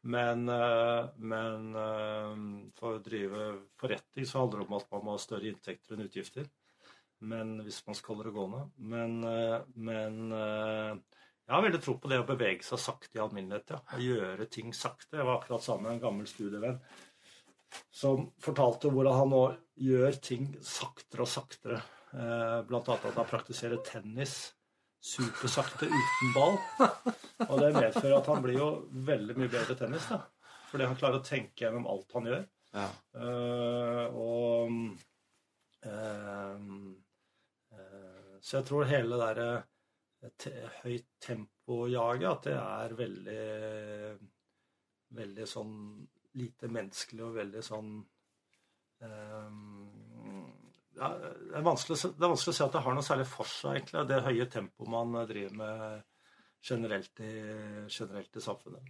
Men, 0.01 0.49
eh, 0.49 1.09
men 1.17 1.75
eh, 1.77 2.37
for 2.77 2.97
å 2.97 3.03
drive 3.05 3.51
forretning 3.77 4.25
så 4.25 4.41
handler 4.41 4.63
det 4.63 4.67
om 4.67 4.77
at 4.79 4.89
man 4.95 5.05
må 5.05 5.15
ha 5.15 5.21
større 5.21 5.51
inntekter 5.51 5.95
enn 5.95 6.07
utgifter. 6.07 6.47
Men 7.21 7.59
hvis 7.61 7.83
man 7.85 7.97
skal 7.97 8.15
holde 8.15 8.31
det 8.31 8.35
gående. 8.37 8.63
Men, 8.93 9.19
eh, 9.29 9.59
men 9.77 10.33
eh, 10.33 11.19
jeg 11.51 11.57
har 11.57 11.63
veldig 11.65 11.79
tro 11.83 11.97
på 11.99 12.07
det 12.07 12.17
å 12.21 12.27
bevege 12.29 12.63
seg 12.63 12.79
sakte 12.79 13.17
i 13.17 13.19
alminnelighet. 13.19 13.73
Ja. 13.75 13.81
Å 13.83 13.97
gjøre 13.99 14.45
ting 14.47 14.69
sakte. 14.71 15.17
Jeg 15.17 15.27
var 15.27 15.41
akkurat 15.41 15.65
sammen 15.65 15.89
med 15.89 15.97
en 15.97 16.05
gammel 16.05 16.29
studievenn 16.29 16.77
som 17.91 18.29
fortalte 18.39 18.87
hvordan 18.91 19.17
han 19.17 19.33
nå 19.33 19.41
gjør 19.83 20.15
ting 20.23 20.47
saktere 20.63 21.25
og 21.25 21.31
saktere. 21.31 21.81
Eh, 22.15 22.61
blant 22.67 22.87
annet 22.87 23.09
at 23.11 23.19
han 23.19 23.27
praktiserer 23.27 23.83
tennis 23.83 24.53
supersakte 25.03 25.89
uten 25.91 26.31
ball. 26.35 26.55
Og 27.49 27.55
det 27.59 27.73
medfører 27.75 28.15
at 28.21 28.31
han 28.31 28.43
blir 28.45 28.55
jo 28.55 28.69
veldig 29.11 29.35
mye 29.39 29.51
bedre 29.51 29.75
tennis. 29.75 30.07
da. 30.07 30.21
Fordi 30.71 30.87
han 30.87 30.99
klarer 30.99 31.19
å 31.19 31.25
tenke 31.25 31.65
gjennom 31.65 31.87
alt 31.91 32.15
han 32.15 32.31
gjør. 32.31 32.47
Ja. 32.71 32.87
Eh, 33.19 34.05
og 34.15 34.71
um, 34.71 34.85
eh, 37.75 38.37
Så 38.39 38.61
jeg 38.61 38.67
tror 38.69 38.87
hele 38.87 39.17
det 39.17 39.25
derre 39.25 39.49
te, 40.37 40.51
høyt 40.83 41.07
tempo-jaget, 41.23 42.29
at 42.29 42.43
det 42.49 42.57
er 42.59 42.95
veldig 42.99 43.41
Veldig 45.11 45.45
sånn 45.49 45.71
lite 46.39 46.67
menneskelig 46.71 47.23
og 47.25 47.33
veldig 47.35 47.61
sånn 47.67 47.89
ja, 49.01 49.09
det, 50.95 51.01
er 51.01 51.33
det 51.41 51.57
er 51.57 51.65
vanskelig 51.65 51.97
å 51.97 52.55
se 52.55 52.63
at 52.63 52.75
det 52.77 52.83
har 52.85 52.95
noe 52.95 53.03
særlig 53.03 53.25
for 53.27 53.49
seg, 53.49 53.79
egentlig, 53.79 54.03
det 54.07 54.27
høye 54.27 54.45
tempoet 54.53 54.91
man 54.93 55.17
driver 55.27 55.55
med 55.57 56.05
generelt 56.61 57.19
i, 57.25 57.31
generelt 57.89 58.37
i 58.37 58.43
samfunnet. 58.45 58.85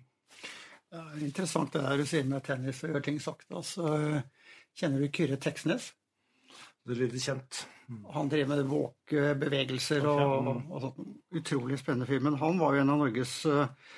Det 0.92 1.00
er 1.00 1.24
interessant 1.24 1.72
det 1.72 1.86
der 1.86 2.02
du 2.02 2.10
sier 2.10 2.26
med 2.28 2.44
tennis 2.44 2.82
og 2.84 2.92
gjør 2.92 3.04
ting 3.06 3.20
sakte. 3.24 3.56
Altså, 3.56 3.84
kjenner 4.76 5.00
du 5.00 5.08
Kyrre 5.16 5.38
Teksnes? 5.40 5.86
Det 6.88 6.96
er 6.96 7.02
litt 7.04 7.24
kjent. 7.24 7.64
Han 8.16 8.30
driver 8.32 8.56
med 8.56 8.70
walk-bevegelser 8.72 10.06
og, 10.08 10.48
og 10.72 10.86
sånt. 10.86 11.02
Utrolig 11.36 11.80
spennende 11.80 12.08
fyr. 12.10 12.22
Men 12.24 12.40
han 12.42 12.60
var 12.62 12.76
jo 12.76 12.84
en 12.84 12.94
av 12.94 13.02
Norges 13.04 13.34
eh, 13.50 13.92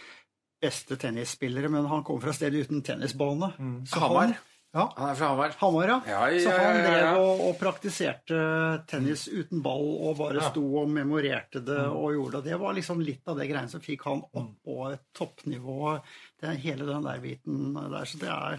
beste 0.63 0.98
tennisspillere, 1.00 1.69
men 1.72 1.88
han 1.91 2.04
kom 2.08 2.22
fra 2.24 2.34
stedet 2.36 2.65
uten 2.65 2.84
tennisbane. 2.86 3.54
Så 3.89 4.02
Hamar. 4.04 4.34
Han, 4.34 4.53
ja, 4.74 4.84
Han 4.98 5.10
er 5.12 5.16
fra 5.20 5.28
Hamar. 5.30 5.52
Hamar, 5.60 5.88
ja. 5.92 5.98
Ja, 6.10 6.22
ja, 6.34 6.40
Så 6.42 6.54
han 6.58 6.80
drev 6.82 7.20
og, 7.22 7.42
og 7.48 7.58
praktiserte 7.60 8.40
tennis 8.90 9.28
uten 9.30 9.62
ball 9.66 9.86
og 10.10 10.18
bare 10.18 10.40
Ja. 10.42 10.50
sto 10.50 10.64
og 10.82 10.90
memorerte 10.90 11.62
det 11.64 11.78
og 11.92 12.14
gjorde 12.16 12.42
det. 12.42 12.52
Det 12.52 12.60
var 12.64 12.74
liksom 12.74 13.02
litt 13.06 13.28
av 13.30 13.38
det 13.38 13.48
greiene 13.52 13.70
som 13.70 13.84
fikk 13.86 14.02
han 14.10 14.24
opp 14.34 14.52
på 14.66 14.78
et 14.92 15.04
toppnivå. 15.14 16.00
Det 16.42 16.50
er 16.50 16.60
hele 16.66 16.86
den 16.90 17.06
der 17.06 17.22
biten 17.24 17.74
der. 17.78 18.06
Så 18.10 18.18
det 18.20 18.30
er 18.34 18.58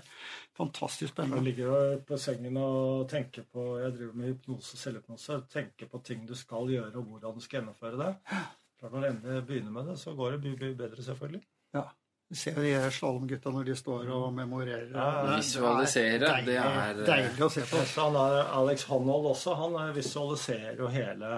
fantastisk 0.56 1.10
spennende. 1.12 1.42
Du 1.42 1.48
ligger 1.50 1.98
på 2.06 2.18
sengen 2.22 2.56
og 2.62 3.08
tenker 3.10 3.42
på 3.52 3.66
Jeg 3.82 3.96
driver 3.98 4.14
med 4.14 4.30
hypnose, 4.36 4.76
og 4.78 4.84
selvhypnose. 4.84 5.40
Tenker 5.50 5.90
på 5.90 6.02
ting 6.06 6.26
du 6.26 6.34
skal 6.38 6.70
gjøre, 6.70 6.94
og 6.94 7.10
hvordan 7.10 7.34
du 7.34 7.40
skal 7.42 7.60
gjennomføre 7.60 7.98
det. 7.98 8.14
Klart 8.78 8.92
Når 8.92 9.00
du 9.00 9.06
endelig 9.10 9.46
begynner 9.48 9.72
med 9.80 9.86
det, 9.90 9.98
så 9.98 10.14
går 10.14 10.36
det 10.38 10.42
mye 10.46 10.74
bedre, 10.78 11.02
selvfølgelig. 11.02 11.42
Ja. 11.74 11.88
Du 12.28 12.38
ser 12.38 12.56
de 12.56 12.72
slalåmgutta 12.90 13.52
når 13.52 13.66
de 13.68 13.74
står 13.76 14.08
og 14.14 14.30
memorerer. 14.34 14.88
Ja, 14.94 15.08
ja. 15.28 15.34
Det 15.36 16.00
er 16.00 16.24
deilig, 16.24 16.46
det 16.48 16.56
er, 16.56 17.02
deilig 17.04 17.44
å 17.44 17.50
se 17.52 17.66
på. 17.68 17.82
Han 17.98 18.16
er 18.18 18.38
Alex 18.60 18.86
Honnold 18.88 19.28
også. 19.34 19.54
Han 19.60 19.76
eh, 19.82 19.92
visualiserer 19.98 20.80
jo 20.80 20.88
hele 20.92 21.36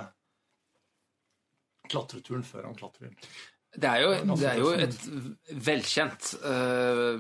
klatreturen 1.91 2.47
før 2.47 2.71
han 2.71 2.79
klatrer. 2.79 3.13
Det 3.77 3.89
er 3.91 4.03
jo, 4.07 4.37
det 4.39 4.49
er 4.49 4.61
jo 4.63 4.71
et 4.73 5.03
velkjent 5.67 6.31
uh, 6.41 7.19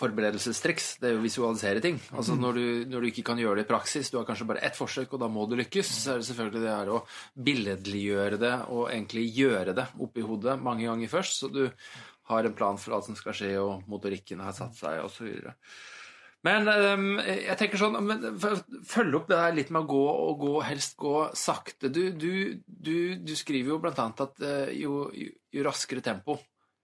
forberedelsestriks. 0.00 0.88
Det 1.00 1.08
er 1.08 1.14
jo 1.14 1.22
å 1.22 1.24
visualisere 1.24 1.82
ting. 1.82 1.96
Altså 2.12 2.36
når 2.36 2.58
du, 2.58 2.66
når 2.90 3.04
du 3.04 3.10
ikke 3.10 3.24
kan 3.30 3.40
gjøre 3.40 3.62
det 3.62 3.64
i 3.64 3.70
praksis, 3.70 4.10
du 4.12 4.18
har 4.18 4.26
kanskje 4.28 4.48
bare 4.50 4.64
ett 4.66 4.76
forsøk, 4.76 5.14
og 5.14 5.22
da 5.22 5.30
må 5.32 5.46
du 5.48 5.56
lykkes, 5.58 5.92
så 6.02 6.14
er 6.14 6.20
det 6.20 6.28
selvfølgelig 6.28 6.64
det 6.66 6.74
her 6.74 6.92
å 6.92 7.04
billedliggjøre 7.48 8.40
det 8.42 8.54
og 8.74 8.90
egentlig 8.90 9.24
gjøre 9.38 9.76
det 9.78 9.86
oppi 10.04 10.26
hodet 10.26 10.58
mange 10.60 10.88
ganger 10.90 11.14
først, 11.14 11.40
så 11.40 11.52
du 11.54 11.62
har 12.30 12.44
en 12.48 12.54
plan 12.56 12.78
for 12.80 12.96
alt 12.96 13.08
som 13.08 13.16
skal 13.18 13.34
skje, 13.36 13.52
og 13.60 13.82
motorikken 13.90 14.40
har 14.40 14.54
satt 14.56 14.76
seg, 14.78 15.02
osv. 15.04 15.28
Men 16.44 16.68
um, 16.68 17.04
jeg 17.24 17.56
tenker 17.56 17.80
sånn 17.80 17.94
men, 18.04 18.24
f- 18.36 18.98
opp 19.16 19.28
det 19.30 19.36
der 19.38 19.54
litt 19.56 19.70
med 19.72 19.86
å 19.86 19.88
gå 19.88 20.00
og 20.12 20.42
gå, 20.42 20.54
helst 20.66 20.96
gå 21.00 21.12
sakte. 21.40 21.88
Du, 21.88 22.02
du, 22.12 22.60
du, 22.66 22.96
du 23.24 23.32
skriver 23.36 23.72
jo 23.72 23.78
blant 23.80 24.00
annet 24.02 24.20
at 24.26 24.42
uh, 24.44 24.72
jo, 24.76 25.06
jo, 25.16 25.30
raskere 25.64 26.02
tempo, 26.04 26.36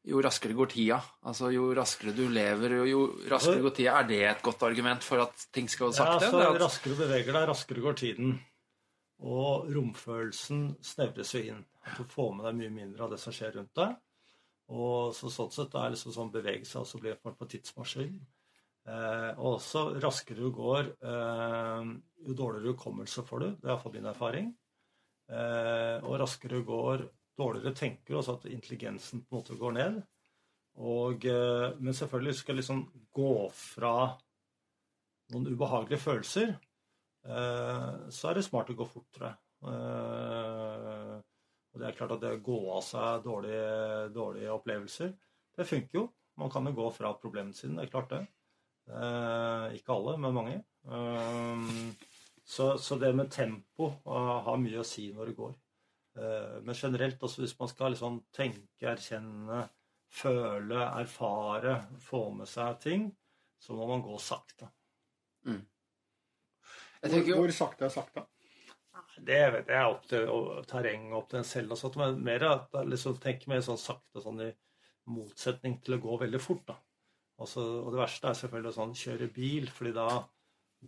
jo 0.08 0.22
raskere 0.24 0.56
går 0.56 0.70
tida. 0.72 0.96
Altså 1.28 1.50
jo 1.52 1.66
raskere 1.76 2.14
du 2.16 2.22
lever, 2.32 2.78
jo, 2.78 2.86
jo 2.88 3.02
raskere 3.28 3.60
går 3.66 3.76
tida. 3.76 3.98
Er 4.00 4.08
det 4.08 4.22
et 4.30 4.44
godt 4.48 4.64
argument 4.64 5.04
for 5.04 5.26
at 5.26 5.44
ting 5.52 5.68
skal 5.68 5.90
gå 5.90 5.98
sakte? 6.00 6.30
Ja, 6.30 6.32
så 6.32 6.44
at- 6.54 6.62
raskere 6.64 6.96
du 6.96 7.02
beveger 7.04 7.36
deg, 7.36 7.48
raskere 7.52 7.84
går 7.84 8.00
tiden. 8.00 8.38
Og 9.20 9.66
romfølelsen 9.76 10.70
snevres 10.80 11.34
jo 11.36 11.42
inn. 11.52 11.64
At 11.84 11.98
du 12.00 12.08
får 12.08 12.32
med 12.38 12.46
deg 12.48 12.56
mye 12.62 12.72
mindre 12.72 13.04
av 13.04 13.12
det 13.12 13.20
som 13.20 13.36
skjer 13.36 13.58
rundt 13.58 13.76
deg. 13.76 13.92
Og 14.70 15.14
så, 15.16 15.30
sånn 15.32 15.50
sett 15.54 15.74
er 15.74 15.90
liksom 15.94 16.14
sånn 16.14 16.32
bevegelse 16.34 16.78
også 16.78 17.00
blir 17.02 17.16
en 17.16 17.22
form 17.24 17.36
for 17.38 17.50
tidsmaskin. 17.50 18.14
Eh, 18.88 19.30
og 19.36 19.56
også 19.56 19.82
raskere 20.02 20.38
du 20.38 20.52
går, 20.54 20.92
eh, 21.10 21.90
jo 22.26 22.36
dårligere 22.38 22.74
hukommelse 22.74 23.24
får 23.26 23.42
du. 23.42 23.48
Det 23.56 23.66
er 23.66 23.74
iallfall 23.74 23.96
min 23.96 24.10
erfaring. 24.12 24.52
Eh, 25.30 25.98
og 26.06 26.20
raskere 26.22 26.60
du 26.60 26.68
går, 26.68 27.04
dårligere 27.40 27.74
tenker 27.76 28.14
du, 28.14 28.18
også 28.20 28.38
at 28.38 28.48
intelligensen 28.50 29.24
på 29.24 29.34
en 29.34 29.40
måte 29.40 29.58
går 29.58 29.76
ned. 29.76 30.00
Og, 30.80 31.26
eh, 31.26 31.68
men 31.78 31.96
selvfølgelig 31.96 32.38
skal 32.38 32.54
jeg 32.54 32.62
liksom 32.62 32.82
gå 33.14 33.34
fra 33.56 33.94
noen 35.34 35.50
ubehagelige 35.50 36.02
følelser, 36.02 36.54
eh, 37.26 37.94
så 38.10 38.30
er 38.30 38.38
det 38.38 38.46
smart 38.46 38.70
å 38.70 38.78
gå 38.78 38.86
fortere. 38.86 39.34
Eh, 39.60 40.29
og 41.80 41.86
det 41.86 41.94
er 41.94 41.96
klart 41.96 42.12
at 42.12 42.20
det 42.20 42.30
å 42.36 42.42
gå 42.44 42.58
av 42.74 42.82
seg 42.84 43.22
dårlige, 43.24 44.08
dårlige 44.12 44.52
opplevelser, 44.52 45.14
det 45.56 45.64
funker 45.68 45.96
jo. 45.96 46.02
Man 46.40 46.52
kan 46.52 46.68
jo 46.68 46.74
gå 46.76 46.88
fra 46.92 47.14
problemene 47.16 47.56
sine, 47.56 47.78
det 47.78 47.86
er 47.86 47.92
klart 47.94 48.12
det. 48.12 48.20
Eh, 48.90 49.78
ikke 49.78 49.96
alle, 49.96 50.16
men 50.20 50.36
mange. 50.36 50.58
Eh, 50.84 51.64
så, 52.44 52.74
så 52.78 52.98
det 53.00 53.14
med 53.16 53.32
tempo 53.32 53.88
eh, 54.04 54.36
har 54.44 54.60
mye 54.60 54.82
å 54.82 54.86
si 54.86 55.06
når 55.16 55.32
det 55.32 55.36
går. 55.40 55.54
Eh, 56.20 56.58
men 56.66 56.76
generelt, 56.76 57.22
altså 57.22 57.46
hvis 57.46 57.56
man 57.56 57.72
skal 57.72 57.96
liksom 57.96 58.20
tenke, 58.36 58.92
erkjenne, 58.92 59.62
føle, 60.20 60.84
erfare, 61.00 61.78
få 62.04 62.26
med 62.36 62.50
seg 62.50 62.80
ting, 62.84 63.08
så 63.60 63.76
må 63.78 63.88
man 63.88 64.04
gå 64.04 64.20
sakte. 64.20 64.68
Jeg 67.00 67.14
tenker 67.14 67.32
Hvor, 67.32 67.46
Hvor 67.46 67.56
sakte 67.56 67.88
er 67.88 67.96
sakte? 67.96 68.26
Det 69.20 69.40
vet 69.54 69.70
jeg 69.70 69.76
er 69.76 69.88
opp 69.90 70.06
til 70.08 70.28
og 70.32 70.66
terreng 70.68 71.10
opp 71.16 71.30
til 71.30 71.40
en 71.40 71.46
selv. 71.46 71.74
og 71.74 71.80
sånt, 71.80 71.98
men 72.00 72.20
mer 72.24 72.44
at 72.48 72.76
er 72.80 72.88
liksom, 72.88 73.18
tenk 73.22 73.46
mer 73.50 73.62
sånn 73.64 73.80
sakte 73.80 74.22
sånn 74.24 74.42
i 74.44 74.50
motsetning 75.10 75.78
til 75.84 75.96
å 75.96 76.02
gå 76.02 76.18
veldig 76.24 76.40
fort. 76.42 76.64
da. 76.70 76.76
Også, 77.40 77.64
og 77.84 77.94
det 77.94 78.02
verste 78.02 78.30
er 78.30 78.38
selvfølgelig 78.38 78.72
å 78.72 78.76
sånn 78.76 78.96
kjøre 79.00 79.30
bil, 79.32 79.68
fordi 79.72 79.94
da, 79.96 80.06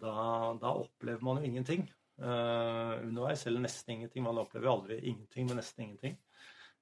da, 0.03 0.15
da 0.61 0.73
opplever 0.83 1.25
man 1.25 1.41
jo 1.41 1.49
ingenting 1.49 1.87
uh, 2.21 2.99
underveis. 3.01 3.47
Eller 3.49 3.65
nesten 3.65 3.97
ingenting. 3.97 4.27
Man 4.27 4.41
opplever 4.43 4.69
jo 4.69 4.77
aldri 4.77 4.99
ingenting, 5.01 5.49
men 5.49 5.61
nesten 5.61 5.87
ingenting. 5.87 6.19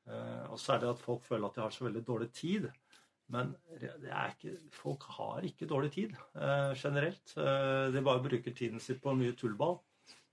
Uh, 0.09 0.51
og 0.51 0.59
så 0.59 0.75
er 0.75 0.83
det 0.83 0.95
at 0.95 1.05
folk 1.05 1.27
føler 1.27 1.47
at 1.47 1.59
de 1.59 1.64
har 1.66 1.77
så 1.77 1.87
veldig 1.87 2.07
dårlig 2.07 2.31
tid. 2.35 2.71
Men 3.31 3.53
ikke, 3.79 4.57
folk 4.75 5.05
har 5.14 5.45
ikke 5.47 5.68
dårlig 5.71 5.93
tid 5.95 6.16
uh, 6.35 6.73
generelt. 6.75 7.37
De 7.37 8.03
bare 8.03 8.25
bruker 8.25 8.57
tiden 8.57 8.83
sin 8.83 8.99
på 9.03 9.14
mye 9.14 9.37
tullball. 9.39 9.79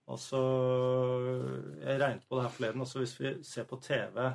Altså, 0.08 0.40
jeg 1.82 2.00
regnet 2.00 2.28
på 2.30 2.38
det 2.38 2.44
her 2.46 2.54
forleden. 2.56 2.82
altså 2.82 3.00
Hvis 3.00 3.18
vi 3.20 3.34
ser 3.44 3.66
på 3.68 3.80
TV 3.84 4.30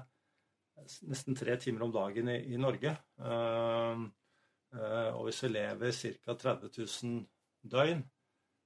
nesten 1.08 1.36
tre 1.38 1.56
timer 1.56 1.86
om 1.86 1.92
dagen 1.94 2.28
i, 2.28 2.38
i 2.52 2.58
Norge, 2.60 2.92
eh, 3.22 4.02
Eh, 4.72 5.10
og 5.16 5.26
hvis 5.28 5.42
vi 5.44 5.52
lever 5.52 5.92
ca. 5.92 6.34
30 6.34 6.70
000 6.78 7.18
døgn, 7.72 8.00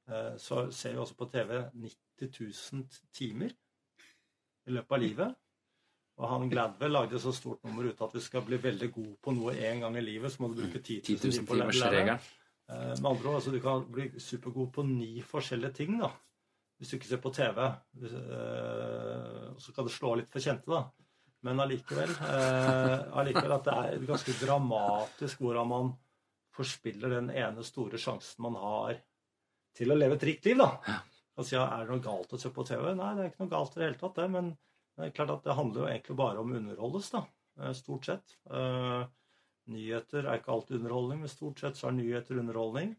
eh, 0.09 0.37
så 0.39 0.69
ser 0.71 0.95
vi 0.95 1.03
også 1.03 1.17
på 1.19 1.29
TV 1.33 1.65
90 1.75 2.31
000 2.73 2.87
timer 3.15 3.51
i 4.67 4.77
løpet 4.77 4.97
av 4.97 5.03
livet. 5.03 5.35
Og 6.17 6.29
han 6.31 6.49
Gladwell 6.49 6.95
lagde 6.95 7.21
så 7.21 7.33
stort 7.35 7.65
nummer 7.67 7.91
ut 7.91 8.01
at 8.01 8.15
vi 8.15 8.23
skal 8.25 8.45
bli 8.47 8.57
veldig 8.63 8.91
god 8.93 9.17
på 9.23 9.35
noe 9.37 9.57
én 9.59 9.83
gang 9.83 9.99
i 9.99 10.05
livet, 10.05 10.33
så 10.33 10.43
må 10.43 10.49
du 10.53 10.63
bruke 10.63 10.81
10 10.81 11.03
000 11.11 11.19
timer 11.27 11.49
på 11.49 11.59
å 11.59 11.91
lære. 11.91 12.19
Eh, 12.71 12.95
Med 13.01 13.11
andre 13.11 13.29
ord, 13.29 13.41
altså, 13.41 13.51
du 13.51 13.61
kan 13.61 13.85
bli 13.91 14.09
supergod 14.23 14.73
på 14.73 14.87
ni 14.87 15.11
forskjellige 15.27 15.83
ting, 15.83 15.99
da. 16.01 16.15
Hvis 16.77 16.91
du 16.93 16.97
ikke 16.99 17.09
ser 17.09 17.21
på 17.25 17.33
TV. 17.33 17.59
Eh, 18.05 19.51
så 19.59 19.73
kan 19.73 19.87
det 19.87 19.95
slå 19.95 20.15
litt 20.21 20.31
for 20.33 20.45
kjente, 20.45 20.69
da. 20.69 20.83
Men 21.47 21.61
allikevel, 21.63 22.11
eh, 22.11 23.05
allikevel 23.17 23.55
at 23.57 23.69
det 23.69 23.77
er 23.77 24.07
ganske 24.09 24.35
dramatisk 24.41 25.41
hvordan 25.45 25.69
man 25.71 25.93
forspiller 26.57 27.13
den 27.13 27.31
ene 27.31 27.65
store 27.65 28.01
sjansen 28.01 28.43
man 28.47 28.57
har 28.61 28.97
til 29.77 29.93
å 29.93 29.99
leve 29.99 30.17
et 30.17 30.25
rikt 30.25 30.49
liv, 30.49 30.61
da. 30.61 31.01
Si, 31.45 31.53
ja, 31.55 31.67
er 31.69 31.85
det 31.85 31.93
noe 31.93 32.05
galt 32.05 32.33
å 32.33 32.41
se 32.41 32.49
på 32.53 32.65
TV? 32.65 32.95
Nei, 32.97 33.11
det 33.17 33.25
er 33.27 33.31
ikke 33.31 33.45
noe 33.45 33.53
galt 33.53 33.77
i 33.77 33.81
det 33.83 33.89
hele 33.91 34.01
tatt, 34.01 34.17
det. 34.17 34.29
Men 34.33 34.55
det 34.97 35.05
er 35.11 35.17
klart 35.19 35.35
at 35.35 35.45
det 35.45 35.57
handler 35.59 35.83
jo 35.83 35.89
egentlig 35.93 36.17
bare 36.17 36.41
om 36.41 36.55
underholdes, 36.57 37.11
da. 37.13 37.25
eh, 37.61 37.73
Stort 37.77 38.09
sett. 38.09 38.37
Eh, 38.51 39.05
Nyheter 39.67 40.29
er 40.31 40.39
ikke 40.39 40.53
alltid 40.55 40.77
underholdning, 40.79 41.25
men 41.25 41.31
stort 41.31 41.59
sett 41.59 41.75
så 41.75 41.89
er 41.89 41.97
nyheter 41.97 42.39
underholdning. 42.39 42.93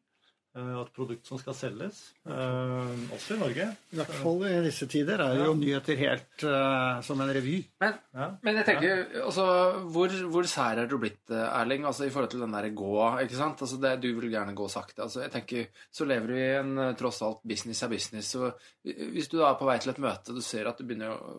Eh, 0.58 0.72
Og 0.78 0.88
et 0.88 0.94
produkt 0.96 1.28
som 1.30 1.38
skal 1.38 1.54
selges. 1.54 2.00
eh, 2.26 3.14
Også 3.14 3.36
i 3.36 3.40
Norge. 3.40 3.68
I 3.94 4.00
hvert 4.00 4.16
fall 4.24 4.44
i 4.50 4.54
disse 4.66 4.88
tider 4.90 5.22
er 5.22 5.38
jo 5.46 5.54
nyheter 5.54 5.96
helt 6.02 6.44
eh, 6.50 7.02
som 7.06 7.22
en 7.22 7.30
revy. 7.38 7.60
Men, 7.80 7.94
Ja. 8.18 8.28
men 8.42 8.56
jeg 8.60 8.66
tenker, 8.66 9.04
altså, 9.24 9.46
hvor, 9.94 10.10
hvor 10.34 10.44
sær 10.50 10.82
er 10.84 10.88
du 10.90 10.98
blitt, 10.98 11.22
eh, 11.30 11.46
Erling, 11.62 11.86
altså, 11.86 12.06
i 12.08 12.10
forhold 12.10 12.32
til 12.34 12.42
den 12.42 12.52
der 12.58 12.70
gå, 12.74 12.92
ikke 13.22 13.38
sant? 13.38 13.62
Altså, 13.62 13.80
det, 13.82 13.94
du 14.02 14.10
vil 14.20 14.32
gjerne 14.34 14.56
gå 14.58 14.68
sakte. 14.74 15.04
Altså, 15.06 15.22
jeg 15.22 15.32
tenker, 15.38 15.68
så 15.94 16.06
lever 16.10 16.28
du 16.28 16.36
i 16.36 16.48
en 16.60 16.78
eh, 16.90 16.94
tross 17.00 17.22
alt 17.22 17.44
business 17.46 17.84
er 17.84 17.90
business. 17.94 18.34
Så 18.36 18.52
hvis 18.84 19.30
du 19.30 19.38
da 19.38 19.52
er 19.52 19.60
på 19.62 19.66
vei 19.70 19.78
til 19.80 19.92
et 19.94 20.00
møte, 20.04 20.34
du 20.34 20.42
ser 20.42 20.68
at 20.68 20.78
du 20.78 20.84
begynner 20.84 21.14
å 21.14 21.36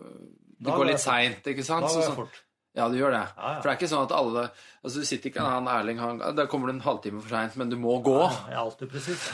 Det 0.61 0.73
går 0.75 0.87
litt 0.91 0.99
seint, 1.03 1.45
ikke 1.47 1.63
sant? 1.65 1.85
Da 1.87 1.89
Så, 1.89 1.99
går 1.99 2.03
jeg 2.03 2.11
sånn- 2.11 2.17
fort. 2.25 2.45
Ja, 2.79 2.87
du 2.89 2.95
gjør 3.01 3.11
det. 3.17 3.21
Ja, 3.35 3.51
ja. 3.53 3.59
For 3.59 3.67
det 3.67 3.73
er 3.75 3.79
ikke 3.81 3.91
sånn 3.91 4.07
at 4.07 4.13
alle 4.17 4.45
Altså, 4.79 5.03
du 5.03 5.07
sitter 5.09 5.33
ikke 5.33 5.43
han 5.45 5.67
Erling 5.73 5.99
han, 5.99 6.21
Da 6.39 6.45
kommer 6.51 6.71
du 6.71 6.77
en 6.77 6.85
halvtime 6.85 7.21
for 7.25 7.33
seint, 7.35 7.57
men 7.59 7.73
du 7.73 7.77
må 7.83 7.97
gå. 8.07 8.15
Jeg 8.23 8.55
er 8.55 8.61
alltid 8.63 8.93
presis. 8.93 9.25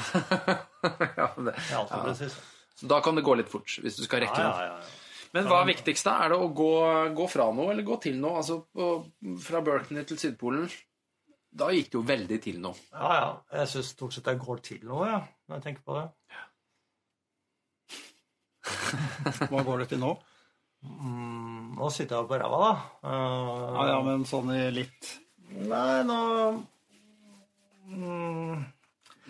ja, 1.20 1.28
det, 1.36 1.52
Jeg 1.52 1.74
er 1.74 1.80
alltid 1.82 1.96
Ja. 1.98 2.02
presis. 2.08 2.36
så 2.80 2.88
da 2.90 3.00
kan 3.04 3.14
det 3.20 3.24
gå 3.28 3.36
litt 3.38 3.52
fort, 3.52 3.68
hvis 3.84 3.98
du 4.00 4.04
skal 4.06 4.24
Ja, 4.24 4.30
rekke 4.30 4.40
ja, 4.42 4.54
ja, 4.64 4.76
ja. 4.80 5.00
Men 5.34 5.48
hva 5.50 5.60
er 5.64 5.68
viktigst, 5.72 6.06
da? 6.06 6.12
Er 6.24 6.30
det 6.30 6.36
å 6.38 6.48
gå, 6.54 6.70
gå 7.18 7.24
fra 7.30 7.48
noe, 7.52 7.72
eller 7.74 7.82
gå 7.86 7.96
til 8.02 8.16
noe? 8.22 8.36
Altså 8.38 8.60
på, 8.70 8.88
fra 9.42 9.60
Berkeley 9.66 10.04
til 10.06 10.18
Sydpolen 10.22 10.68
Da 11.54 11.68
gikk 11.74 11.88
det 11.90 11.98
jo 11.98 12.04
veldig 12.06 12.38
til 12.48 12.60
noe. 12.62 12.78
Ja, 12.94 13.10
ja. 13.18 13.30
Jeg 13.60 13.72
syns 13.72 13.90
stort 13.96 14.14
sett 14.14 14.30
jeg 14.30 14.38
går 14.42 14.62
til 14.70 14.84
noe, 14.86 15.08
ja, 15.10 15.20
når 15.50 15.58
jeg 15.60 15.66
tenker 15.68 15.82
på 15.90 15.98
det. 15.98 16.06
Hva 19.50 19.62
går 19.66 19.82
det 19.84 19.88
til 19.92 20.00
nå? 20.02 20.14
Mm, 20.84 21.74
nå 21.78 21.88
sitter 21.92 22.18
jeg 22.20 22.28
på 22.28 22.38
ræva, 22.42 22.58
da. 22.60 22.72
Uh, 23.08 23.74
Ja, 23.74 23.86
ja, 23.94 23.98
men 24.04 24.24
sånn 24.28 24.50
i 24.54 24.66
litt 24.74 25.14
Nei, 25.54 26.02
nå 26.04 26.18
mm, 27.88 28.64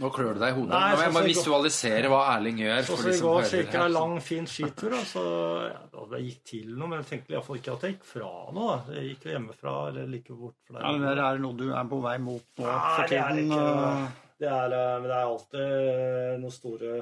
Nå 0.03 0.09
klør 0.11 0.33
det 0.35 0.41
deg 0.43 0.51
i 0.51 0.57
hodet. 0.57 0.73
Nei, 0.73 0.89
Nå 0.91 0.99
jeg 0.99 1.05
sånn 1.05 1.15
må 1.15 1.21
visualisere 1.29 2.09
hva 2.11 2.21
Erling 2.33 2.57
gjør. 2.65 2.81
Så 2.83 2.97
for 2.97 2.99
skal 2.99 3.07
de 3.07 3.13
vi 3.13 3.19
som 3.21 3.29
gå 3.29 3.35
hører 3.37 3.47
så 3.53 3.59
gikk 3.61 3.75
jeg 3.77 3.85
en 3.85 3.93
lang, 3.95 4.15
fin 4.27 4.49
skitur, 4.51 4.97
og 4.99 5.05
så 5.07 5.23
ja, 5.71 6.07
det 6.11 6.21
gikk 6.25 6.41
til 6.51 6.73
noe. 6.75 6.89
Men 6.91 6.99
jeg 7.05 7.07
tenkte 7.13 7.37
iallfall 7.37 7.61
ikke 7.61 7.75
at 7.77 7.87
jeg 7.87 7.95
gikk 7.95 8.09
fra 8.11 8.31
noe. 8.57 8.75
da. 8.75 8.97
Jeg 8.99 9.13
gikk 9.13 9.27
jo 9.29 9.35
hjemmefra, 9.37 9.75
eller 9.93 10.09
like 10.11 10.39
bort 10.41 10.59
fra 10.67 10.83
ja, 10.83 10.93
men 10.99 11.07
Er 11.13 11.21
det 11.23 11.45
noe 11.45 11.59
du 11.61 11.67
er 11.71 11.91
på 11.95 12.01
vei 12.09 12.17
mot 12.27 12.43
nå 12.59 12.67
Nei, 12.67 12.81
for 12.97 13.07
det 13.15 13.21
er 13.21 13.31
tiden? 13.31 13.45
ikke. 13.47 13.63
eh, 13.87 14.09
Det 14.43 14.51
er, 14.51 14.75
eh, 14.81 14.95
men 14.99 15.07
det 15.13 15.19
er 15.21 15.29
alltid 15.31 16.43
noen 16.43 16.57
store 16.59 16.97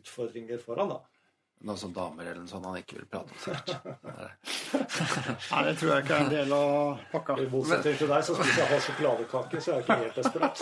utfordringer 0.00 0.58
foran, 0.66 0.90
da. 0.90 0.98
Noen 1.64 1.78
sånne 1.80 1.96
damer 1.96 2.26
eller 2.28 2.42
noe 2.42 2.50
sånt 2.50 2.66
han 2.68 2.76
ikke 2.76 2.98
vil 2.98 3.06
prate 3.10 3.32
om. 3.32 3.38
sikkert. 3.40 3.70
Nei, 5.52 5.62
det 5.66 5.72
tror 5.80 5.88
jeg 5.94 6.04
ikke 6.04 6.14
er 6.18 6.20
en 6.26 6.30
del 6.34 6.52
av 6.52 6.98
pakka. 7.14 7.36
I 7.40 7.46
motsetning 7.50 7.96
til 7.96 8.10
deg 8.12 8.26
så 8.26 8.36
spiser 8.36 8.60
jeg 8.60 8.68
halv 8.74 8.84
sjokoladekake, 8.84 9.62
så 9.64 9.72
jeg 9.72 9.76
er 9.76 9.82
ikke 9.86 9.96
helt 10.02 10.16
desperat. 10.20 10.56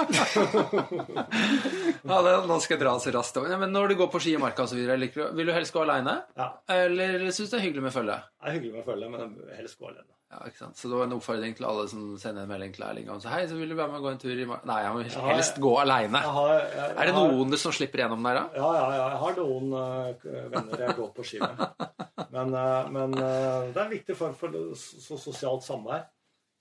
Ja, 2.05 2.19
det, 2.23 2.33
nå 2.47 2.57
skal 2.63 2.77
jeg 2.77 2.83
dra 2.85 2.93
så 3.01 3.13
raskt 3.15 3.39
over. 3.41 3.57
Men 3.61 3.73
når 3.75 3.91
du 3.91 3.95
går 3.99 4.09
på 4.13 4.21
ski 4.23 4.35
i 4.37 4.41
marka 4.41 4.67
videre, 4.71 4.97
vil 5.35 5.49
du 5.49 5.53
helst 5.57 5.75
gå 5.75 5.81
aleine? 5.83 6.19
Ja, 6.39 6.49
Eller 6.71 7.27
syns 7.31 7.49
du 7.51 7.57
det 7.57 7.61
er 7.61 7.65
hyggelig 7.67 7.85
med 7.89 7.95
følge? 7.97 8.17
det 8.45 8.51
er 8.51 8.57
hyggelig 8.59 8.75
med 8.77 8.85
følge, 8.87 9.09
men 9.11 9.35
helst 9.57 9.79
gå 9.81 9.89
alene. 9.91 10.11
Ja, 10.35 10.41
ikke 10.49 10.59
sant? 10.59 10.79
Så 10.79 10.89
det 10.91 10.97
var 10.99 11.07
en 11.07 11.15
oppfordring 11.15 11.53
til 11.55 11.67
alle 11.69 11.85
som 11.91 12.07
sender 12.19 12.43
en 12.43 12.51
melding 12.51 12.73
til 12.75 12.83
Erling 12.83 13.11
så 13.23 13.31
Hei, 13.31 13.45
så 13.47 13.55
vil 13.55 13.71
du 13.71 13.77
være 13.79 13.93
med 13.93 14.01
og 14.01 14.07
gå 14.09 14.11
en 14.11 14.23
tur 14.25 14.33
i 14.35 14.47
morgen? 14.49 14.67
Nei, 14.67 14.79
han 14.83 14.97
vil 14.99 15.13
helst 15.29 15.61
gå 15.63 15.71
aleine. 15.79 16.23
Er 16.25 17.07
det 17.07 17.15
noen 17.15 17.55
som 17.61 17.75
slipper 17.77 18.03
gjennom 18.03 18.27
der, 18.27 18.41
da? 18.41 18.45
Ja, 18.59 18.71
ja, 18.75 18.89
ja. 18.99 19.05
Jeg 19.13 19.21
har 19.23 19.39
noen 19.39 19.77
uh, 19.79 20.27
venner 20.57 20.85
jeg 20.89 20.97
går 20.99 21.13
på 21.15 21.27
ski 21.29 21.39
med. 21.45 21.63
Men, 22.35 22.51
uh, 22.51 22.91
men 22.97 23.15
uh, 23.15 23.71
det 23.71 23.79
er 23.79 23.85
en 23.85 23.95
viktig 23.95 24.19
form 24.19 24.35
for 24.39 24.59
så 24.81 25.21
sosialt 25.23 25.67
samvær 25.67 26.09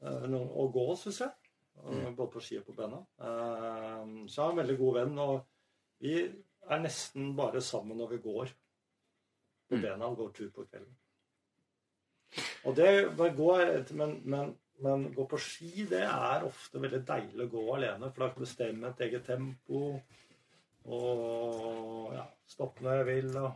å 0.04 0.68
gå, 0.70 0.88
syns 1.00 1.24
jeg. 1.24 1.34
Både 1.82 2.30
på 2.36 2.42
ski 2.44 2.60
og 2.60 2.68
på 2.68 2.76
bena. 2.78 3.00
Så 3.18 4.36
jeg 4.36 4.44
har 4.44 4.52
en 4.52 4.60
veldig 4.60 4.76
god 4.82 4.98
venn, 5.00 5.22
og 5.24 5.38
vi 6.04 6.18
er 6.22 6.84
nesten 6.84 7.32
bare 7.38 7.64
sammen 7.64 7.98
når 7.98 8.18
vi 8.18 8.26
går 8.28 8.52
på 8.54 9.80
Mm. 9.80 9.82
bena 9.82 10.06
og 10.06 10.18
går 10.18 10.34
tur 10.38 10.50
på 10.54 10.66
kvelden. 10.68 10.92
Og 12.64 12.76
det 12.78 12.90
bare 13.18 13.36
gå, 13.36 13.50
men, 14.00 14.16
men, 14.24 14.54
men 14.84 15.08
gå 15.16 15.26
på 15.30 15.40
ski, 15.42 15.86
det 15.90 16.04
er 16.06 16.46
ofte 16.48 16.82
veldig 16.82 17.02
deilig 17.08 17.48
å 17.48 17.52
gå 17.52 17.64
alene, 17.76 18.12
for 18.12 18.24
da 18.24 18.30
kan 18.32 18.40
du 18.40 18.46
bestemme 18.46 18.92
et 18.92 19.04
eget 19.08 19.26
tempo. 19.28 19.84
Og 20.84 22.14
ja, 22.16 22.26
stoppe 22.50 22.84
når 22.84 23.02
jeg 23.02 23.10
vil. 23.10 23.32
og 23.40 23.52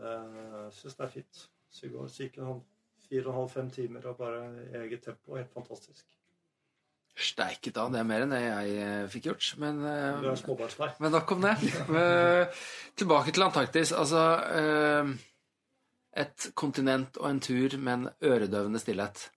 uh, 0.00 0.66
Syns 0.76 0.96
det 0.96 1.06
er 1.06 1.14
fint. 1.18 1.44
Så 1.70 1.86
vi 1.86 1.92
går 1.94 2.08
sånn 2.12 2.64
fire 3.10 3.26
og 3.26 3.30
en 3.32 3.38
halv, 3.40 3.52
fem 3.52 3.70
timer 3.74 4.08
og 4.10 4.18
bare 4.20 4.42
eget 4.82 5.04
tempo. 5.06 5.36
Helt 5.38 5.52
fantastisk. 5.54 6.04
Steiket 7.20 7.76
av, 7.76 7.90
det 7.92 8.00
er 8.00 8.06
mer 8.06 8.22
enn 8.24 8.30
det 8.32 8.40
jeg 8.40 8.76
eh, 8.80 9.06
fikk 9.12 9.26
gjort. 9.28 9.48
Men, 9.60 9.80
uh, 9.84 10.20
men 11.02 11.12
nok 11.12 11.34
om 11.36 11.48
det. 11.48 11.56
Eh, 12.00 12.60
tilbake 12.96 13.34
til 13.34 13.44
Antarktis. 13.44 13.92
Altså 13.96 14.22
eh, 14.56 15.10
Et 16.18 16.46
kontinent 16.58 17.18
og 17.20 17.28
en 17.28 17.40
tur 17.42 17.76
med 17.78 17.92
en 17.92 18.08
øredøvende 18.32 18.80
stillhet. 18.82 19.28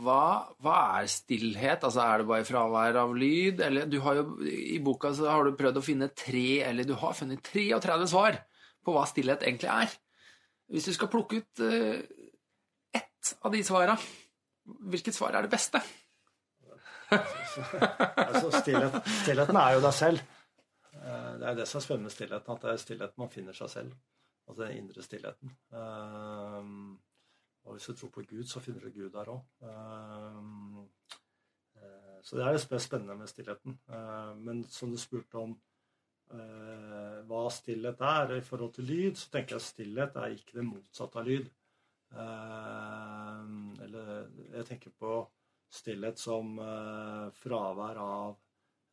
Hva, 0.00 0.46
hva 0.62 0.76
er 1.00 1.08
stillhet? 1.10 1.82
Altså 1.84 2.00
Er 2.00 2.22
det 2.22 2.28
bare 2.30 2.46
fravær 2.46 2.96
av 3.02 3.12
lyd? 3.18 3.60
Eller 3.66 3.88
du 3.90 3.98
har 4.04 4.20
jo, 4.20 4.24
I 4.46 4.78
boka 4.80 5.10
så 5.12 5.26
har 5.28 5.44
du 5.44 5.58
prøvd 5.58 5.80
å 5.80 5.84
finne 5.84 6.08
tre 6.14 6.62
Eller 6.64 6.86
du 6.88 6.94
har 6.96 7.16
funnet 7.18 7.42
33 7.44 8.06
svar 8.08 8.38
på 8.80 8.94
hva 8.94 9.02
stillhet 9.10 9.42
egentlig 9.44 9.68
er. 9.68 9.92
Hvis 10.70 10.86
du 10.88 10.94
skal 10.96 11.10
plukke 11.12 11.42
ut 11.42 11.60
uh, 11.60 11.98
ett 12.96 13.32
av 13.44 13.52
de 13.52 13.60
svara, 13.66 13.96
hvilket 14.64 15.16
svar 15.18 15.36
er 15.36 15.44
det 15.44 15.52
beste? 15.52 15.82
Altså, 17.10 18.52
stillhet, 18.62 19.00
stillheten 19.24 19.56
er 19.58 19.74
jo 19.74 19.80
deg 19.82 19.94
selv. 19.98 20.20
Eh, 20.94 21.32
Det 21.40 21.48
er 21.50 21.56
det 21.58 21.66
som 21.66 21.80
er 21.80 21.82
spennende 21.82 22.06
med 22.06 22.14
stillheten, 22.14 22.54
at 22.54 22.62
det 22.62 22.70
er 22.70 22.82
stillheten 22.84 23.18
man 23.18 23.32
finner 23.32 23.56
seg 23.56 23.72
selv. 23.72 23.96
Altså 24.50 24.66
den 24.66 24.80
indre 24.82 25.02
stillheten. 25.06 25.54
Eh, 25.72 26.72
Og 27.68 27.74
hvis 27.76 27.86
du 27.86 27.92
tror 27.94 28.08
på 28.10 28.22
Gud, 28.24 28.44
så 28.48 28.60
finner 28.64 28.80
du 28.80 28.90
Gud 28.90 29.10
der 29.12 29.28
òg. 29.28 29.42
Så 32.22 32.36
det 32.36 32.44
er 32.44 32.52
det 32.56 32.80
spennende 32.82 33.16
med 33.16 33.28
stillheten. 33.28 33.78
Eh, 33.88 34.34
Men 34.36 34.64
som 34.64 34.90
du 34.90 34.96
spurte 35.00 35.38
om 35.40 35.54
eh, 36.32 37.20
hva 37.28 37.46
stillhet 37.50 38.00
er 38.00 38.36
i 38.36 38.40
forhold 38.44 38.74
til 38.74 38.84
lyd, 38.84 39.16
så 39.16 39.30
tenker 39.30 39.56
jeg 39.56 39.62
at 39.62 39.68
stillhet 39.68 40.16
er 40.20 40.36
ikke 40.36 40.58
det 40.58 40.66
motsatte 40.68 41.18
av 41.20 41.26
lyd. 41.28 41.48
Eh, 42.12 43.42
Eller 43.86 44.28
jeg 44.58 44.66
tenker 44.68 44.90
på 45.00 45.14
stillhet 45.70 46.18
som 46.18 46.58
eh, 46.58 47.30
fravær 47.40 48.00
av 48.04 48.36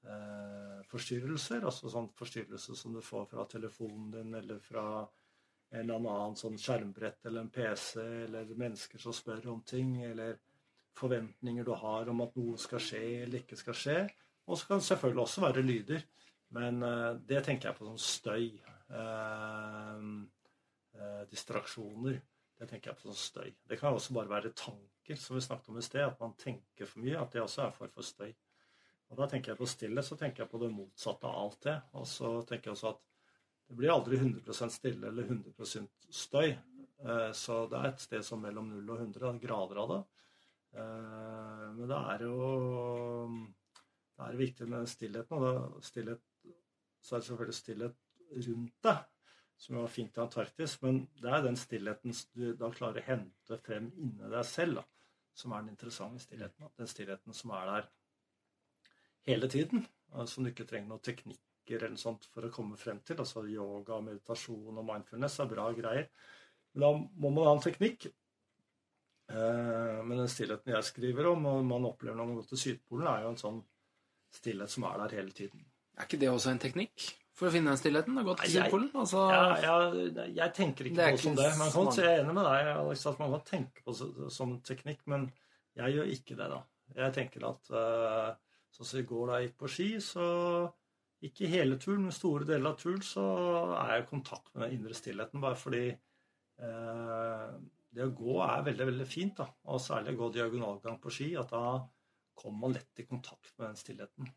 eh, 0.07 0.81
forstyrrelser. 0.87 1.65
Altså 1.65 1.91
sånn 1.91 2.09
forstyrrelse 2.15 2.75
som 2.75 2.93
du 2.95 3.01
får 3.01 3.25
fra 3.33 3.45
telefonen 3.45 4.11
din 4.13 4.35
eller 4.39 4.59
fra 4.63 5.07
eller 5.71 5.97
annen 5.99 6.37
sånn 6.39 6.59
skjermbrett 6.61 7.25
eller 7.27 7.43
en 7.43 7.51
PC, 7.51 7.99
eller 8.27 8.53
mennesker 8.55 9.01
som 9.01 9.15
spør 9.15 9.49
om 9.51 9.63
ting, 9.67 9.97
eller 10.07 10.37
forventninger 10.97 11.65
du 11.67 11.73
har 11.77 12.09
om 12.09 12.23
at 12.25 12.37
noe 12.39 12.57
skal 12.61 12.81
skje 12.81 13.03
eller 13.23 13.43
ikke 13.43 13.59
skal 13.59 13.77
skje. 13.77 13.97
Og 14.47 14.57
så 14.57 14.69
kan 14.69 14.81
det 14.81 14.87
selvfølgelig 14.87 15.23
også 15.23 15.43
være 15.43 15.65
lyder. 15.65 16.07
Men 16.55 16.81
eh, 16.83 17.13
det 17.27 17.43
tenker 17.45 17.69
jeg 17.69 17.77
på 17.77 17.87
som 17.89 17.99
støy. 17.99 18.47
Eh, 18.89 20.03
eh, 20.97 21.23
distraksjoner. 21.31 22.21
Det 22.57 22.69
tenker 22.69 22.91
jeg 22.91 22.99
på 22.99 23.09
som 23.09 23.19
støy. 23.19 23.51
Det 23.67 23.79
kan 23.79 23.93
også 23.93 24.15
bare 24.15 24.31
være 24.31 24.55
tanker, 24.57 25.19
som 25.19 25.35
vi 25.35 25.43
snakket 25.43 25.73
om 25.73 25.81
i 25.81 25.85
sted. 25.85 26.05
At 26.07 26.21
man 26.23 26.37
tenker 26.39 26.87
for 26.87 27.03
mye. 27.03 27.19
At 27.19 27.35
det 27.35 27.43
også 27.43 27.67
er 27.67 27.75
for 27.75 27.91
for 27.93 28.07
støy. 28.07 28.31
Og 29.07 29.19
da 29.19 29.27
tenker 29.31 29.53
jeg 29.53 29.59
på 29.59 29.67
stillhet, 29.69 30.05
så 30.05 30.17
tenker 30.19 30.43
jeg 30.43 30.51
på 30.51 30.59
det 30.63 30.71
motsatte 30.73 31.27
av 31.27 31.43
alt 31.43 31.61
det. 31.67 31.75
Og 31.99 32.07
så 32.07 32.31
tenker 32.47 32.71
jeg 32.71 32.77
også 32.77 32.95
at 32.95 33.03
det 33.67 33.75
blir 33.75 33.91
aldri 33.91 34.17
100% 34.17 34.69
stille 34.69 35.07
eller 35.07 35.23
100 35.23 35.87
støy. 36.09 36.57
Eh, 36.99 37.31
Så 37.33 37.67
det 37.69 37.79
er 37.79 37.89
et 37.91 38.01
sted 38.01 38.23
som 38.25 38.41
mellom 38.41 38.69
0 38.69 38.89
og 38.89 38.99
100 39.01 39.39
grader 39.43 39.81
av 39.83 39.89
det. 39.93 40.01
Eh, 40.79 41.67
Men 41.75 41.87
det 41.87 41.97
er 42.13 42.23
jo 42.23 42.37
det 44.17 44.25
er 44.25 44.37
viktig 44.39 44.67
med 44.67 44.89
stillheten. 44.89 45.43
Og 45.43 45.83
stillhet, 45.83 46.23
så 47.01 47.15
er 47.15 47.19
det 47.19 47.27
selvfølgelig 47.27 47.53
stillhet 47.53 47.95
rundt 48.47 48.73
deg, 48.83 49.03
som 49.57 49.77
var 49.77 49.87
fint 49.93 50.17
i 50.17 50.21
Antarktis. 50.21 50.77
Men 50.81 51.03
det 51.21 51.33
er 51.33 51.43
den 51.45 51.59
stillheten 51.59 52.15
du 52.33 52.53
da 52.57 52.71
klarer 52.73 53.03
å 53.03 53.09
hente 53.11 53.59
frem 53.65 53.91
inni 53.95 54.31
deg 54.31 54.45
selv, 54.45 54.81
da, 54.81 54.85
som 55.37 55.53
er 55.53 55.61
den 55.61 55.75
interessante 55.75 56.23
stillheten. 56.23 56.71
Den 56.77 56.89
stillheten 56.89 57.33
som 57.33 57.53
er 57.59 57.65
der 57.73 57.91
hele 59.27 59.49
tiden, 59.51 59.85
som 60.25 60.43
du 60.43 60.49
ikke 60.49 60.65
trenger 60.65 60.89
noen 60.89 61.03
teknikker 61.67 61.85
eller 61.85 61.97
sånt 61.97 62.25
for 62.31 62.45
å 62.45 62.51
komme 62.51 62.77
frem 62.77 62.99
til. 63.05 63.17
Altså 63.19 63.45
yoga, 63.47 63.99
meditasjon 64.01 64.77
og 64.77 64.85
mindfulness 64.85 65.39
er 65.39 65.51
bra 65.51 65.71
greier. 65.73 66.07
Men 66.73 66.81
da 66.81 66.91
må 67.19 67.29
man 67.31 67.47
ha 67.47 67.55
en 67.55 67.63
teknikk. 67.63 68.07
Eh, 69.29 70.03
men 70.03 70.17
den 70.17 70.29
stillheten 70.29 70.73
jeg 70.73 70.83
skriver 70.83 71.27
om, 71.33 71.45
og 71.45 71.63
man 71.65 71.85
opplever 71.85 72.17
når 72.17 72.27
man 72.27 72.39
går 72.39 72.49
til 72.49 72.57
Sydpolen, 72.57 73.07
er 73.07 73.23
jo 73.23 73.31
en 73.33 73.41
sånn 73.41 73.61
stillhet 74.33 74.71
som 74.71 74.85
er 74.87 74.99
der 75.03 75.17
hele 75.19 75.31
tiden. 75.31 75.65
Er 75.97 76.05
ikke 76.05 76.19
det 76.21 76.29
også 76.29 76.51
en 76.53 76.61
teknikk 76.61 77.09
for 77.37 77.49
å 77.49 77.51
finne 77.51 77.73
den 77.73 77.81
stillheten? 77.81 78.17
Å 78.17 78.23
gå 78.23 78.37
til 78.39 78.53
Sydpolen? 78.55 78.89
Altså, 78.95 79.27
Ja, 79.33 79.43
ja, 79.59 80.25
jeg 80.29 80.53
tenker 80.55 80.87
ikke 80.87 81.01
på 81.01 81.11
det 81.11 81.21
som 81.25 81.35
det. 81.35 81.51
Man 81.57 81.71
kan 81.73 81.89
mange. 81.89 82.01
jeg 82.01 82.13
er 82.13 82.23
enig 82.23 82.37
med 82.37 82.47
deg, 82.47 82.71
Alex, 82.77 83.05
at 83.11 83.19
man 83.19 83.35
kan 83.35 83.45
tenke 83.51 83.83
på 83.83 83.95
det 83.97 84.31
som 84.37 84.57
teknikk, 84.61 85.03
men 85.11 85.29
jeg 85.77 85.97
gjør 85.97 86.11
ikke 86.15 86.37
det, 86.39 86.51
da. 86.53 86.63
Jeg 86.97 87.13
tenker 87.17 87.43
at 87.49 87.71
eh, 87.75 88.29
sånn 88.77 88.87
som 88.87 89.01
i 89.01 89.07
går 89.09 89.27
da 89.27 89.39
jeg 89.41 89.49
gikk 89.49 89.57
på 89.59 89.69
ski, 89.73 89.87
så 90.01 90.27
ikke 91.25 91.49
hele 91.49 91.79
turen, 91.81 92.03
men 92.05 92.13
store 92.13 92.45
deler 92.45 92.71
av 92.71 92.77
turen, 92.77 93.01
så 93.01 93.25
er 93.79 93.95
jeg 93.95 94.03
i 94.03 94.09
kontakt 94.11 94.51
med 94.53 94.67
den 94.67 94.77
indre 94.77 94.97
stillheten, 94.97 95.41
bare 95.41 95.57
fordi 95.57 95.85
eh, 95.89 97.45
det 97.97 98.05
å 98.05 98.13
gå 98.13 98.35
er 98.45 98.65
veldig, 98.67 98.89
veldig 98.91 99.07
fint, 99.09 99.39
da. 99.39 99.47
Og 99.73 99.81
særlig 99.81 100.13
å 100.13 100.19
gå 100.21 100.31
diagonalgang 100.35 100.99
på 101.01 101.13
ski, 101.13 101.31
at 101.39 101.53
da 101.55 101.79
kommer 102.37 102.67
man 102.67 102.77
lett 102.77 103.01
i 103.01 103.07
kontakt 103.09 103.55
med 103.57 103.71
den 103.71 103.79
stillheten. 103.81 104.29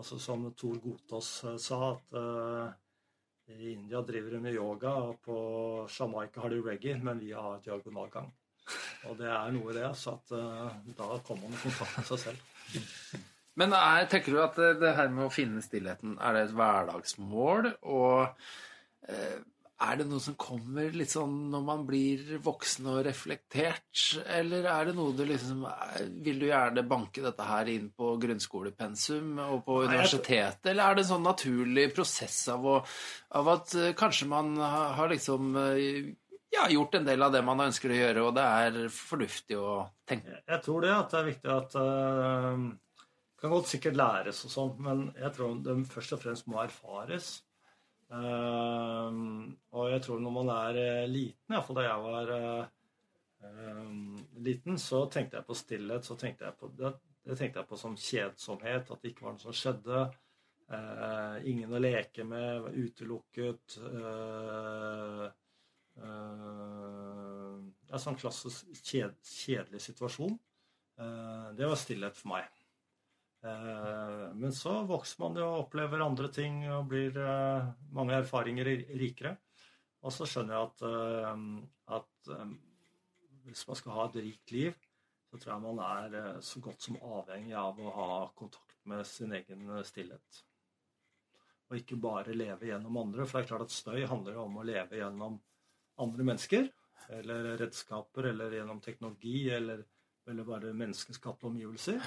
Altså 0.00 0.18
som 0.22 0.48
Tor 0.58 0.78
Gotaas 0.82 1.32
eh, 1.46 1.58
sa, 1.62 1.80
at 1.92 2.18
eh, 2.18 2.76
i 3.54 3.72
India 3.74 4.02
driver 4.06 4.36
de 4.36 4.42
med 4.42 4.58
yoga, 4.58 4.94
og 5.06 5.22
på 5.22 5.38
Jamaica 5.86 6.44
har 6.44 6.54
de 6.54 6.62
reggae, 6.66 6.98
men 6.98 7.22
vi 7.22 7.30
har 7.36 7.62
diagonalgang. 7.64 8.30
Og 9.08 9.16
det 9.18 9.30
er 9.30 9.54
noe 9.54 9.72
i 9.72 9.78
det, 9.78 9.88
så 9.98 10.18
at 10.18 10.34
eh, 10.34 10.78
da 10.98 11.12
kommer 11.26 11.46
man 11.46 11.58
i 11.58 11.62
kontakt 11.62 12.00
med 12.00 12.10
seg 12.10 12.24
selv. 12.26 13.26
Men 13.60 13.76
er, 13.76 14.08
tenker 14.10 14.32
du 14.36 14.40
at 14.42 14.56
det, 14.58 14.72
det 14.80 14.96
her 14.96 15.12
med 15.12 15.26
å 15.28 15.32
finne 15.34 15.60
stillheten, 15.64 16.16
er 16.18 16.36
det 16.38 16.46
et 16.48 16.56
hverdagsmål? 16.56 17.72
Og 17.92 19.10
eh, 19.10 19.40
er 19.80 19.96
det 19.96 20.04
noe 20.10 20.20
som 20.20 20.34
kommer 20.40 20.92
litt 20.92 21.12
sånn 21.12 21.36
når 21.52 21.62
man 21.64 21.84
blir 21.88 22.34
voksen 22.44 22.88
og 22.92 22.98
reflektert? 23.06 24.02
Eller 24.36 24.66
er 24.68 24.90
det 24.90 24.94
noe 24.98 25.14
du 25.16 25.22
liksom 25.28 25.62
eh, 25.68 26.02
Vil 26.24 26.40
du 26.42 26.48
gjerne 26.50 26.84
banke 26.88 27.24
dette 27.24 27.46
her 27.48 27.68
inn 27.72 27.86
på 27.96 28.14
grunnskolepensum 28.20 29.38
og 29.46 29.62
på 29.68 29.78
universitetet? 29.86 30.66
Eller 30.72 30.84
er 30.90 30.98
det 30.98 31.06
en 31.06 31.12
sånn 31.14 31.28
naturlig 31.28 31.86
prosess 31.96 32.42
av, 32.52 32.64
å, 32.64 32.80
av 33.40 33.52
at 33.58 33.76
eh, 33.80 33.92
kanskje 33.96 34.28
man 34.32 34.52
har, 34.60 35.06
liksom 35.12 35.52
ja, 36.50 36.66
gjort 36.72 36.94
en 36.98 37.08
del 37.08 37.22
av 37.22 37.32
det 37.32 37.40
man 37.46 37.60
ønsker 37.68 37.92
å 37.92 37.98
gjøre, 38.02 38.22
og 38.26 38.36
det 38.36 38.44
er 38.66 38.78
fornuftig 38.94 39.58
å 39.60 39.80
tenke 40.08 40.40
Jeg- 40.40 40.62
tror 40.64 40.84
det 40.84 40.94
at 40.96 41.12
det 41.12 41.20
er 41.20 41.28
viktig 41.32 41.52
at 41.56 41.76
kan 43.40 43.54
godt 43.54 43.70
sikkert 43.70 43.96
læres 43.96 44.42
og 44.44 44.52
sånn, 44.52 44.74
men 44.84 45.06
jeg 45.16 45.32
tror 45.36 45.54
det 45.64 45.76
først 45.88 46.16
og 46.16 46.22
fremst 46.24 46.48
må 46.50 46.60
erfares. 46.62 47.38
Eh, 48.10 49.18
og 49.78 49.90
jeg 49.92 50.02
tror 50.02 50.22
når 50.22 50.34
man 50.34 50.50
er 50.54 50.78
eh, 50.80 51.10
liten, 51.10 51.54
iallfall 51.54 51.78
da 51.78 51.84
jeg 51.86 52.06
var 52.06 52.32
eh, 52.36 52.64
liten, 54.46 54.80
så 54.82 55.04
tenkte 55.12 55.38
jeg 55.38 55.46
på 55.46 55.58
stillhet. 55.58 56.06
Så 56.06 56.18
tenkte 56.18 56.48
jeg 56.48 56.58
på 56.58 56.72
det, 56.78 56.94
det 57.26 57.38
tenkte 57.38 57.62
jeg 57.62 57.70
på 57.70 57.78
som 57.80 57.98
kjedsomhet, 57.98 58.90
at 58.90 59.04
det 59.04 59.12
ikke 59.12 59.28
var 59.28 59.36
noe 59.36 59.44
som 59.44 59.56
skjedde. 59.56 60.08
Ingen 61.50 61.72
å 61.74 61.80
leke 61.82 62.22
med, 62.22 62.60
var 62.62 62.76
utelukket. 62.78 63.74
Uh, 63.90 65.24
en 65.98 67.98
sånn 67.98 68.18
klassisk 68.20 68.70
kjed, 68.78 69.16
kjedelig 69.26 69.82
situasjon. 69.88 70.36
Det 71.58 71.66
var 71.66 71.80
stillhet 71.80 72.14
for 72.14 72.36
meg. 72.36 72.59
Eh, 73.42 74.34
men 74.34 74.52
så 74.52 74.82
vokser 74.84 75.22
man 75.22 75.38
jo 75.40 75.46
og 75.46 75.62
opplever 75.64 76.02
andre 76.04 76.28
ting 76.32 76.60
og 76.68 76.90
blir 76.90 77.16
eh, 77.16 77.70
mange 77.96 78.18
erfaringer 78.20 78.68
rikere. 79.00 79.36
Og 80.04 80.12
så 80.12 80.28
skjønner 80.28 80.56
jeg 80.56 80.68
at, 80.68 80.84
eh, 80.88 81.42
at 81.96 82.30
hvis 83.48 83.66
man 83.68 83.80
skal 83.80 83.96
ha 83.96 84.06
et 84.08 84.20
rikt 84.26 84.54
liv, 84.54 84.86
så 85.30 85.38
tror 85.38 85.54
jeg 85.54 85.64
man 85.64 85.80
er 85.84 86.40
så 86.42 86.60
godt 86.62 86.82
som 86.82 86.98
avhengig 86.98 87.54
av 87.56 87.78
å 87.78 87.92
ha 87.94 88.08
kontakt 88.36 88.80
med 88.90 89.06
sin 89.06 89.32
egen 89.36 89.68
stillhet. 89.86 90.40
Og 91.70 91.78
ikke 91.78 92.00
bare 92.02 92.34
leve 92.34 92.66
gjennom 92.66 92.98
andre, 92.98 93.24
for 93.24 93.38
det 93.38 93.44
er 93.44 93.50
klart 93.52 93.68
at 93.68 93.74
støy 93.74 94.00
handler 94.10 94.40
om 94.42 94.58
å 94.58 94.64
leve 94.66 94.98
gjennom 94.98 95.36
andre 96.02 96.26
mennesker. 96.26 96.66
Eller 97.14 97.52
redskaper, 97.60 98.26
eller 98.32 98.56
gjennom 98.58 98.82
teknologi, 98.82 99.44
eller, 99.54 99.84
eller 100.26 100.48
bare 100.48 100.74
menneskeskapte 100.74 101.46
omgivelser. 101.46 102.02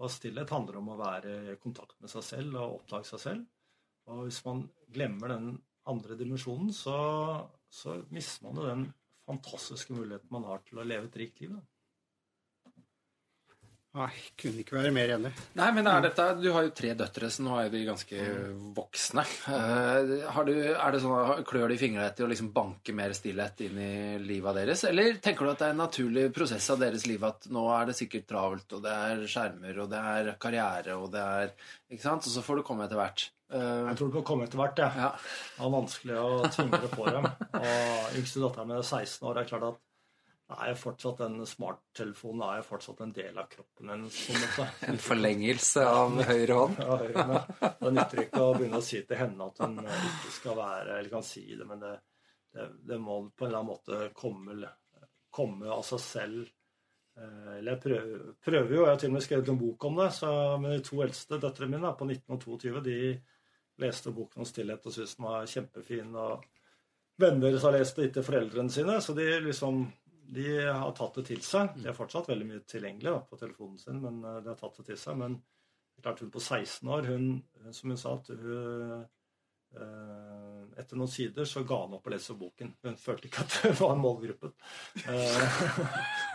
Og 0.00 0.10
stillhet 0.10 0.52
handler 0.54 0.78
om 0.80 0.92
å 0.92 1.00
være 1.00 1.34
i 1.52 1.58
kontakt 1.60 1.98
med 2.00 2.10
seg 2.12 2.24
selv 2.26 2.56
og 2.60 2.78
oppdage 2.78 3.10
seg 3.12 3.22
selv. 3.26 3.44
Og 4.10 4.24
hvis 4.26 4.40
man 4.46 4.64
glemmer 4.92 5.34
den 5.34 5.52
andre 5.88 6.16
dimensjonen, 6.18 6.72
så, 6.74 6.96
så 7.70 7.98
mister 8.14 8.46
man 8.46 8.58
jo 8.58 8.66
den 8.68 8.86
fantastiske 9.28 9.94
muligheten 9.94 10.32
man 10.32 10.48
har 10.48 10.64
til 10.66 10.80
å 10.80 10.86
leve 10.86 11.10
et 11.10 11.20
rikt 11.22 11.42
liv. 11.44 11.54
Da. 11.54 11.62
Nei, 13.92 14.08
kunne 14.40 14.62
ikke 14.62 14.72
være 14.78 14.90
mer 14.96 15.10
enig. 15.18 15.30
Nei, 15.58 15.66
men 15.76 15.88
er 15.90 16.00
dette, 16.06 16.24
Du 16.40 16.46
har 16.54 16.64
jo 16.64 16.70
tre 16.72 16.94
døtre, 16.96 17.28
så 17.28 17.42
nå 17.44 17.58
er 17.60 17.66
de 17.68 17.82
ganske 17.84 18.22
voksne. 18.78 19.24
Eh, 19.52 20.12
har 20.32 20.46
du, 20.48 20.52
er 20.72 20.94
det 20.94 21.02
sånn, 21.02 21.42
Klør 21.44 21.68
det 21.68 21.76
i 21.76 21.82
fingrene 21.82 22.06
etter 22.08 22.24
å 22.24 22.30
liksom 22.30 22.48
banke 22.56 22.94
mer 22.96 23.12
stillhet 23.16 23.60
inn 23.66 23.76
i 23.84 23.90
livet 24.24 24.56
deres? 24.62 24.86
Eller 24.88 25.20
tenker 25.20 25.44
du 25.44 25.52
at 25.52 25.60
det 25.60 25.68
er 25.68 25.76
en 25.76 25.82
naturlig 25.84 26.24
prosess 26.32 26.70
av 26.72 26.80
deres 26.80 27.04
liv 27.10 27.28
at 27.28 27.50
nå 27.52 27.66
er 27.76 27.90
det 27.92 27.98
sikkert 28.00 28.26
travelt, 28.32 28.72
og 28.78 28.80
det 28.88 28.96
er 28.96 29.26
skjermer, 29.28 29.82
og 29.84 29.92
det 29.92 30.02
er 30.16 30.32
karriere, 30.40 30.96
og 30.96 31.12
det 31.12 31.26
er 31.36 31.52
ikke 31.92 32.06
sant? 32.08 32.24
Og 32.24 32.32
så 32.32 32.46
får 32.48 32.62
du 32.62 32.66
komme 32.72 32.88
etter 32.88 32.96
hvert. 33.02 33.28
Eh, 33.52 33.84
Jeg 33.92 34.00
tror 34.00 34.08
det 34.08 34.16
får 34.22 34.28
komme 34.32 34.48
etter 34.48 34.62
hvert. 34.64 34.80
Ja. 34.86 34.90
ja. 35.04 35.12
Det 35.60 35.68
er 35.68 35.76
vanskelig 35.76 36.16
å 36.24 36.28
tvinge 36.48 36.80
det 36.86 36.94
på 36.96 37.12
dem. 37.12 37.28
Og 37.60 38.20
yngste 38.22 38.40
datteren 38.48 38.72
min 38.72 38.80
er 38.80 38.88
16 38.88 39.28
år. 39.28 39.36
Det 39.36 39.44
er 39.44 39.52
klart 39.52 39.68
at 39.74 39.82
er 40.52 40.70
jo 40.72 40.78
fortsatt 40.80 41.20
den 41.22 41.42
smarttelefonen 41.48 42.44
er 42.46 42.60
jo 42.60 42.66
fortsatt 42.66 43.02
en 43.04 43.12
del 43.16 43.38
av 43.40 43.48
kroppen 43.50 43.92
hennes. 43.92 44.20
en 44.90 45.00
forlengelse 45.02 45.84
av 45.88 46.16
høyre 46.28 46.58
hånd. 46.58 46.80
Ja, 46.80 46.96
høyre, 47.02 47.26
men 47.26 47.74
Det 47.82 47.92
nytter 47.96 48.22
ikke 48.24 48.44
å 48.44 48.54
begynne 48.56 48.80
å 48.80 48.86
si 48.86 49.02
til 49.08 49.20
henne 49.20 49.50
at 49.50 49.62
hun 49.64 49.78
ikke 49.82 50.32
skal 50.36 50.58
være 50.58 50.96
Eller 50.98 51.12
kan 51.12 51.26
si 51.26 51.44
det, 51.50 51.66
men 51.68 51.82
det, 51.82 51.92
det, 52.54 52.68
det 52.92 52.98
må 53.02 53.18
på 53.30 53.46
en 53.46 53.50
eller 53.50 53.62
annen 53.62 53.72
måte 53.72 54.10
komme, 54.16 54.72
komme 55.32 55.72
av 55.72 55.84
seg 55.88 56.04
selv. 56.06 56.52
Eh, 57.18 57.52
Eller 57.58 57.74
jeg 57.74 57.82
prøver, 57.84 58.24
prøver 58.44 58.74
jo, 58.76 58.86
jeg 58.86 58.94
har 58.94 59.02
til 59.02 59.12
og 59.12 59.18
med 59.18 59.26
skrevet 59.26 59.52
en 59.52 59.60
bok 59.60 59.88
om 59.88 60.00
det. 60.00 60.08
Så 60.16 60.32
Mine 60.62 60.78
de 60.78 60.88
to 60.88 61.02
eldste 61.04 61.40
døtrene 61.42 61.76
mine 61.76 61.94
på 61.98 62.08
19 62.08 62.36
og 62.36 62.42
22, 62.46 62.82
de 62.88 62.98
leste 63.82 64.12
boken 64.14 64.44
om 64.44 64.48
stillhet 64.48 64.86
og 64.86 64.94
syntes 64.94 65.16
den 65.16 65.26
var 65.26 65.48
kjempefin. 65.48 66.16
og 66.16 66.44
Venner 67.20 67.58
har 67.60 67.76
lest 67.76 67.98
det 67.98 68.08
etter 68.08 68.24
foreldrene 68.26 68.72
sine, 68.72 68.98
så 69.00 69.14
de 69.16 69.26
liksom 69.44 69.84
de 70.32 70.66
har 70.66 70.92
tatt 70.96 71.18
det 71.20 71.26
til 71.28 71.42
seg. 71.44 71.74
De 71.76 71.88
er 71.90 71.96
fortsatt 71.96 72.30
veldig 72.30 72.46
mye 72.48 72.62
tilgjengelig 72.68 73.16
på 73.28 73.38
telefonen 73.40 73.80
sin, 73.80 73.98
men 74.00 74.22
eh, 74.24 74.38
de 74.44 74.52
har 74.52 74.60
tatt 74.60 74.78
det 74.80 74.86
til 74.88 75.00
seg. 75.00 75.18
Men 75.20 75.40
klart 76.02 76.22
hun 76.24 76.32
på 76.32 76.40
16 76.40 76.88
år, 76.88 77.10
hun, 77.12 77.26
hun 77.62 77.76
som 77.76 77.92
hun 77.92 78.00
sa 78.00 78.14
at 78.16 78.32
hun 78.32 78.54
eh, 79.02 79.02
Etter 80.72 80.96
noen 80.96 81.10
sider 81.12 81.44
så 81.48 81.62
ga 81.68 81.82
hun 81.82 81.98
opp 81.98 82.06
å 82.08 82.12
lese 82.14 82.34
boken. 82.36 82.70
Hun 82.86 82.96
følte 83.00 83.28
ikke 83.28 83.44
at 83.44 83.56
det 83.60 83.72
var 83.76 83.98
målgruppen. 84.00 84.54
Eh, 85.04 85.58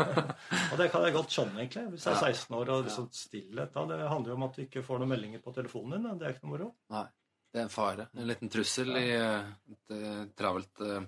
og 0.71 0.75
det 0.77 0.91
kan 0.93 1.05
jeg 1.05 1.15
godt 1.15 1.33
skjønne, 1.33 1.57
egentlig. 1.63 1.87
Hvis 1.95 2.05
jeg 2.05 2.13
er 2.13 2.35
16 2.37 2.57
år 2.59 2.73
og 2.75 2.85
liksom 2.85 3.09
stillhet 3.17 3.73
da, 3.73 3.85
Det 3.89 3.97
handler 4.03 4.33
jo 4.33 4.37
om 4.37 4.45
at 4.45 4.57
du 4.57 4.65
ikke 4.67 4.85
får 4.85 5.01
noen 5.01 5.13
meldinger 5.15 5.41
på 5.41 5.55
telefonen 5.57 6.05
din. 6.05 6.21
Det 6.21 6.29
er 6.29 6.37
ikke 6.37 6.45
noe 6.45 6.53
moro. 6.53 6.69
Nei. 6.93 7.07
Det 7.53 7.61
er 7.61 7.65
en 7.65 7.71
fare. 7.73 8.05
En 8.17 8.27
liten 8.27 8.49
trussel 8.51 8.89
i 8.99 9.05
eh, 9.15 9.45
et 9.73 9.93
eh, 9.95 10.23
travelt 10.37 10.81
eh. 10.83 11.05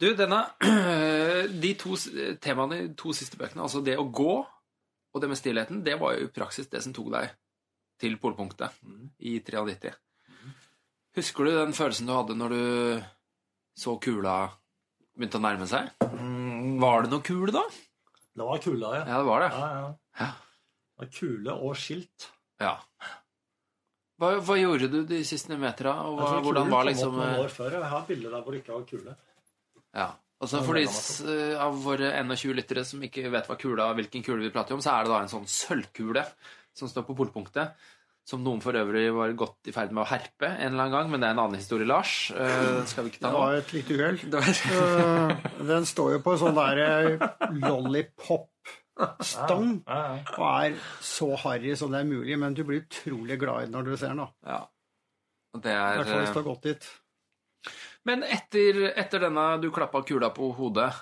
Du, 0.00 0.06
denne 0.18 0.40
De 1.62 1.72
to 1.78 1.96
temaene 2.42 2.78
i 2.80 2.86
de 2.88 2.94
to 2.98 3.12
siste 3.16 3.38
bøkene, 3.38 3.62
altså 3.66 3.82
det 3.84 3.98
å 4.00 4.06
gå 4.10 4.32
og 5.16 5.22
det 5.22 5.28
med 5.30 5.38
stillheten, 5.40 5.82
det 5.86 5.94
var 6.00 6.16
jo 6.16 6.26
i 6.26 6.32
praksis 6.32 6.66
det 6.72 6.82
som 6.84 6.92
tok 6.96 7.12
deg 7.14 7.30
til 8.02 8.18
polpunktet 8.20 8.74
Mm. 8.84 9.06
i 9.24 9.38
93. 9.40 9.92
Husker 11.16 11.44
du 11.48 11.50
den 11.56 11.72
følelsen 11.72 12.08
du 12.08 12.12
hadde 12.12 12.34
når 12.36 12.52
du 12.52 13.04
så 13.80 13.94
kula 14.04 14.34
begynte 15.16 15.38
å 15.40 15.44
nærme 15.46 15.68
seg? 15.70 15.88
Var 16.82 17.06
det 17.06 17.12
noe 17.14 17.24
kule 17.24 17.54
da? 17.56 17.62
Det 18.36 18.44
var 18.44 18.60
kula, 18.60 18.90
ja. 18.98 19.04
Ja, 19.08 19.20
det 19.22 19.28
var 19.30 19.40
det. 19.46 19.48
ja, 19.56 19.68
ja. 19.78 19.86
Ja. 20.20 20.28
Det 20.36 21.00
var 21.06 21.10
kule 21.16 21.54
og 21.64 21.72
skilt. 21.80 22.28
Ja. 22.60 22.74
Hva, 24.16 24.30
hva 24.40 24.54
gjorde 24.56 24.88
du 24.92 25.00
de 25.08 25.18
siste 25.28 25.56
meterne? 25.60 25.96
og 26.08 26.20
hva, 26.20 26.28
hvordan 26.44 26.70
var 26.72 26.86
liksom 26.88 27.16
noen 27.18 27.34
eh, 27.34 27.40
år 27.44 27.50
før. 27.52 27.74
Jeg 27.76 27.90
har 27.92 28.06
bilde 28.08 28.30
der 28.32 28.44
hvor 28.46 28.54
det 28.56 28.62
ikke 28.62 28.76
var 28.78 28.86
kule. 28.88 29.16
Ja. 29.96 30.06
Og 30.36 30.48
så 30.52 30.60
For 30.64 30.76
de 30.76 30.86
av 31.64 31.76
våre 31.80 32.10
21 32.20 32.56
lyttere 32.58 32.82
som 32.84 33.00
ikke 33.04 33.28
vet 33.32 33.46
hva 33.48 33.56
kula, 33.60 33.90
hvilken 33.96 34.24
kule 34.24 34.42
vi 34.44 34.50
prater 34.52 34.76
om, 34.76 34.82
så 34.84 34.92
er 34.98 35.06
det 35.06 35.12
da 35.14 35.20
en 35.24 35.30
sånn 35.32 35.46
sølvkule 35.48 36.24
som 36.76 36.90
står 36.92 37.06
på 37.08 37.16
polpunktet. 37.16 37.72
Som 38.26 38.42
noen 38.42 38.58
for 38.60 38.74
øvrig 38.74 39.04
var 39.14 39.30
godt 39.38 39.68
i 39.70 39.72
ferd 39.72 39.92
med 39.94 40.02
å 40.02 40.08
herpe 40.10 40.48
en 40.50 40.72
eller 40.72 40.82
annen 40.88 40.94
gang, 40.96 41.10
men 41.12 41.22
det 41.22 41.28
er 41.28 41.36
en 41.36 41.42
annen 41.44 41.60
historie, 41.60 41.86
Lars. 41.86 42.14
Uh, 42.34 42.80
det 42.82 42.88
skal 42.90 43.06
vi 43.06 43.12
ikke 43.12 43.20
ta 43.22 43.30
Det 43.30 43.38
var 43.38 43.54
et 43.60 43.70
lite 43.76 43.96
uhell. 44.00 44.18
Var- 44.34 44.62
Eh, 44.66 45.46
Den 45.70 45.86
står 45.86 46.16
jo 46.16 46.22
på 46.24 46.34
en 46.34 46.40
sånn 46.42 46.58
der 46.58 46.80
eh, 46.82 47.28
ja. 48.96 50.04
og 50.38 50.46
er 50.46 50.76
så 51.04 51.28
harry 51.42 51.74
som 51.76 51.92
det 51.92 52.00
er 52.00 52.08
mulig, 52.08 52.38
men 52.40 52.54
du 52.56 52.62
blir 52.64 52.84
utrolig 52.84 53.38
glad 53.40 53.62
i 53.62 53.66
den 53.66 53.76
når 53.76 53.90
du 53.90 53.96
ser 53.96 54.14
den. 54.14 54.22
da. 54.24 54.28
Ja. 54.46 54.62
Det 55.56 55.72
er... 55.72 55.76
I 55.76 55.82
er 55.82 56.00
hvert 56.00 56.12
fall 56.12 56.22
hvis 56.22 56.30
eh, 56.30 56.36
du 56.36 56.40
har 56.40 56.48
gått 56.50 56.70
dit. 56.70 56.88
Men 58.06 58.22
etter, 58.22 58.80
etter 58.94 59.26
denne 59.26 59.46
du 59.62 59.70
klappa 59.74 60.02
kula 60.06 60.30
på 60.34 60.52
hodet 60.54 60.92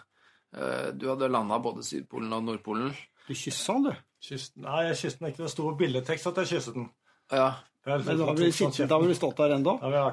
eh, 0.56 0.88
Du 0.96 1.10
hadde 1.10 1.28
landa 1.28 1.58
både 1.60 1.84
Sydpolen 1.84 2.32
og 2.32 2.46
Nordpolen. 2.46 2.94
Du 3.28 3.34
kyssa 3.36 3.76
den, 3.76 3.90
du. 3.90 4.02
Kysten, 4.24 4.64
nei, 4.64 4.86
jeg 4.88 4.98
kysset 5.02 5.20
den 5.20 5.30
ikke. 5.32 5.42
Det 5.44 5.52
sto 5.52 5.70
billedtekst 5.78 6.30
at 6.30 6.42
jeg 6.42 6.52
kysset 6.54 6.78
den. 6.78 6.88
Ja, 7.32 7.50
Men 7.84 8.04
da 8.06 8.26
har 8.30 8.36
vi 8.38 8.50
sittet- 8.52 8.88
da 8.88 8.96
har 8.96 9.06
vi 9.08 9.14
stått 9.16 9.36
der 9.36 9.54
ennå. 9.58 9.74
Ja, 9.82 10.04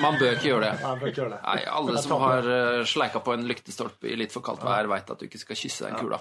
man 0.00 0.18
bør 0.20 0.34
ikke 0.34 0.50
gjøre 0.50 0.66
det. 0.66 0.72
Nei, 0.82 0.94
bør 1.00 1.12
ikke 1.12 1.22
gjøre 1.22 1.32
det. 1.32 1.40
Nei, 1.46 1.60
Alle 1.78 2.02
som 2.04 2.20
har 2.20 2.48
uh, 2.48 2.84
sleika 2.84 3.22
på 3.24 3.32
en 3.32 3.46
lyktestolpe 3.48 4.10
i 4.12 4.16
litt 4.20 4.34
for 4.36 4.44
kaldt 4.44 4.64
vær, 4.64 4.88
veit 4.92 5.12
at 5.12 5.20
du 5.22 5.24
ikke 5.28 5.40
skal 5.40 5.56
kysse 5.56 5.88
den 5.88 5.96
kula. 5.96 6.20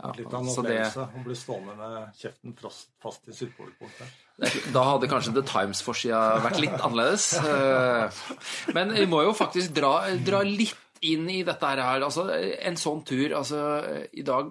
Ja, 0.00 0.12
Litt 0.16 0.32
av 0.32 0.40
en 0.40 0.48
opplevelse 0.48 1.02
det, 1.04 1.20
å 1.20 1.22
bli 1.26 1.34
stående 1.36 1.74
med 1.76 2.20
kjeften 2.20 2.54
fast, 2.56 2.86
fast 3.02 3.26
i 3.28 3.34
sydpolpunktet. 3.36 4.14
da 4.72 4.84
hadde 4.94 5.10
kanskje 5.12 5.34
The 5.36 5.42
Times-forsida 5.50 6.20
vært 6.40 6.60
litt 6.62 6.78
annerledes. 6.78 7.26
Eh, 7.36 8.22
Men 8.76 8.94
vi 8.96 9.04
må 9.10 9.20
jo 9.26 9.34
faktisk 9.36 9.74
dra, 9.76 9.92
dra 10.24 10.40
litt 10.46 11.04
inn 11.04 11.28
i 11.32 11.42
dette 11.44 11.74
her. 11.74 12.00
Altså, 12.00 12.26
en 12.32 12.80
sånn 12.80 13.04
tur 13.08 13.36
altså, 13.36 13.60
i, 14.12 14.24
dag, 14.24 14.50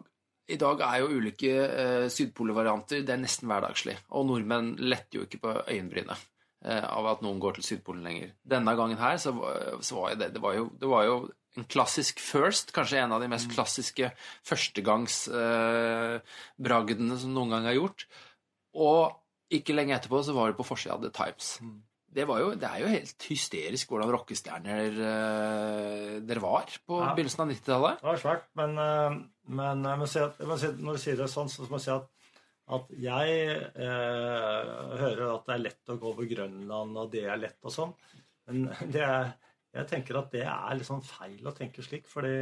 I 0.50 0.58
dag 0.62 0.82
er 0.86 1.02
jo 1.04 1.12
ulike 1.18 1.54
uh, 1.66 2.08
sydpolvarianter 2.14 3.04
det 3.06 3.16
er 3.16 3.22
nesten 3.22 3.50
hverdagslig. 3.50 3.98
Og 4.18 4.30
nordmenn 4.30 4.76
letter 4.82 5.22
jo 5.22 5.28
ikke 5.28 5.42
på 5.44 5.56
øyenbrynet 5.66 6.30
eh, 6.66 6.86
av 6.86 7.10
at 7.16 7.26
noen 7.26 7.42
går 7.42 7.58
til 7.58 7.68
Sydpolen 7.72 8.06
lenger. 8.06 8.34
Denne 8.42 8.74
gangen 8.78 9.02
her 9.02 9.18
så, 9.22 9.34
så 9.82 10.00
var 10.00 10.18
det 10.20 10.32
det 10.36 10.42
var 10.46 10.58
jo, 10.58 10.70
det 10.78 10.90
var 10.90 11.06
jo 11.10 11.20
en 11.60 11.66
klassisk 11.70 12.20
first, 12.24 12.72
kanskje 12.76 13.00
en 13.04 13.14
av 13.16 13.20
de 13.24 13.30
mest 13.32 13.48
klassiske 13.54 14.06
førstegangsbragdene 14.48 17.16
som 17.20 17.34
noen 17.36 17.52
gang 17.54 17.66
er 17.70 17.76
gjort. 17.80 18.00
Og 18.80 19.02
ikke 19.54 19.76
lenge 19.76 19.96
etterpå 19.98 20.18
så 20.26 20.34
var 20.38 20.46
det 20.52 20.58
på 20.60 20.68
forsida 20.68 20.94
av 20.96 21.02
The 21.06 21.12
Times. 21.16 21.48
Det, 22.10 22.24
var 22.26 22.38
jo, 22.42 22.48
det 22.58 22.66
er 22.70 22.80
jo 22.84 22.90
helt 22.90 23.26
hysterisk 23.30 23.86
hvordan 23.92 24.10
rockestjerner 24.14 24.88
eh, 25.10 26.14
dere 26.26 26.42
var 26.42 26.66
på 26.90 26.96
Ja. 27.02 27.12
begynnelsen 27.18 27.44
av 27.44 27.50
90-tallet. 27.54 27.96
Det 28.02 28.08
var 28.10 28.18
svært, 28.24 28.46
men, 28.58 28.72
eh, 28.82 29.10
men 29.60 29.78
si 30.10 30.20
at, 30.24 30.34
si, 30.62 30.68
når 30.82 30.92
du 30.98 31.02
sier 31.04 31.18
det 31.22 31.28
sånn, 31.30 31.50
så 31.54 31.60
må 31.70 31.78
jeg 31.78 31.86
si 31.86 31.94
at, 31.94 32.06
at 32.78 32.86
jeg 33.02 33.28
eh, 33.78 34.64
hører 35.04 35.26
at 35.36 35.44
det 35.50 35.54
er 35.56 35.66
lett 35.68 35.86
å 35.94 36.00
gå 36.02 36.08
over 36.16 36.26
Grønland, 36.30 36.92
og 36.98 37.06
det 37.14 37.24
er 37.30 37.38
lett 37.46 37.62
og 37.66 37.72
sånn. 37.78 37.94
Men 38.50 38.58
det 38.94 39.04
er, 39.06 39.26
jeg 39.76 39.90
tenker 39.90 40.18
at 40.18 40.32
det 40.34 40.46
er 40.50 40.78
litt 40.78 40.88
sånn 40.88 41.04
feil 41.06 41.46
å 41.46 41.56
tenke 41.56 41.84
slik, 41.86 42.08
fordi 42.10 42.36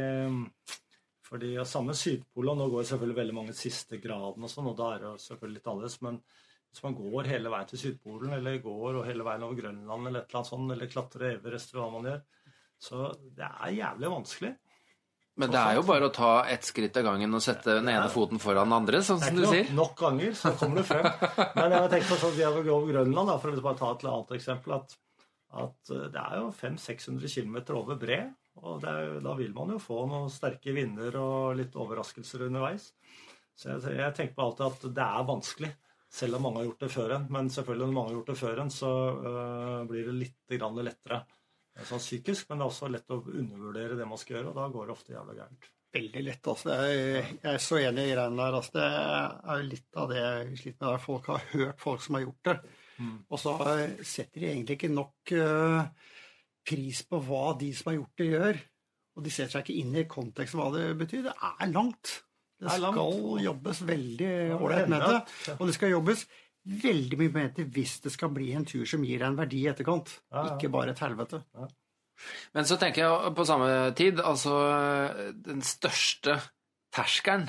fordi 1.28 1.54
ja, 1.58 1.64
Samme 1.68 1.92
Sydpolen, 1.96 2.56
nå 2.56 2.68
går 2.72 2.86
selvfølgelig 2.88 3.18
veldig 3.18 3.34
mange 3.36 3.54
siste 3.56 3.98
graden 4.00 4.46
og 4.46 4.52
sånn, 4.52 4.70
og 4.70 4.76
da 4.78 4.92
er 4.94 5.02
det 5.02 5.10
selvfølgelig 5.20 5.58
litt 5.58 5.66
annerledes. 5.68 5.96
Men 6.06 6.20
hvis 6.68 6.84
man 6.86 6.94
går 6.96 7.28
hele 7.28 7.52
veien 7.52 7.68
til 7.68 7.82
Sydpolen, 7.82 8.32
eller 8.38 8.62
går 8.64 9.00
og 9.00 9.04
hele 9.04 9.26
veien 9.26 9.44
over 9.44 9.58
Grønland, 9.58 10.08
eller 10.08 10.22
et 10.22 10.30
eller 10.30 10.40
annet 10.40 10.52
sånt, 10.54 10.72
eller 10.72 10.90
klatrer 10.94 11.34
Everest, 11.34 11.74
eller 11.74 11.84
hva 11.84 11.90
man 11.98 12.08
gjør, 12.08 12.22
så 12.88 13.10
det 13.36 13.50
er 13.50 13.76
jævlig 13.76 14.12
vanskelig. 14.14 14.54
Men 15.38 15.52
det 15.52 15.58
er 15.60 15.76
jo 15.76 15.82
bare 15.86 16.08
å 16.08 16.14
ta 16.14 16.30
ett 16.50 16.64
skritt 16.66 16.96
av 16.98 17.04
gangen 17.06 17.36
og 17.36 17.42
sette 17.44 17.76
den 17.76 17.90
ene 17.92 18.08
foten 18.10 18.40
foran 18.42 18.66
den 18.66 18.78
andre, 18.80 19.02
sånn 19.06 19.20
Det 19.20 19.28
er 19.28 19.36
som 19.36 19.38
du 19.38 19.44
sier. 19.46 19.68
nok, 19.68 19.76
nok 19.76 20.00
ganger, 20.00 20.32
så 20.40 20.54
kommer 20.58 20.80
det 20.80 20.86
frem. 20.88 21.10
Men 21.60 21.76
jeg 21.76 21.82
har 21.84 21.92
tenkt 21.92 22.08
på 22.08 22.18
sånn 22.18 22.32
at 22.32 22.38
vi 22.40 22.46
har 22.46 22.56
gått 22.56 22.72
over 22.74 22.90
Grønland, 22.94 23.30
da, 23.30 23.36
for 23.42 23.52
å 23.52 23.66
bare 23.68 23.80
ta 23.82 23.92
et 23.92 24.08
annet 24.08 24.34
eksempel, 24.38 24.74
at, 24.80 24.96
at 25.56 25.90
eh, 25.94 26.08
det 26.12 26.22
er 26.22 26.38
jo 26.42 26.52
500-600 26.52 27.32
km 27.34 27.58
over 27.78 27.98
bre. 28.00 28.20
Og 28.58 28.84
er, 28.90 29.18
da 29.22 29.34
vil 29.38 29.52
man 29.54 29.74
jo 29.74 29.80
få 29.82 30.02
noen 30.10 30.30
sterke 30.32 30.74
vinder 30.74 31.14
og 31.20 31.58
litt 31.58 31.76
overraskelser 31.78 32.48
underveis. 32.48 32.90
Så 33.58 33.74
jeg, 33.74 33.98
jeg 33.98 34.16
tenker 34.16 34.36
på 34.38 34.46
alltid 34.48 34.66
at 34.66 34.88
det 34.98 35.06
er 35.06 35.28
vanskelig, 35.28 35.72
selv 36.18 36.38
om 36.38 36.46
mange 36.46 36.62
har 36.62 36.68
gjort 36.70 36.84
det 36.84 36.92
før 36.94 37.16
en. 37.16 37.26
Men 37.34 37.50
selvfølgelig 37.54 37.88
når 37.88 37.96
mange 37.96 38.10
har 38.10 38.18
gjort 38.18 38.32
det 38.32 38.38
før 38.42 38.62
en, 38.64 38.72
så 38.74 38.92
øh, 39.14 39.80
blir 39.90 40.10
det 40.10 40.16
litt 40.24 40.56
grann 40.58 40.82
lettere 40.82 41.22
sånn 41.88 42.02
psykisk. 42.02 42.48
Men 42.48 42.60
det 42.60 42.66
er 42.66 42.72
også 42.72 42.92
lett 42.92 43.14
å 43.14 43.22
undervurdere 43.22 43.98
det 43.98 44.06
man 44.08 44.20
skal 44.20 44.38
gjøre, 44.38 44.52
og 44.52 44.58
da 44.58 44.70
går 44.74 44.88
det 44.88 44.96
ofte 44.96 45.14
jævla 45.14 45.36
gærent. 45.38 45.70
Veldig 45.98 46.22
lett. 46.26 46.50
altså. 46.52 46.74
Jeg 46.84 47.38
er 47.48 47.62
så 47.64 47.78
enig 47.80 48.04
i 48.04 48.12
greiene 48.12 48.42
der. 48.42 48.58
altså. 48.58 48.74
Det 48.74 48.88
er 48.88 49.62
jo 49.62 49.70
litt 49.70 50.02
av 50.02 50.12
det 50.12 50.24
vi 50.50 50.60
sliter 50.60 50.90
med. 50.90 51.04
Folk 51.06 51.30
har 51.32 51.46
hørt 51.54 51.80
folk 51.80 52.04
som 52.04 52.18
har 52.18 52.26
gjort 52.26 52.50
det. 52.50 52.56
Og 53.30 53.38
så 53.38 53.52
setter 54.02 54.40
de 54.42 54.48
egentlig 54.50 54.78
ikke 54.78 54.90
nok 54.90 55.32
eh, 55.36 56.08
pris 56.68 57.02
på 57.08 57.20
hva 57.24 57.52
de 57.60 57.70
som 57.76 57.92
har 57.92 57.98
gjort 58.00 58.22
det, 58.22 58.26
gjør. 58.32 58.58
Og 59.18 59.24
de 59.26 59.30
setter 59.34 59.54
seg 59.56 59.64
ikke 59.66 59.78
inn 59.82 59.94
i 59.98 60.06
konteksten 60.10 60.60
hva 60.60 60.68
det 60.74 60.88
betyr. 60.98 61.24
Det 61.28 61.34
er 61.38 61.72
langt. 61.72 62.12
Det 62.58 62.66
Det 62.66 62.74
er 62.74 62.82
langt. 62.82 62.98
skal 62.98 63.44
jobbes 63.44 63.80
veldig 63.86 64.32
ålreit 64.58 64.90
med 64.90 65.06
det. 65.06 65.56
Og 65.58 65.66
det 65.70 65.74
skal 65.78 65.94
jobbes 65.94 66.26
veldig 66.68 67.18
mye 67.22 67.32
med 67.32 67.54
det 67.56 67.64
hvis 67.72 68.00
det 68.04 68.12
skal 68.12 68.32
bli 68.34 68.50
en 68.58 68.66
tur 68.68 68.84
som 68.84 69.04
gir 69.06 69.22
deg 69.22 69.28
en 69.30 69.38
verdi 69.38 69.62
i 69.62 69.68
etterkant. 69.70 70.10
Ja, 70.32 70.42
ja. 70.42 70.56
Ikke 70.56 70.70
bare 70.74 70.90
et 70.92 71.02
helvete. 71.02 71.42
Men 72.52 72.66
så 72.66 72.76
tenker 72.80 73.04
jeg 73.04 73.34
på 73.38 73.44
samme 73.46 73.68
tid 73.94 74.18
Altså, 74.20 74.52
den 75.38 75.62
største 75.62 76.40
terskelen, 76.94 77.46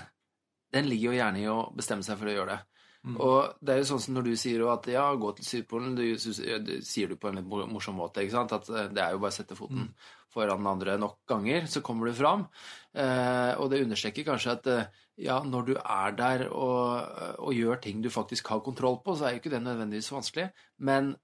den 0.73 0.85
ligger 0.85 1.09
jo 1.09 1.17
gjerne 1.17 1.41
i 1.41 1.47
å 1.49 1.57
bestemme 1.73 2.05
seg 2.05 2.19
for 2.21 2.29
å 2.29 2.35
gjøre 2.35 2.53
det. 2.53 2.59
Og 3.07 3.59
det 3.63 3.73
er 3.73 3.81
jo 3.81 3.89
sånn 3.93 4.01
som 4.03 4.17
når 4.17 4.27
du 4.27 4.33
sier 4.39 4.63
at 4.73 4.87
ja, 4.91 5.05
gå 5.15 5.31
til 5.37 5.47
Sydpolen, 5.47 5.93
du, 5.95 6.03
du 6.13 6.73
sier 6.83 7.11
du 7.11 7.15
på 7.15 7.29
en 7.29 7.39
litt 7.39 7.47
morsom 7.47 7.95
måte, 7.99 8.25
ikke 8.25 8.35
sant? 8.35 8.55
At 8.57 8.67
eh, 8.69 8.89
det 8.91 9.03
er 9.03 9.15
jo 9.15 9.21
bare 9.23 9.31
å 9.31 9.37
sette 9.37 9.57
foten 9.57 9.93
foran 10.33 10.61
den 10.61 10.69
andre 10.69 10.97
nok 11.01 11.21
ganger, 11.29 11.65
så 11.71 11.81
kommer 11.85 12.09
du 12.09 12.17
fram. 12.17 12.45
Eh, 12.93 13.53
og 13.57 13.71
det 13.71 13.81
understreker 13.85 14.27
kanskje 14.27 14.57
at 14.57 14.69
eh, 14.69 14.99
ja, 15.25 15.39
når 15.43 15.71
du 15.71 15.73
er 15.79 16.13
der 16.17 16.45
og, 16.49 17.39
og 17.39 17.55
gjør 17.55 17.81
ting 17.83 18.03
du 18.03 18.11
faktisk 18.13 18.51
har 18.53 18.61
kontroll 18.65 18.99
på, 19.05 19.15
så 19.17 19.27
er 19.27 19.35
jo 19.35 19.41
ikke 19.41 19.55
det 19.55 19.63
nødvendigvis 19.63 20.11
vanskelig. 20.13 20.49
Men 20.77 21.15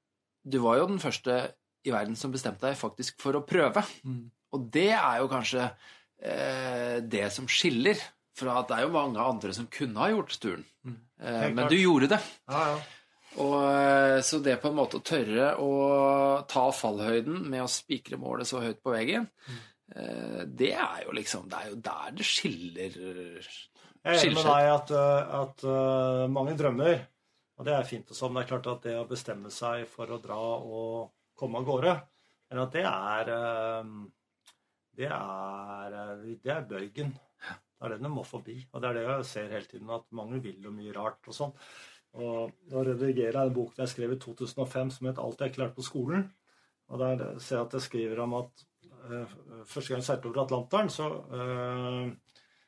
du 0.43 0.59
var 0.63 0.79
jo 0.79 0.89
den 0.89 1.03
første 1.03 1.37
i 1.85 1.93
verden 1.93 2.17
som 2.17 2.33
bestemte 2.33 2.65
deg 2.65 2.79
faktisk 2.79 3.21
for 3.21 3.37
å 3.37 3.45
prøve. 3.45 3.83
Og 4.55 4.67
det 4.73 4.91
er 4.95 5.21
jo 5.21 5.29
kanskje 5.31 5.67
eh, 6.23 6.97
det 7.03 7.27
som 7.35 7.47
skiller 7.51 7.99
at 8.43 8.67
det 8.69 8.77
er 8.77 8.85
jo 8.85 8.93
mange 8.95 9.21
andre 9.23 9.53
som 9.55 9.67
kunne 9.71 10.01
ha 10.01 10.11
gjort 10.11 10.35
turen. 10.41 10.65
Eh, 10.85 11.41
men 11.47 11.63
klart. 11.63 11.71
du 11.71 11.77
gjorde 11.79 12.11
det. 12.15 12.21
Ja, 12.51 12.63
ja. 12.73 12.79
Og, 13.35 13.55
eh, 13.67 14.21
så 14.23 14.39
det 14.39 14.57
på 14.61 14.71
en 14.71 14.77
måte 14.77 14.99
å 14.99 15.03
tørre 15.03 15.53
å 15.59 15.71
ta 16.47 16.65
fallhøyden 16.71 17.41
med 17.51 17.65
å 17.65 17.71
spikre 17.71 18.19
målet 18.19 18.47
så 18.47 18.61
høyt 18.63 18.81
på 18.83 18.93
veggen, 18.93 19.27
eh, 19.95 20.43
det 20.47 20.71
er 20.73 21.03
jo 21.05 21.15
liksom 21.15 21.49
Det 21.51 21.59
er 21.59 21.69
jo 21.73 21.81
der 21.83 22.15
det 22.15 22.27
skiller 22.27 22.95
Jeg 22.95 23.43
er 24.03 24.21
enig 24.21 24.37
med 24.37 24.47
deg 24.47 24.71
at, 24.71 24.91
at 25.41 25.63
mange 26.31 26.55
drømmer, 26.55 26.99
og 27.57 27.65
det 27.65 27.73
er 27.73 27.87
fint 27.89 28.11
og 28.11 28.17
sånn. 28.17 28.35
Det 28.35 28.43
er 28.43 28.51
klart 28.53 28.67
at 28.71 28.83
det 28.85 28.97
å 28.99 29.07
bestemme 29.09 29.51
seg 29.51 29.87
for 29.89 30.11
å 30.11 30.19
dra 30.21 30.37
og 30.37 31.15
komme 31.35 31.59
av 31.59 31.65
gårde, 31.65 31.95
men 32.51 32.61
at 32.61 32.75
det 32.75 32.85
er 32.85 33.31
Det 34.95 35.09
er, 35.11 35.95
det 36.23 36.51
er 36.53 36.67
bøygen. 36.69 37.15
Det 37.75 37.87
er 37.87 37.95
det 37.95 38.05
de 38.05 38.11
må 38.11 38.23
forbi. 38.23 38.55
Og 38.71 38.81
det 38.81 38.89
er 38.89 38.97
det 38.97 39.03
jeg 39.05 39.27
ser 39.31 39.51
hele 39.51 39.69
tiden, 39.69 39.91
at 39.91 40.07
mange 40.15 40.39
vil 40.43 40.63
jo 40.63 40.71
mye 40.73 40.95
rart 40.95 41.27
og 41.27 41.35
sånn. 41.35 41.53
Og 42.15 42.53
da 42.71 42.83
redigerer 42.87 43.35
jeg 43.35 43.49
en 43.49 43.55
bok 43.55 43.75
jeg 43.79 43.91
skrev 43.91 44.15
i 44.15 44.19
2005 44.23 44.91
som 44.95 45.07
het 45.09 45.19
'Alt 45.19 45.41
jeg 45.41 45.51
ikke 45.51 45.61
lærte 45.63 45.75
på 45.75 45.89
skolen'. 45.89 46.29
Og 46.87 46.99
der 46.99 47.39
ser 47.39 47.57
jeg 47.57 47.65
at 47.65 47.73
jeg 47.73 47.81
skriver 47.81 48.19
om 48.23 48.33
at 48.33 48.65
uh, 49.09 49.25
første 49.65 49.89
gang 49.89 49.99
jeg 49.99 50.07
seilte 50.07 50.29
over 50.29 50.43
Atlanteren, 50.43 50.89
så 50.89 51.07
uh, 51.09 52.13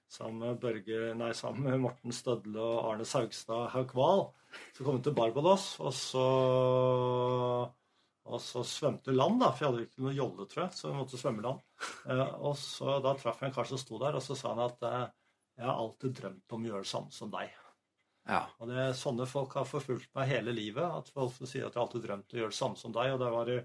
sammen 0.09 0.39
med, 0.39 0.59
Børge, 0.59 1.13
nei, 1.15 1.31
sammen 1.33 1.63
med 1.63 1.77
Morten 1.83 2.11
Stødle 2.11 2.59
og 2.59 2.91
Arne 2.91 3.05
Saugstad 3.05 3.69
Haugvall. 3.75 4.27
Så 4.73 4.83
kom 4.83 4.97
vi 4.97 5.03
til 5.03 5.15
Barbados, 5.15 5.79
og 5.79 5.93
så, 5.93 6.27
og 8.27 8.41
så 8.43 8.63
svømte 8.67 9.15
land, 9.15 9.39
da, 9.41 9.51
for 9.53 9.63
jeg 9.63 9.71
hadde 9.71 9.85
ikke 9.87 10.03
noe 10.03 10.15
jolle, 10.15 10.47
tror 10.49 10.65
jeg, 10.65 10.75
så 10.77 10.89
vi 10.89 10.97
måtte 10.99 11.21
svømme 11.21 11.45
land. 11.45 11.63
Eh, 12.09 12.29
og 12.41 12.55
så 12.57 12.97
Da 13.03 13.11
traff 13.19 13.41
jeg 13.43 13.51
en 13.51 13.53
kar 13.53 13.67
som 13.69 13.77
sto 13.77 13.99
der, 14.01 14.15
og 14.17 14.23
så 14.25 14.33
sa 14.37 14.53
han 14.55 14.63
at 14.63 14.83
eh, 14.87 15.03
jeg 15.59 15.65
har 15.67 15.77
alltid 15.77 16.15
drømt 16.17 16.55
om 16.55 16.63
å 16.63 16.69
gjøre 16.71 16.85
det 16.85 16.89
samme 16.89 17.13
som 17.13 17.29
deg. 17.33 17.51
Ja. 18.27 18.41
Og 18.59 18.71
det, 18.71 18.87
Sånne 18.99 19.27
folk 19.29 19.55
har 19.57 19.67
forfulgt 19.67 20.09
meg 20.17 20.31
hele 20.31 20.53
livet. 20.55 20.83
At 20.83 21.09
folk 21.13 21.37
sier 21.39 21.67
at 21.67 21.77
jeg 21.77 21.83
alltid 21.83 22.03
drømt 22.05 22.27
om 22.33 22.37
å 22.37 22.41
gjøre 22.41 22.53
det 22.53 22.59
samme 22.59 22.79
som 22.79 22.95
deg. 22.95 23.13
Og 23.13 23.21
det 23.21 23.29
var 23.33 23.51
i 23.53 23.61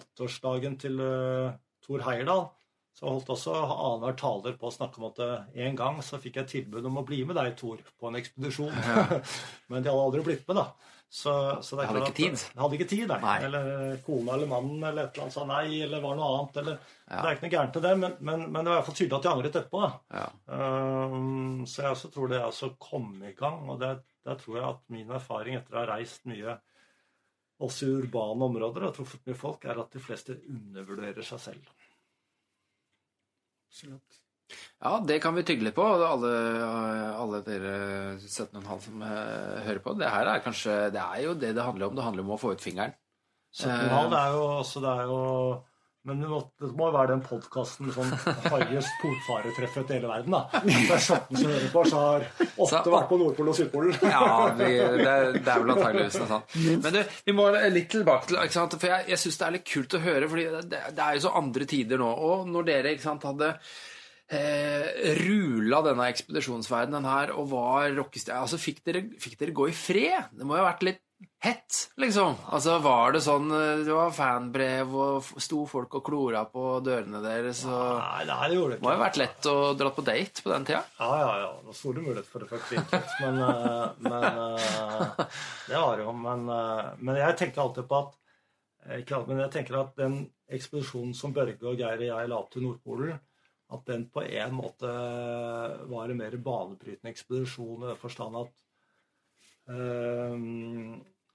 åtteårsdagen 0.00 0.78
til 0.80 1.02
uh, 1.04 1.52
Thor 1.84 2.04
Heyerdahl. 2.06 2.48
Så 2.96 3.06
holdt 3.06 3.30
også 3.30 3.54
annenhver 3.54 4.16
taler 4.18 4.56
på 4.58 4.66
å 4.66 4.74
snakke 4.74 4.98
om 4.98 5.06
at 5.12 5.20
eh, 5.22 5.60
en 5.64 5.76
gang 5.78 6.00
så 6.02 6.18
fikk 6.20 6.40
jeg 6.40 6.50
tilbud 6.50 6.88
om 6.88 6.98
å 6.98 7.04
bli 7.06 7.20
med 7.24 7.38
deg, 7.38 7.52
Thor, 7.56 7.78
på 8.00 8.08
en 8.08 8.18
ekspedisjon. 8.18 8.74
Men 9.70 9.84
de 9.84 9.92
hadde 9.92 10.08
aldri 10.08 10.24
blitt 10.26 10.42
med, 10.50 10.58
da. 10.58 10.96
Så, 11.10 11.32
så 11.66 11.74
det 11.74 11.82
er 11.82 11.88
Hadde 11.90 12.00
klart 12.04 12.10
ikke 12.20 12.30
at- 12.30 12.38
tid. 12.38 12.58
Hadde 12.60 12.76
ikke 12.78 12.88
tid, 12.92 13.08
nei. 13.10 13.16
Nei. 13.24 13.38
Eller 13.48 13.96
kona 14.06 14.34
eller 14.36 14.46
mannen 14.46 14.84
eller 14.86 15.08
et 15.08 15.16
eller 15.16 15.24
annet 15.24 15.34
sa 15.34 15.46
nei, 15.48 15.80
eller 15.82 16.04
var 16.04 16.14
noe 16.20 16.28
annet. 16.36 16.60
Eller, 16.62 16.78
Ja. 17.10 17.16
Det 17.18 17.26
er 17.26 17.34
ikke 17.34 17.42
noe 17.48 17.54
gærent 17.56 17.72
til 17.74 17.82
det, 17.82 17.92
men, 17.98 18.12
men, 18.20 18.44
men 18.52 18.62
det 18.64 18.70
var 18.70 18.76
i 18.76 18.78
hvert 18.78 18.86
fall 18.86 18.98
tydelig 19.00 19.16
at 19.18 19.24
de 19.24 19.30
angret 19.32 19.56
etterpå. 19.58 19.80
da. 19.82 20.20
Ja. 20.20 20.26
Um, 21.10 21.64
så 21.66 21.82
jeg 21.82 21.90
også 21.96 22.10
tror 22.14 22.30
det 22.30 22.38
å 22.46 22.70
komme 22.78 23.32
i 23.32 23.34
gang, 23.34 23.64
og 23.68 23.80
det 23.82 23.90
der 24.28 24.36
tror 24.38 24.56
jeg 24.60 24.68
at 24.68 24.80
min 24.94 25.10
erfaring 25.10 25.56
etter 25.58 25.74
å 25.74 25.80
ha 25.82 25.88
reist 25.96 26.22
mye 26.30 26.54
også 27.60 27.88
i 27.88 27.96
urbane 28.04 28.46
områder 28.46 28.86
og 28.86 28.94
truffet 28.94 29.26
mye 29.26 29.34
folk, 29.42 29.64
er 29.66 29.80
at 29.82 29.90
de 29.90 29.98
fleste 30.00 30.38
undervurderer 30.46 31.26
seg 31.26 31.42
selv. 31.42 31.74
Absolutt. 33.66 34.20
Ja, 34.80 34.94
det 35.06 35.18
kan 35.22 35.34
vi 35.36 35.44
tygge 35.44 35.66
litt 35.68 35.76
på, 35.76 35.84
alle, 35.84 36.30
alle 37.20 37.40
dere 37.46 37.74
17,5 38.22 38.84
som 38.86 39.02
eh, 39.04 39.62
hører 39.66 39.82
på. 39.84 39.96
Det 40.00 40.08
her 40.10 40.30
er 40.34 40.44
kanskje 40.44 40.76
Det 40.94 41.02
er 41.04 41.24
jo 41.26 41.34
det 41.36 41.54
det 41.58 41.66
handler 41.66 41.90
om. 41.90 41.96
Det 41.98 42.06
handler 42.06 42.24
om 42.28 42.36
å 42.36 42.40
få 42.40 42.54
ut 42.56 42.64
fingeren. 42.64 42.94
17,5 43.56 44.12
det 44.14 44.22
er 44.22 44.36
jo 44.38 44.46
også 44.60 44.80
det 44.84 44.94
er 45.00 45.10
jo 45.10 45.18
men 46.08 46.22
det 46.22 46.28
må, 46.30 46.38
det 46.56 46.68
må 46.78 46.86
være 46.94 47.10
den 47.10 47.20
podkasten 47.20 47.90
som 47.92 48.06
highest 48.54 48.88
polfaretreffet 49.02 49.90
i 49.92 49.98
hele 49.98 50.08
verden, 50.08 50.32
da. 50.32 50.62
Det 50.64 50.94
er 50.96 51.02
17 51.02 51.36
som 51.36 51.50
hører 51.50 51.66
på, 51.74 51.82
så 51.90 51.98
har 52.00 52.24
åtte 52.64 52.94
vært 52.94 53.10
på 53.10 53.18
Nordpolen 53.20 53.50
og 53.52 53.58
Sydpolen. 53.58 53.98
Ja, 54.08 54.30
vi, 54.56 54.70
det, 54.80 55.04
er- 55.04 55.36
det 55.36 55.44
er 55.52 55.60
vel 55.60 55.74
antageligvis 55.74 56.16
noe 56.22 56.30
sånt. 56.30 56.56
Men 56.86 56.96
du, 56.96 57.02
vi 57.28 57.34
må 57.36 57.50
litt 57.76 57.90
tilbake 57.92 58.30
til 58.30 58.40
ikke 58.40 58.56
sant? 58.56 58.78
For 58.80 58.94
jeg, 58.94 59.10
jeg 59.12 59.20
syns 59.26 59.38
det 59.42 59.46
er 59.50 59.54
litt 59.58 59.68
kult 59.74 59.98
å 59.98 60.02
høre, 60.06 60.30
fordi 60.32 60.46
det, 60.72 60.80
det 60.96 61.04
er 61.04 61.18
jo 61.20 61.24
så 61.26 61.34
andre 61.42 61.68
tider 61.76 62.00
nå. 62.00 62.08
Og 62.30 62.48
når 62.48 62.70
dere 62.72 62.96
ikke 62.96 63.04
sant, 63.10 63.28
hadde 63.28 63.52
eh, 64.30 65.14
rula 65.20 65.82
denne 65.86 66.08
ekspedisjonsverdenen 66.12 67.06
her 67.08 67.34
og 67.36 67.50
var 67.52 67.90
rockestjerne 67.98 68.44
altså, 68.46 68.60
fikk, 68.60 68.82
fikk 69.20 69.38
dere 69.40 69.56
gå 69.56 69.70
i 69.70 69.76
fred? 69.76 70.34
Det 70.36 70.46
må 70.46 70.56
jo 70.56 70.64
ha 70.64 70.70
vært 70.70 70.86
litt 70.86 71.02
hett, 71.44 71.90
liksom. 72.00 72.36
Altså, 72.52 72.78
Var 72.84 73.14
det 73.16 73.22
sånn 73.24 73.50
eh, 73.52 73.82
Det 73.84 73.92
var 73.96 74.14
fanbrev, 74.14 74.94
og 74.94 75.42
sto 75.42 75.64
folk 75.68 75.98
og 75.98 76.04
klora 76.06 76.44
på 76.48 76.78
dørene 76.84 77.22
deres, 77.24 77.64
og 77.68 78.00
Nei, 78.00 78.24
nei, 78.28 78.40
det 78.48 78.58
gjorde 78.58 78.76
det 78.76 78.80
Det 78.80 78.86
må 78.86 78.94
jo 78.94 78.98
ha 78.98 79.04
vært 79.04 79.20
lett 79.20 79.50
å 79.50 79.56
dra 79.76 79.92
på 79.96 80.06
date 80.06 80.44
på 80.44 80.52
den 80.54 80.68
tida? 80.68 80.82
Ja, 81.00 81.10
ja, 81.20 81.30
ja. 81.44 81.50
Det 81.60 81.72
var 81.72 81.78
store 81.80 82.06
muligheter 82.06 82.30
for 82.30 82.46
å 82.46 82.50
faktisk. 82.54 82.90
men, 83.24 83.42
eh, 83.48 83.86
men 84.06 84.28
Det 85.68 85.76
var 85.76 85.96
det 85.96 86.06
jo. 86.06 86.16
Men, 86.20 86.48
men 87.00 87.20
jeg 87.20 87.38
tenker 87.40 87.64
alltid 87.64 87.88
på 87.90 88.02
at 88.04 88.16
ikke 88.96 89.16
alt, 89.18 89.28
men 89.28 89.42
jeg 89.44 89.52
tenker 89.52 89.76
at 89.76 89.90
den 90.00 90.14
ekspedisjonen 90.50 91.12
som 91.14 91.34
Børge 91.36 91.68
og 91.68 91.76
Geir 91.78 92.00
og 92.00 92.06
jeg 92.06 92.30
la 92.30 92.38
opp 92.38 92.48
til 92.54 92.64
Nordpolen, 92.64 93.18
at 93.70 93.86
den 93.86 94.08
på 94.10 94.24
en 94.26 94.56
måte 94.56 94.90
var 95.90 96.10
en 96.10 96.18
mer 96.18 96.36
banebrytende 96.42 97.12
ekspedisjon 97.12 97.84
i 97.84 97.90
den 97.92 98.00
forstand 98.00 98.38
at 98.40 98.62
eh, 99.70 100.36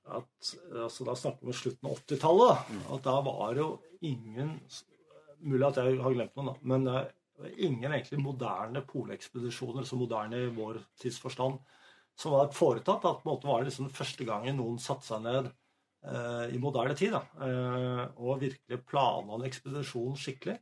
at 0.05 0.49
altså 0.85 1.05
Da 1.07 1.15
snakker 1.17 1.45
vi 1.45 1.51
om 1.51 1.57
slutten 1.57 1.89
av 1.89 2.01
80-tallet. 2.03 2.73
At 2.93 3.05
da 3.07 3.15
var 3.25 3.57
jo 3.57 3.69
ingen 4.05 4.59
Mulig 5.45 5.65
at 5.67 5.77
jeg 5.77 5.99
har 6.01 6.13
glemt 6.15 6.37
noen. 6.39 6.55
Men 6.65 6.87
uh, 6.89 7.03
ingen 7.59 7.91
egentlig 7.91 8.17
moderne 8.23 8.81
polekspedisjoner, 8.87 9.83
så 9.85 9.97
moderne 9.99 10.39
i 10.41 10.53
vår 10.55 10.79
tidsforstand, 11.01 11.59
som 12.17 12.33
var 12.33 12.53
foretatt. 12.55 13.03
At 13.05 13.19
på 13.21 13.27
en 13.27 13.33
måte 13.33 13.49
var 13.49 13.61
det 13.61 13.69
liksom 13.69 13.91
første 13.93 14.25
gangen 14.25 14.57
noen 14.57 14.79
satte 14.81 15.05
seg 15.05 15.21
ned 15.25 15.51
uh, 16.07 16.47
i 16.49 16.61
moderne 16.63 16.95
tid 16.97 17.13
da, 17.13 17.21
uh, 17.43 18.01
og 18.15 18.41
virkelig 18.41 18.79
planla 18.89 19.37
en 19.37 19.45
ekspedisjon 19.51 20.17
skikkelig. 20.23 20.55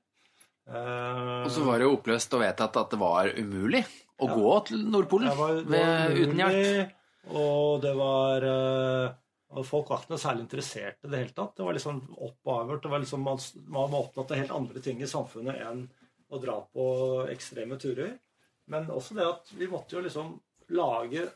Eh, 0.70 1.44
Og 1.44 1.52
så 1.52 1.64
var 1.68 1.80
det 1.82 1.88
jo 1.90 1.96
oppløst 1.98 2.34
og 2.38 2.44
vedtatt 2.44 2.78
at 2.80 2.94
det 2.94 3.00
var 3.02 3.32
umulig 3.36 3.84
å 4.24 4.30
gå 4.32 4.54
til 4.70 4.86
Nordpolen 4.88 5.28
det 5.32 5.40
var, 5.40 5.58
var 5.68 6.14
uten 6.16 6.40
hjelp. 6.40 6.94
Og 7.34 7.82
det 7.84 7.92
var 7.98 8.46
eh, 8.48 9.20
og 9.54 9.68
Folk 9.68 9.92
var 9.92 10.02
ikke 10.02 10.14
noe 10.16 10.22
særlig 10.24 10.46
interessert 10.48 11.04
i 11.06 11.10
det 11.12 11.20
hele 11.20 11.36
tatt. 11.36 11.52
Det 11.58 11.66
var 11.68 11.76
liksom 11.78 12.00
opp 12.16 12.50
og 12.50 12.56
avgjort. 12.56 12.88
Liksom, 13.04 13.22
man, 13.28 13.42
man 13.68 13.92
var 13.92 14.00
opptatt 14.08 14.32
av 14.34 14.40
helt 14.42 14.56
andre 14.56 14.82
ting 14.82 15.04
i 15.04 15.10
samfunnet 15.10 15.60
enn 15.62 15.84
å 16.34 16.40
dra 16.42 16.56
på 16.74 16.86
ekstreme 17.30 17.78
turer. 17.78 18.16
Men 18.74 18.88
også 18.90 19.14
det 19.20 19.28
at 19.28 19.52
vi 19.60 19.68
måtte 19.70 19.98
jo 19.98 20.02
liksom 20.02 20.32
lage 20.74 21.28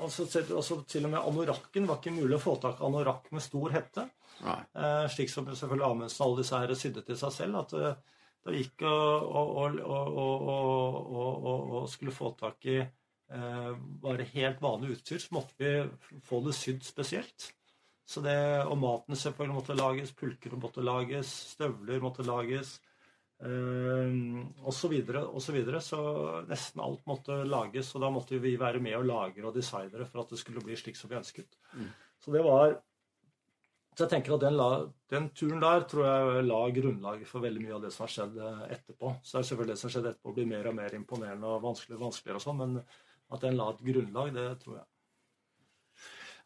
altså, 0.00 0.24
altså 0.40 0.80
Til 0.88 1.04
og 1.06 1.12
med 1.12 1.20
anorakken 1.20 1.86
var 1.86 2.00
ikke 2.00 2.14
mulig 2.16 2.38
å 2.38 2.42
få 2.42 2.56
tak 2.58 2.80
i 2.80 2.86
anorakk 2.88 3.28
med 3.36 3.44
stor 3.44 3.76
hette. 3.76 4.08
Eh, 4.42 5.04
slik 5.12 5.30
som 5.30 5.46
selvfølgelig 5.46 5.86
Amundsen 5.86 6.24
og 6.24 6.32
alle 6.32 6.42
disse 6.42 6.62
her 6.64 6.74
sydde 6.82 7.04
til 7.06 7.20
seg 7.20 7.36
selv. 7.36 7.62
At 7.62 7.76
eh, 8.46 8.52
vi 8.52 8.62
gikk 8.62 8.84
og, 8.88 9.32
og, 9.86 11.46
og, 11.46 11.88
skulle 11.90 12.14
få 12.14 12.32
tak 12.38 12.66
i 12.66 12.78
eh, 12.82 13.72
bare 14.02 14.28
helt 14.34 14.62
vanlig 14.62 14.96
utstyr, 14.96 15.22
så 15.22 15.36
måtte 15.38 15.58
vi 15.58 16.20
få 16.26 16.42
det 16.46 16.56
sydd 16.58 16.82
spesielt. 16.86 17.50
Så 18.04 18.20
det, 18.20 18.36
Og 18.66 18.76
maten 18.78 19.16
selvfølgelig 19.16 19.56
måtte 19.56 19.78
lages, 19.78 20.12
pulker 20.12 20.56
måtte 20.58 20.82
lages, 20.84 21.30
støvler 21.54 22.02
måtte 22.02 22.26
lages. 22.26 22.80
Uh, 23.42 24.38
og 24.62 24.70
så 24.70 24.86
videre 24.86 25.24
og 25.26 25.42
så 25.42 25.50
videre. 25.50 25.80
Så 25.82 25.98
nesten 26.46 26.82
alt 26.84 27.02
måtte 27.10 27.40
lages, 27.42 27.90
og 27.96 28.04
da 28.04 28.10
måtte 28.14 28.38
vi 28.42 28.52
være 28.60 28.82
med 28.82 28.94
og 29.00 29.08
lagre 29.08 29.48
og 29.48 29.56
designere 29.56 30.06
for 30.06 30.22
at 30.22 30.30
det 30.30 30.38
skulle 30.38 30.62
bli 30.62 30.76
slik 30.78 30.98
som 30.98 31.10
vi 31.10 31.18
ønsket. 31.18 31.58
Så 32.22 32.34
det 32.34 32.44
var 32.46 32.76
så 33.92 34.06
jeg 34.06 34.12
tenker 34.14 34.34
at 34.38 34.44
den, 34.46 34.54
la, 34.56 34.68
den 35.12 35.26
turen 35.36 35.60
der 35.60 35.82
tror 35.88 36.06
jeg 36.06 36.44
la 36.46 36.60
grunnlaget 36.78 37.28
for 37.28 37.44
veldig 37.44 37.60
mye 37.60 37.74
av 37.76 37.82
det 37.84 37.90
som 37.92 38.06
har 38.06 38.14
skjedd 38.14 38.38
eh, 38.40 38.62
etterpå. 38.78 39.10
Så 39.20 39.36
er 39.36 39.44
selvfølgelig 39.48 39.74
det 39.74 39.80
som 39.80 39.88
har 39.88 39.94
skjedd 39.96 40.08
etterpå, 40.12 40.32
blir 40.38 40.48
mer 40.48 40.70
og 40.70 40.78
mer 40.78 40.96
imponerende 40.96 41.50
og 41.50 41.66
vanskeligere 41.66 42.00
og 42.00 42.06
vanskeligere 42.06 42.40
og 42.40 42.46
sånn, 42.46 42.62
men 42.62 42.78
at 43.32 43.44
den 43.44 43.58
la 43.58 43.68
et 43.72 43.84
grunnlag, 43.84 44.32
det 44.38 44.46
tror 44.62 44.78
jeg. 44.78 44.88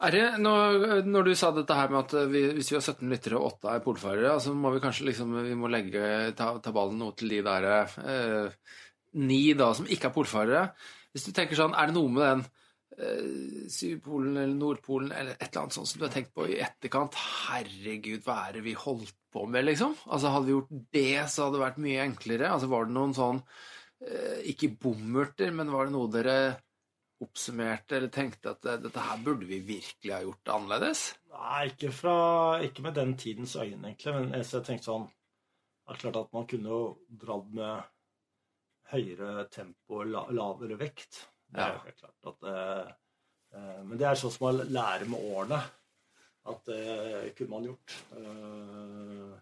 Er 0.06 0.12
det, 0.12 0.24
når, 0.42 1.06
når 1.08 1.30
du 1.30 1.32
sa 1.38 1.52
dette 1.56 1.76
her 1.78 1.94
med 1.94 2.02
at 2.02 2.28
vi, 2.28 2.42
hvis 2.58 2.68
vi 2.68 2.76
har 2.76 2.82
17 2.84 3.06
lyttere 3.14 3.38
og 3.38 3.54
8 3.54 3.70
er 3.72 3.86
polfarere, 3.86 4.34
så 4.44 4.52
må 4.52 4.74
vi 4.74 4.82
kanskje 4.82 5.06
liksom, 5.08 5.38
vi 5.46 5.54
må 5.56 5.70
legge, 5.72 6.02
ta, 6.36 6.50
ta 6.60 6.74
ballen 6.74 6.98
noe 7.00 7.14
til 7.16 7.32
de 7.32 7.40
der 7.46 7.68
eh, 7.70 8.74
ni 9.22 9.40
da, 9.56 9.70
som 9.78 9.88
ikke 9.88 10.10
er 10.10 10.16
polfarere. 10.18 10.68
Hvis 11.14 11.30
du 11.30 11.32
tenker 11.32 11.56
sånn, 11.56 11.78
er 11.78 11.88
det 11.88 11.96
noe 11.96 12.12
med 12.12 12.26
den 12.26 12.44
eh, 12.44 12.65
Sydpolen 12.96 14.38
eller 14.38 14.54
Nordpolen 14.56 15.10
eller 15.12 15.34
et 15.36 15.50
eller 15.50 15.66
annet 15.66 15.76
sånt 15.76 15.90
som 15.90 16.00
du 16.00 16.06
har 16.06 16.12
tenkt 16.14 16.32
på 16.36 16.46
i 16.48 16.60
etterkant? 16.64 17.16
Herregud, 17.46 18.22
hva 18.24 18.38
er 18.46 18.56
det 18.56 18.62
vi 18.64 18.76
holdt 18.78 19.16
på 19.32 19.44
med, 19.50 19.66
liksom? 19.68 19.96
Altså, 20.06 20.32
hadde 20.32 20.48
vi 20.48 20.54
gjort 20.54 20.76
det, 20.96 21.10
så 21.32 21.46
hadde 21.46 21.58
det 21.58 21.64
vært 21.66 21.82
mye 21.84 22.04
enklere. 22.06 22.52
Altså, 22.54 22.70
var 22.72 22.86
det 22.86 22.96
noen 22.96 23.12
sånn 23.16 23.42
eh, 24.00 24.38
Ikke 24.52 24.72
bomurter, 24.80 25.52
men 25.52 25.72
var 25.74 25.88
det 25.88 25.96
noe 25.96 26.12
dere 26.14 26.38
oppsummerte 27.24 27.96
eller 27.96 28.12
tenkte 28.12 28.52
at 28.54 28.66
eh, 28.68 28.80
dette 28.86 29.04
her 29.10 29.20
burde 29.24 29.48
vi 29.48 29.60
virkelig 29.64 30.14
ha 30.14 30.22
gjort 30.24 30.54
annerledes? 30.56 31.04
Nei, 31.36 31.60
ikke, 31.72 31.92
fra, 31.92 32.16
ikke 32.64 32.88
med 32.88 32.96
den 32.96 33.14
tidens 33.20 33.56
øyne, 33.60 33.92
egentlig. 33.92 34.16
Men 34.16 34.32
jeg 34.36 34.64
tenkte 34.64 34.88
sånn 34.88 35.06
Det 35.06 35.94
er 35.94 36.02
klart 36.02 36.20
at 36.24 36.32
man 36.34 36.48
kunne 36.50 36.72
jo 36.72 36.82
dratt 37.06 37.52
med 37.54 37.92
høyere 38.90 39.48
tempo 39.52 40.00
og 40.00 40.10
la, 40.10 40.24
lavere 40.34 40.78
vekt. 40.80 41.26
Det 41.56 41.64
er 41.64 41.82
helt 41.86 42.00
klart 42.02 42.30
at 42.32 42.46
eh, 42.52 43.82
Men 43.88 43.96
det 43.96 44.06
er 44.08 44.18
sånn 44.20 44.34
som 44.34 44.46
man 44.48 44.62
lærer 44.68 45.08
med 45.08 45.28
årene. 45.32 45.60
At 46.46 46.68
det 46.68 47.34
kunne 47.38 47.50
man 47.56 47.64
gjort. 47.66 47.94
Eh, 48.14 49.36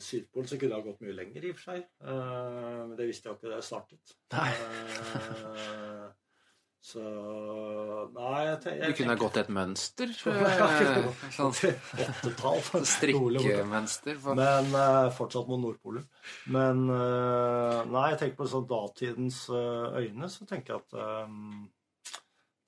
Sydpolen 0.00 0.48
så 0.48 0.56
kunne 0.60 0.76
ha 0.78 0.84
gått 0.84 1.00
mye 1.04 1.14
lenger, 1.16 1.44
i 1.44 1.52
og 1.52 1.58
for 1.58 1.72
seg. 1.72 1.86
Eh, 2.04 2.80
men 2.88 2.96
det 2.98 3.06
visste 3.08 3.28
jeg 3.28 3.38
ikke 3.38 3.50
da 3.50 3.58
jeg 3.58 3.68
startet. 3.68 4.14
Eh, 4.36 6.06
så 6.80 7.00
Nei, 8.14 8.38
jeg, 8.46 8.56
tenker, 8.64 8.86
Du 8.88 8.96
kunne 8.98 9.12
ha 9.14 9.18
gått 9.20 9.36
et 9.42 9.50
mønster? 9.52 10.12
Eh, 10.30 11.28
Sånn 11.36 11.52
Åttetall. 11.52 12.62
Strikkemønster? 12.88 14.16
for- 14.22 14.38
Men 14.38 14.70
uh, 14.74 15.10
fortsatt 15.14 15.48
mot 15.50 15.60
Nordpolen. 15.60 16.06
Men 16.52 16.86
uh, 16.88 17.84
nei, 17.90 18.06
jeg 18.14 18.20
tenker 18.24 18.38
på 18.40 18.48
sånn 18.50 18.66
datidens 18.70 19.42
øyne, 19.52 20.30
så 20.32 20.48
tenker 20.48 20.74
jeg 20.78 20.82
at 20.86 20.98
eh, 21.04 21.36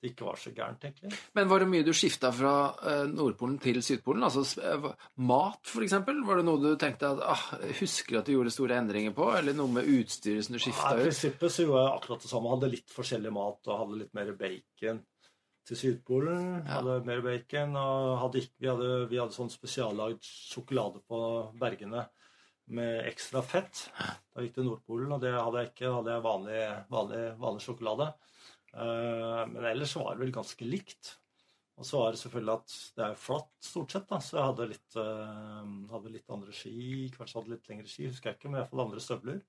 det 0.03 0.09
ikke 0.11 0.25
var 0.27 0.39
så 0.39 0.51
gærent, 0.51 0.83
egentlig. 0.83 1.13
Men 1.37 1.47
var 1.47 1.63
det 1.63 1.69
mye 1.71 1.85
du 1.87 1.93
skifta 1.95 2.27
fra 2.35 2.53
eh, 2.91 3.03
Nordpolen 3.07 3.55
til 3.63 3.79
Sydpolen? 3.85 4.25
Altså 4.27 4.43
eh, 4.59 4.87
mat, 5.23 5.71
eksempel? 5.79 6.19
Var 6.27 6.41
det 6.41 6.47
noe 6.49 6.59
du 6.59 6.73
tenkte 6.79 7.13
at 7.13 7.21
ah, 7.23 7.45
Husker 7.79 8.19
at 8.19 8.27
du 8.27 8.33
gjorde 8.33 8.51
store 8.51 8.81
endringer 8.81 9.15
på? 9.15 9.29
Eller 9.37 9.55
noe 9.55 9.71
med 9.71 9.87
utstyret 9.87 10.43
som 10.43 10.57
du 10.57 10.59
skifta 10.59 10.91
ut? 10.97 11.05
I 11.05 11.07
prinsippet 11.07 11.55
så 11.55 11.63
gjorde 11.63 11.85
jeg 11.85 11.93
akkurat 12.01 12.25
det 12.25 12.31
samme. 12.33 12.51
Hadde 12.51 12.71
litt 12.73 12.95
forskjellig 12.97 13.31
mat 13.37 13.71
og 13.71 13.79
hadde 13.79 14.01
litt 14.01 14.19
mer 14.19 14.33
bacon 14.41 14.99
til 15.69 15.79
Sydpolen. 15.79 16.49
Ja. 16.57 16.81
Hadde 16.81 16.97
mer 17.07 17.23
bacon, 17.23 17.79
og 17.79 18.17
hadde 18.25 18.43
ikke, 18.43 18.57
vi, 18.57 18.71
hadde, 18.73 18.91
vi 19.13 19.21
hadde 19.23 19.37
sånn 19.37 19.53
spesiallagd 19.53 20.27
sjokolade 20.27 20.99
på 21.07 21.21
Bergene 21.63 22.03
med 22.75 23.07
ekstra 23.07 23.39
fett. 23.43 23.87
Da 23.95 24.43
gikk 24.43 24.59
til 24.59 24.67
Nordpolen, 24.67 25.15
og 25.15 25.23
det 25.23 25.31
hadde 25.35 25.63
jeg 25.63 25.71
ikke. 25.71 25.87
Da 25.87 25.95
hadde 26.01 26.17
jeg 26.17 26.27
vanlig, 26.27 26.61
vanlig, 26.91 27.23
vanlig 27.39 27.63
sjokolade. 27.63 28.11
Eh, 28.73 29.43
men 29.51 29.65
ellers 29.69 29.95
var 29.99 30.13
det 30.15 30.23
vel 30.25 30.33
ganske 30.33 30.65
likt. 30.65 31.15
Og 31.77 31.85
så 31.89 31.97
var 32.03 32.11
det 32.13 32.19
selvfølgelig 32.21 32.53
at 32.53 32.73
det 32.97 33.05
er 33.07 33.15
flatt 33.17 33.49
stort 33.65 33.93
sett, 33.95 34.05
da, 34.09 34.19
så 34.21 34.37
jeg 34.37 34.45
hadde 34.45 34.67
litt, 34.69 34.97
eh, 35.01 35.71
hadde 35.93 36.11
litt 36.13 36.29
andre 36.35 36.53
ski. 36.53 37.09
Kanskje 37.17 37.39
hadde 37.39 37.53
litt 37.55 37.69
lengre 37.71 37.89
ski, 37.89 38.05
husker 38.11 38.29
jeg 38.31 38.37
ikke, 38.39 38.51
men 38.53 38.61
iallfall 38.61 38.83
andre 38.85 39.01
støvler. 39.01 39.41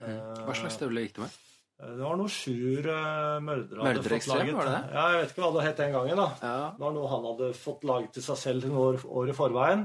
Mm. 0.00 0.44
Hva 0.46 0.54
slags 0.56 0.76
støvler 0.78 1.04
gikk 1.04 1.16
du 1.18 1.22
med? 1.26 1.36
Eh, 1.82 1.92
Det 1.98 2.04
var 2.06 2.16
noe 2.18 2.30
Sjur 2.32 2.86
uh, 2.88 3.38
Mørdre 3.44 3.82
hadde 3.84 3.98
Mørdre 3.98 4.18
fått 4.18 4.30
laget. 4.32 4.54
var 4.56 4.64
det 4.68 4.72
det? 4.76 4.94
Ja, 4.96 5.04
Jeg 5.12 5.20
vet 5.22 5.32
ikke 5.34 5.42
hva 5.44 5.52
det 5.58 5.64
het 5.68 5.76
den 5.82 5.92
gangen. 5.92 6.16
da. 6.16 6.28
Ja. 6.42 6.70
Det 6.76 6.84
var 6.86 6.92
noe 6.96 7.08
han 7.12 7.26
hadde 7.28 7.48
fått 7.54 7.84
laget 7.84 8.12
til 8.16 8.22
seg 8.28 8.38
selv 8.44 8.68
noen 8.68 8.78
år, 8.84 9.00
år 9.20 9.28
i 9.28 9.36
forveien. 9.36 9.84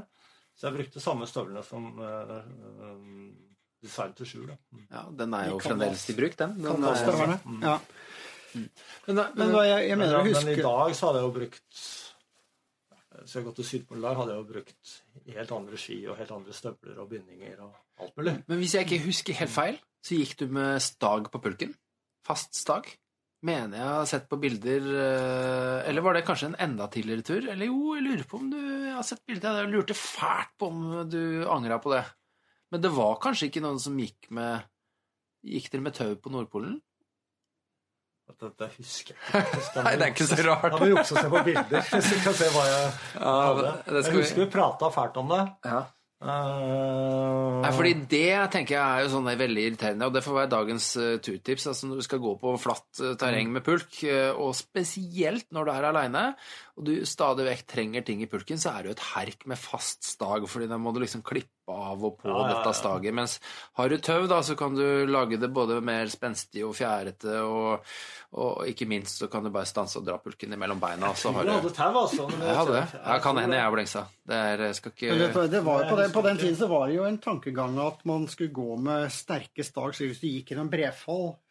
Så 0.55 0.67
jeg 0.69 0.77
brukte 0.77 1.01
samme 1.01 1.25
støvlene 1.29 1.63
som 1.65 1.87
uh, 1.99 2.39
designet 3.83 4.15
til 4.21 4.29
Sjur. 4.29 4.47
da. 4.53 4.57
Mm. 4.71 4.85
ja, 4.91 5.03
den 5.23 5.33
er 5.33 5.49
jo 5.51 5.59
fremdeles 5.59 6.05
i 6.09 6.15
bruk, 6.17 6.37
den. 6.39 6.55
den 6.61 6.83
er- 6.87 7.03
det 7.03 7.79
var 8.53 9.13
Men, 9.13 9.21
Men 9.35 9.53
jeg, 9.67 9.89
jeg 9.89 9.99
mener 9.99 10.17
å 10.17 10.23
men, 10.23 10.31
huske 10.31 10.45
men 10.47 10.59
i 10.59 10.65
dag 10.65 10.95
så 10.97 11.09
hadde 11.09 11.21
jeg 11.21 11.27
jo 11.27 11.35
brukt 11.37 11.83
Så 13.23 13.39
jeg 13.39 13.47
gått 13.47 13.59
til 13.61 13.69
Sydpolen 13.69 14.19
hadde 14.19 14.33
jeg 14.33 14.41
jo 14.41 14.49
brukt 14.49 14.95
helt 15.37 15.55
andre 15.59 15.79
ski 15.79 15.99
og 16.07 16.19
helt 16.19 16.33
andre 16.35 16.57
støvler 16.57 16.99
og 17.03 17.09
bindinger 17.11 17.63
og 17.65 18.03
alt 18.03 18.17
mulig. 18.19 18.35
men 18.47 18.59
hvis 18.61 18.75
jeg 18.77 18.87
ikke 18.87 19.05
husker 19.05 19.37
helt 19.37 19.53
feil, 19.53 19.79
så 20.03 20.17
gikk 20.17 20.35
du 20.41 20.47
med 20.57 20.81
stag 20.83 21.29
på 21.31 21.41
pulken? 21.43 21.73
Fast 22.27 22.55
stag? 22.57 22.89
Mener 23.43 23.75
jeg 23.75 23.87
har 23.91 24.05
sett 24.07 24.27
på 24.31 24.39
bilder 24.39 24.85
eh, 24.87 25.89
Eller 25.89 26.03
var 26.05 26.15
det 26.15 26.23
kanskje 26.23 26.53
en 26.53 26.59
enda 26.63 26.87
tidligere 26.91 27.25
tur? 27.27 27.47
Eller 27.51 27.67
jo, 27.67 27.95
jeg 27.97 28.05
lurer 28.05 28.27
på 28.29 28.39
om 28.39 28.45
du 28.53 28.59
Jeg 28.59 28.93
har 28.95 29.03
sett 29.07 29.23
bilder. 29.27 29.57
Jeg 29.59 29.71
lurte 29.73 29.97
fælt 29.99 30.53
på 30.59 30.69
om 30.71 30.85
du 31.11 31.43
angra 31.51 31.79
på 31.83 31.91
det. 31.91 32.05
Men 32.71 32.83
det 32.85 32.93
var 32.95 33.19
kanskje 33.23 33.49
ikke 33.49 33.63
noen 33.65 33.81
som 33.83 33.99
gikk 33.99 34.31
med 34.31 34.63
Gikk 35.43 35.73
dere 35.73 35.83
med 35.83 35.95
tau 35.97 36.13
på 36.15 36.31
Nordpolen? 36.31 36.77
Det, 38.23 38.51
det 38.59 38.69
husker 38.77 39.15
jeg 39.15 39.41
ikke. 39.43 39.81
Nei, 39.85 39.95
det 39.99 40.05
er 40.05 40.13
ikke 40.13 40.29
så 40.29 40.37
rart. 40.47 40.69
Da 40.69 40.77
må 40.77 40.85
vi 40.85 40.93
jukse 40.93 41.15
og 41.15 41.19
se 41.19 41.33
på 41.33 41.41
bilder, 41.49 41.89
hvis 41.95 42.13
vi 42.13 42.21
kan 42.23 42.37
se 42.39 42.53
hva 42.53 42.63
jeg 42.69 42.85
hadde. 43.23 43.73
Jeg 43.97 44.15
husker 44.19 44.45
vi 44.45 44.47
prata 44.53 44.89
fælt 44.93 45.19
om 45.23 45.33
det. 45.33 45.43
Ja. 45.67 45.83
Uh... 46.23 47.59
Nei, 47.59 47.71
fordi 47.75 47.91
det 48.07 48.35
tenker 48.53 48.77
jeg 48.77 48.83
er 48.83 49.03
jo 49.03 49.09
sånn 49.11 49.27
veldig 49.27 49.63
irriterende, 49.67 50.07
og 50.07 50.15
det 50.15 50.21
får 50.23 50.37
være 50.37 50.51
dagens 50.53 50.85
uh, 50.95 51.07
turtips. 51.23 51.67
altså 51.71 51.89
Når 51.89 51.99
du 51.99 52.05
skal 52.07 52.21
gå 52.23 52.35
på 52.39 52.53
flatt 52.63 53.01
uh, 53.03 53.11
terreng 53.19 53.51
med 53.51 53.65
pulk, 53.65 53.99
og 54.39 54.53
spesielt 54.55 55.49
når 55.51 55.67
du 55.67 55.73
er 55.73 55.89
aleine, 55.89 56.23
og 56.73 56.87
du 56.87 56.93
stadig 57.05 57.45
vekk 57.45 57.67
trenger 57.69 58.01
ting 58.05 58.23
i 58.25 58.27
pulken, 58.29 58.57
så 58.57 58.71
er 58.73 58.81
det 58.81 58.89
jo 58.89 58.95
et 58.95 59.07
herk 59.13 59.43
med 59.51 59.59
fast 59.61 60.07
stag, 60.07 60.47
fordi 60.49 60.65
da 60.71 60.79
må 60.81 60.89
du 60.95 61.03
liksom 61.03 61.21
klippe 61.21 61.51
av 61.69 62.01
og 62.03 62.17
på 62.19 62.27
Ja, 62.27 62.33
ja, 62.33 62.47
ja. 62.49 62.55
dette 62.57 62.71
staget. 62.75 63.13
Mens 63.15 63.35
har 63.77 63.91
du 63.91 63.97
tau, 64.03 64.25
da, 64.27 64.39
så 64.43 64.55
kan 64.59 64.73
du 64.75 65.05
lage 65.07 65.37
det 65.39 65.51
både 65.53 65.77
mer 65.85 66.09
spenstig 66.11 66.63
og 66.65 66.73
fjærete, 66.75 67.37
og, 67.45 67.85
og 68.35 68.65
ikke 68.67 68.87
minst 68.89 69.21
så 69.21 69.29
kan 69.31 69.45
du 69.45 69.51
bare 69.53 69.69
stanse 69.69 70.01
og 70.01 70.07
dra 70.09 70.17
pulken 70.19 70.57
mellom 70.59 70.81
beina, 70.81 71.13
og 71.13 71.21
så 71.21 71.31
har 71.37 71.45
Du 71.45 71.53
hadde 71.53 71.71
tau, 71.77 71.93
altså. 72.01 72.25
Jeg 72.33 72.57
hadde 72.57 72.75
det. 72.79 72.83
jeg 73.05 73.25
kan 73.27 73.43
hende 73.43 73.61
jeg 73.61 73.77
blengsa. 73.77 74.03
Det 74.33 74.41
er, 74.49 74.65
skal 74.73 74.95
ikke 74.95 75.13
det, 75.13 75.29
ikke 75.29 75.47
det 75.53 75.63
var 75.69 75.87
på, 75.91 75.95
den, 76.01 76.11
på 76.17 76.25
den 76.25 76.37
tiden 76.41 76.57
så 76.57 76.67
var 76.71 76.87
det 76.89 76.97
jo 76.97 77.05
en 77.05 77.21
tankegang 77.21 77.79
at 77.85 78.03
man 78.09 78.27
skulle 78.31 78.53
gå 78.55 78.75
med 78.81 79.07
sterke 79.13 79.63
stag. 79.67 79.93
Så 79.95 80.09
hvis 80.09 80.19
du 80.23 80.27
gikk 80.31 80.51
gjennom 80.51 80.73
brefall, 80.73 81.35
eh, 81.35 81.42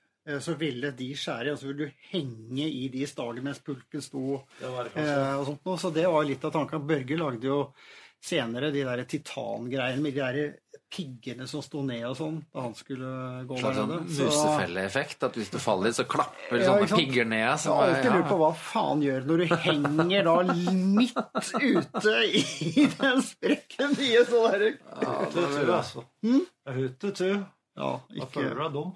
så 0.42 0.54
ville 0.58 0.92
de 0.94 1.08
skjære, 1.18 1.52
og 1.54 1.58
så 1.58 1.66
ville 1.70 1.88
du 1.88 2.02
henge 2.12 2.66
i 2.68 2.86
de 2.92 3.06
stagene 3.10 3.42
mens 3.48 3.58
pulken 3.64 4.04
sto 4.04 4.42
Det 4.60 4.70
det 4.94 5.02
eh, 5.02 5.34
og 5.40 5.46
sånt 5.48 5.64
noe. 5.66 5.78
Så 5.82 5.90
det 5.94 6.06
var 6.06 6.26
litt 6.28 6.44
av 6.46 6.52
tanken. 6.54 6.86
Børge 6.86 7.18
lagde 7.18 7.48
jo 7.50 7.62
senere 8.22 8.70
de 8.70 8.84
der 8.86 9.02
titangreiene 9.10 10.02
med 10.02 10.14
de 10.14 10.20
der 10.22 10.58
piggene 10.92 11.46
som 11.48 11.62
sto 11.64 11.80
ned 11.82 12.04
og 12.04 12.14
sånn 12.18 12.34
da 12.52 12.66
han 12.66 12.74
skulle 12.76 13.08
gå 13.48 13.56
slags 13.56 13.64
der 13.64 13.78
sånn 13.80 13.90
nede. 13.94 14.12
Så- 14.12 14.26
musefelleeffekt. 14.28 15.22
At 15.26 15.38
hvis 15.40 15.50
du 15.50 15.58
faller, 15.58 15.94
så 15.96 16.04
klapper 16.04 16.60
Ja, 16.60 16.66
sånne 16.68 16.98
pigger 17.00 17.24
ned. 17.24 17.40
Jeg 17.40 17.72
har 17.72 17.88
alltid 17.88 18.04
ja. 18.10 18.16
lurt 18.18 18.28
på 18.28 18.38
hva 18.42 18.50
faen 18.54 19.02
gjør 19.02 19.26
når 19.26 19.42
du 19.42 19.56
henger 19.64 20.28
da 20.28 20.36
midt 20.52 21.16
ute 21.56 22.14
i 22.28 22.86
den 23.00 23.22
sprekken 23.26 23.96
i 23.98 24.12
en 24.20 24.28
sånn 24.28 24.46
derre 24.52 24.70
Hutetu, 25.02 25.72
altså. 25.72 26.04
Hutetu. 26.68 27.46
Ja, 27.76 28.00
Da 28.18 28.26
føler 28.28 28.54
du 28.54 28.60
deg 28.62 28.72
dum. 28.74 28.90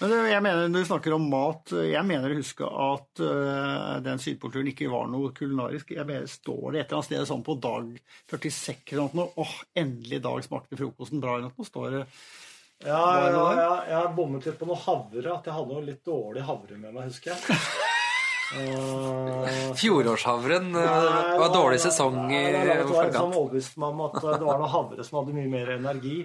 Men 0.00 0.10
det- 0.10 0.30
jeg 0.32 0.42
mener, 0.42 0.68
når 0.72 0.80
vi 0.80 0.88
snakker 0.88 1.14
om 1.14 1.26
mat 1.30 1.68
Jeg 1.70 2.04
mener 2.08 2.32
å 2.32 2.36
huske 2.38 2.64
at 2.64 3.20
uh, 3.20 4.00
den 4.00 4.18
sydpolturen 4.18 4.70
ikke 4.72 4.88
var 4.90 5.06
noe 5.12 5.30
kulinarisk. 5.36 5.90
Jeg 5.94 6.06
mener, 6.08 6.24
Står 6.26 6.72
det 6.72 6.80
et 6.80 6.86
eller 6.88 7.02
annet 7.02 7.10
sted 7.10 7.26
sånn 7.28 7.44
på 7.44 7.58
dag 7.60 7.90
46 8.32 8.92
eller 8.96 9.10
noe 9.14 9.28
Åh, 9.36 9.52
endelig 9.76 10.22
dag 10.24 10.40
smakte 10.44 10.78
frokosten 10.80 11.20
bra 11.20 11.36
eller 11.36 11.50
noe. 11.52 11.64
Står 11.68 11.90
det 11.98 12.06
Ja, 12.86 13.28
ja, 13.28 13.52
ja, 13.54 13.84
jeg 13.86 13.94
har 14.00 14.08
bommet 14.16 14.46
litt 14.48 14.58
på 14.58 14.66
noe 14.66 14.80
havre. 14.80 15.28
At 15.36 15.44
jeg 15.46 15.54
hadde 15.54 15.68
noe 15.76 15.84
litt 15.86 16.02
dårlig 16.04 16.42
havre 16.48 16.78
med 16.80 16.94
meg, 16.96 17.10
husker 17.12 17.36
jeg. 17.36 17.58
Uh, 18.52 19.72
Fjorårshavren 19.80 20.74
eh, 20.76 20.84
nei, 20.84 21.38
var 21.40 21.52
dårlig 21.54 21.78
sesong 21.80 22.18
i 22.28 22.36
nei, 22.36 22.50
Det 22.52 22.66
var 22.68 22.76
en 22.76 22.82
sånn 22.84 22.98
forkant. 22.98 23.36
overbevist 23.38 23.78
meg 23.80 23.94
om 23.94 24.02
at 24.04 24.18
eh, 24.20 24.34
det 24.42 24.44
var 24.48 24.58
noe 24.60 24.68
havre 24.68 25.06
som 25.08 25.18
hadde 25.22 25.36
mye 25.38 25.48
mer 25.48 25.70
energi. 25.78 26.16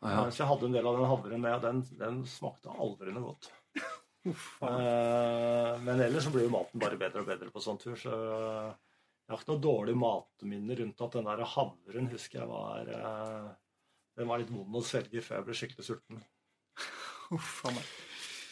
Ja. 0.00 0.22
Så 0.32 0.42
jeg 0.42 0.48
hadde 0.48 0.68
en 0.70 0.76
del 0.76 0.86
av 0.88 0.96
den 0.96 1.10
havren 1.10 1.42
med, 1.44 1.54
og 1.58 1.64
den, 1.66 1.80
den 2.00 2.20
smakte 2.28 2.72
aldri 2.72 3.14
noe 3.16 3.32
godt. 3.32 3.50
Eh, 4.20 5.78
Men 5.80 6.00
ellers 6.04 6.26
så 6.26 6.30
blir 6.34 6.42
jo 6.44 6.50
maten 6.52 6.82
bare 6.82 6.98
bedre 7.00 7.22
og 7.22 7.28
bedre 7.30 7.46
på 7.54 7.62
sånn 7.64 7.78
tur, 7.80 7.94
så 7.96 8.10
jeg 8.12 9.32
har 9.32 9.40
ikke 9.40 9.54
noe 9.54 9.62
dårlig 9.64 9.94
matminne 9.96 10.76
rundt 10.76 11.00
at 11.06 11.16
den 11.16 11.24
der 11.30 11.40
havren 11.54 12.10
husker 12.12 12.42
jeg 12.42 12.50
var 12.50 12.90
eh, 12.92 13.46
Den 14.20 14.28
var 14.28 14.42
litt 14.42 14.52
vond 14.52 14.76
å 14.76 14.82
svelge 14.84 15.22
før 15.24 15.38
jeg 15.38 15.46
ble 15.46 15.56
skikkelig 15.56 15.86
sulten. 15.86 16.20
Uff. 17.32 17.62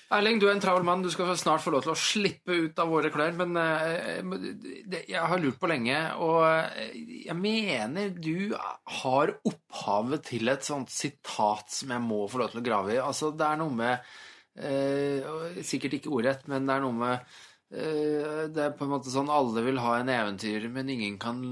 Erling, 0.08 0.38
du 0.40 0.46
er 0.46 0.54
en 0.54 0.62
travel 0.62 0.86
mann. 0.88 1.02
Du 1.04 1.10
skal 1.12 1.34
snart 1.36 1.60
få 1.60 1.72
lov 1.74 1.82
til 1.84 1.92
å 1.92 1.98
slippe 2.00 2.54
ut 2.56 2.78
av 2.80 2.88
våre 2.88 3.10
klær. 3.12 3.34
Men 3.36 3.52
eh, 3.60 4.94
jeg 4.96 5.20
har 5.20 5.42
lurt 5.42 5.58
på 5.60 5.68
lenge, 5.68 5.98
og 6.24 6.46
eh, 6.48 6.94
jeg 7.26 7.36
mener 7.36 8.14
du 8.16 8.54
har 9.02 9.34
opphavet 9.36 10.24
til 10.30 10.48
et 10.48 10.64
sånt 10.64 10.92
sitat 10.94 11.68
som 11.74 11.92
jeg 11.92 12.04
må 12.06 12.22
få 12.32 12.40
lov 12.40 12.54
til 12.54 12.62
å 12.62 12.64
grave 12.70 12.96
i. 12.96 13.02
Altså, 13.02 13.34
det 13.36 13.50
er 13.50 13.60
noe 13.60 13.76
med 13.82 14.08
eh, 14.56 15.60
Sikkert 15.60 15.98
ikke 15.98 16.14
ordrett, 16.16 16.48
men 16.48 16.64
det 16.64 16.78
er 16.78 16.86
noe 16.86 16.96
med 16.96 17.36
Det 17.68 18.62
er 18.64 18.72
på 18.72 18.86
en 18.86 18.94
måte 18.94 19.12
sånn 19.12 19.28
alle 19.28 19.60
vil 19.66 19.76
ha 19.84 19.98
en 19.98 20.08
eventyr, 20.08 20.70
men 20.72 20.88
ingen 20.88 21.18
kan 21.20 21.42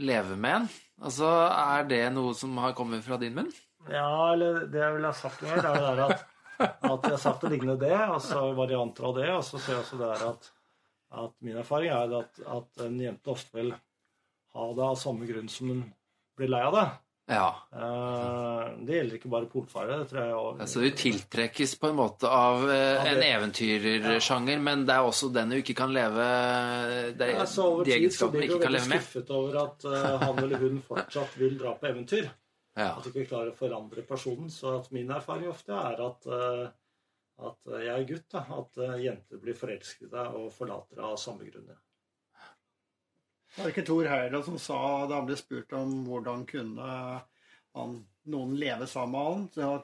leve 0.00 0.38
med 0.40 0.62
en. 0.62 0.70
Altså, 1.04 1.28
Er 1.28 1.84
det 1.90 2.06
noe 2.16 2.32
som 2.32 2.56
har 2.64 2.72
kommet 2.78 3.04
fra 3.04 3.20
din 3.20 3.36
munn? 3.36 3.52
Ja, 3.90 4.32
eller 4.32 4.62
det 4.72 4.80
jeg 4.80 4.94
ville 4.96 5.10
ha 5.10 5.18
sagt 5.18 5.42
mer, 5.44 5.60
er 5.60 5.76
det 5.76 5.90
der 5.90 6.04
at, 6.06 6.24
at 6.62 7.08
jeg 7.10 7.20
sagt 7.22 7.44
det 7.44 7.52
lignende 7.54 7.78
det, 7.80 7.94
altså 7.94 8.48
varianter 8.58 9.08
av 9.08 9.16
det, 9.18 9.28
og 9.34 9.46
så 9.46 9.60
ser 9.60 9.76
jeg 9.76 9.84
også 9.84 10.00
der 10.00 10.26
at, 10.30 10.50
at 11.22 11.34
min 11.44 11.60
erfaring 11.62 11.94
er 11.94 12.18
at, 12.22 12.42
at 12.58 12.84
en 12.86 13.00
jente 13.00 13.32
ofte 13.32 13.58
vil 13.58 13.72
ha 14.52 14.68
det 14.76 14.84
av 14.90 15.00
samme 15.00 15.28
grunn 15.28 15.48
som 15.52 15.72
hun 15.72 15.86
blir 16.38 16.52
lei 16.52 16.62
av 16.66 16.76
det. 16.76 16.86
Ja. 17.30 17.68
Eh, 17.72 18.72
det 18.84 18.96
gjelder 18.96 19.16
ikke 19.16 19.30
bare 19.30 19.48
polfarere, 19.50 20.00
det 20.02 20.10
tror 20.10 20.20
jeg 20.22 20.34
også. 20.36 20.56
Altså, 20.64 20.82
du 20.82 20.96
tiltrekkes 21.02 21.74
på 21.80 21.90
en 21.92 21.96
måte 22.00 22.28
av 22.28 22.64
eh, 22.66 23.08
en 23.12 23.22
eventyrersjanger, 23.24 24.60
men 24.64 24.84
det 24.88 24.96
er 24.96 25.06
også 25.06 25.30
den 25.34 25.54
du 25.54 25.60
ikke 25.60 25.76
kan 25.78 25.94
leve 25.94 26.26
det, 27.18 27.30
Ja, 27.36 27.46
så 27.46 27.68
over 27.70 27.88
tid 27.88 28.08
så 28.14 28.28
blir 28.32 28.50
du 28.50 28.58
veldig 28.60 28.84
skuffet 28.88 29.32
over 29.32 29.60
at 29.62 29.86
eh, 29.88 30.26
han 30.26 30.42
eller 30.42 30.64
hun 30.66 30.82
fortsatt 30.88 31.38
vil 31.40 31.56
dra 31.62 31.76
på 31.78 31.92
eventyr. 31.92 32.28
Ja. 32.74 32.94
At 32.96 33.04
du 33.04 33.10
ikke 33.12 33.28
klarer 33.28 33.52
å 33.52 33.56
forandre 33.56 34.04
personen. 34.08 34.50
Så 34.52 34.78
at 34.78 34.90
min 34.94 35.10
erfaring 35.12 35.50
ofte 35.52 35.76
er 35.76 36.00
at, 36.06 36.26
eh, 36.26 36.66
at 37.48 37.72
jeg 37.84 37.94
er 37.94 38.08
gutt. 38.08 38.28
Da, 38.32 38.44
at 38.58 38.80
eh, 38.80 38.98
jenter 39.06 39.42
blir 39.42 39.58
forelsket 39.58 40.08
i 40.08 40.12
deg 40.12 40.38
og 40.40 40.52
forlater 40.54 40.98
deg 40.98 41.08
av 41.10 41.18
samme 41.20 41.48
grunn. 41.48 41.72
ja. 41.72 41.80
Var 43.52 43.68
det 43.68 43.74
ikke 43.74 43.84
Thor 43.84 44.06
Heyerdahl 44.08 44.44
som 44.46 44.56
sa 44.56 44.80
da 45.04 45.18
han 45.18 45.26
ble 45.28 45.36
spurt 45.36 45.74
om 45.76 45.90
hvordan 46.06 46.46
kunne 46.48 46.86
han, 47.76 47.98
noen 48.32 48.54
leve 48.56 48.86
sammen 48.88 49.42
med 49.52 49.66
han? 49.66 49.82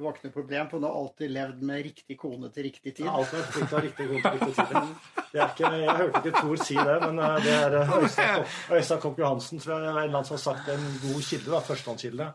Det 0.00 0.06
var 0.06 0.14
ikke 0.16 0.28
noe 0.30 0.32
problem, 0.32 0.68
for 0.70 0.80
han 0.80 0.84
har 0.86 0.94
alltid 0.96 1.32
levd 1.34 1.64
med 1.68 1.82
riktig 1.84 2.14
kone 2.16 2.48
til 2.54 2.64
riktig 2.64 2.92
tid. 2.96 3.04
Har 3.04 3.18
alltid 3.20 3.36
vært 3.36 3.50
flink 3.52 3.68
til 3.68 3.82
riktig 3.84 4.06
kone 4.08 4.22
til 4.22 4.38
riktig 4.38 4.64
tid. 4.70 4.94
Er 5.34 5.42
ikke, 5.44 5.72
jeg 5.76 5.96
hørte 5.98 6.22
ikke 6.22 6.32
Thor 6.38 6.62
si 6.64 6.76
det, 6.78 6.94
men 7.02 7.20
eh, 7.20 7.34
det 7.44 7.52
er 7.56 7.76
eh, 7.82 7.92
Øystein 7.98 8.46
Øystein 8.78 9.02
Kopp 9.02 9.20
Johansen 9.20 9.60
tror 9.60 9.74
jeg 9.74 9.82
er 9.82 9.90
en 9.90 9.98
eller 9.98 10.06
annen 10.06 10.30
som 10.30 10.38
har 10.38 10.42
sagt 10.46 10.72
en 10.72 10.88
god 11.02 11.20
kilde. 11.28 11.52
da, 11.52 11.60
Førstehåndskilde. 11.68 12.30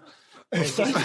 Øystein, 0.59 1.01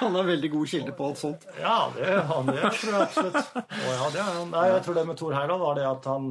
han 0.00 0.16
har 0.16 0.30
veldig 0.32 0.52
god 0.56 0.72
kilde 0.72 0.96
på 0.96 1.10
alt 1.10 1.20
sånt. 1.26 1.46
Ja, 1.60 1.76
det 1.98 2.16
han 2.32 2.48
det 2.48 2.64
tror 2.64 2.96
jeg 2.96 3.00
absolutt. 3.04 3.54
Å, 3.60 3.92
ja, 3.92 4.10
det 4.16 4.24
er. 4.24 4.42
Nei, 4.56 4.66
jeg 4.72 4.82
tror 4.88 5.00
det 5.02 5.06
med 5.12 5.20
Thor 5.20 5.36
Heyerdahl 5.36 5.64
var 5.68 5.80
det 5.82 5.88
at 5.90 6.12
han 6.14 6.30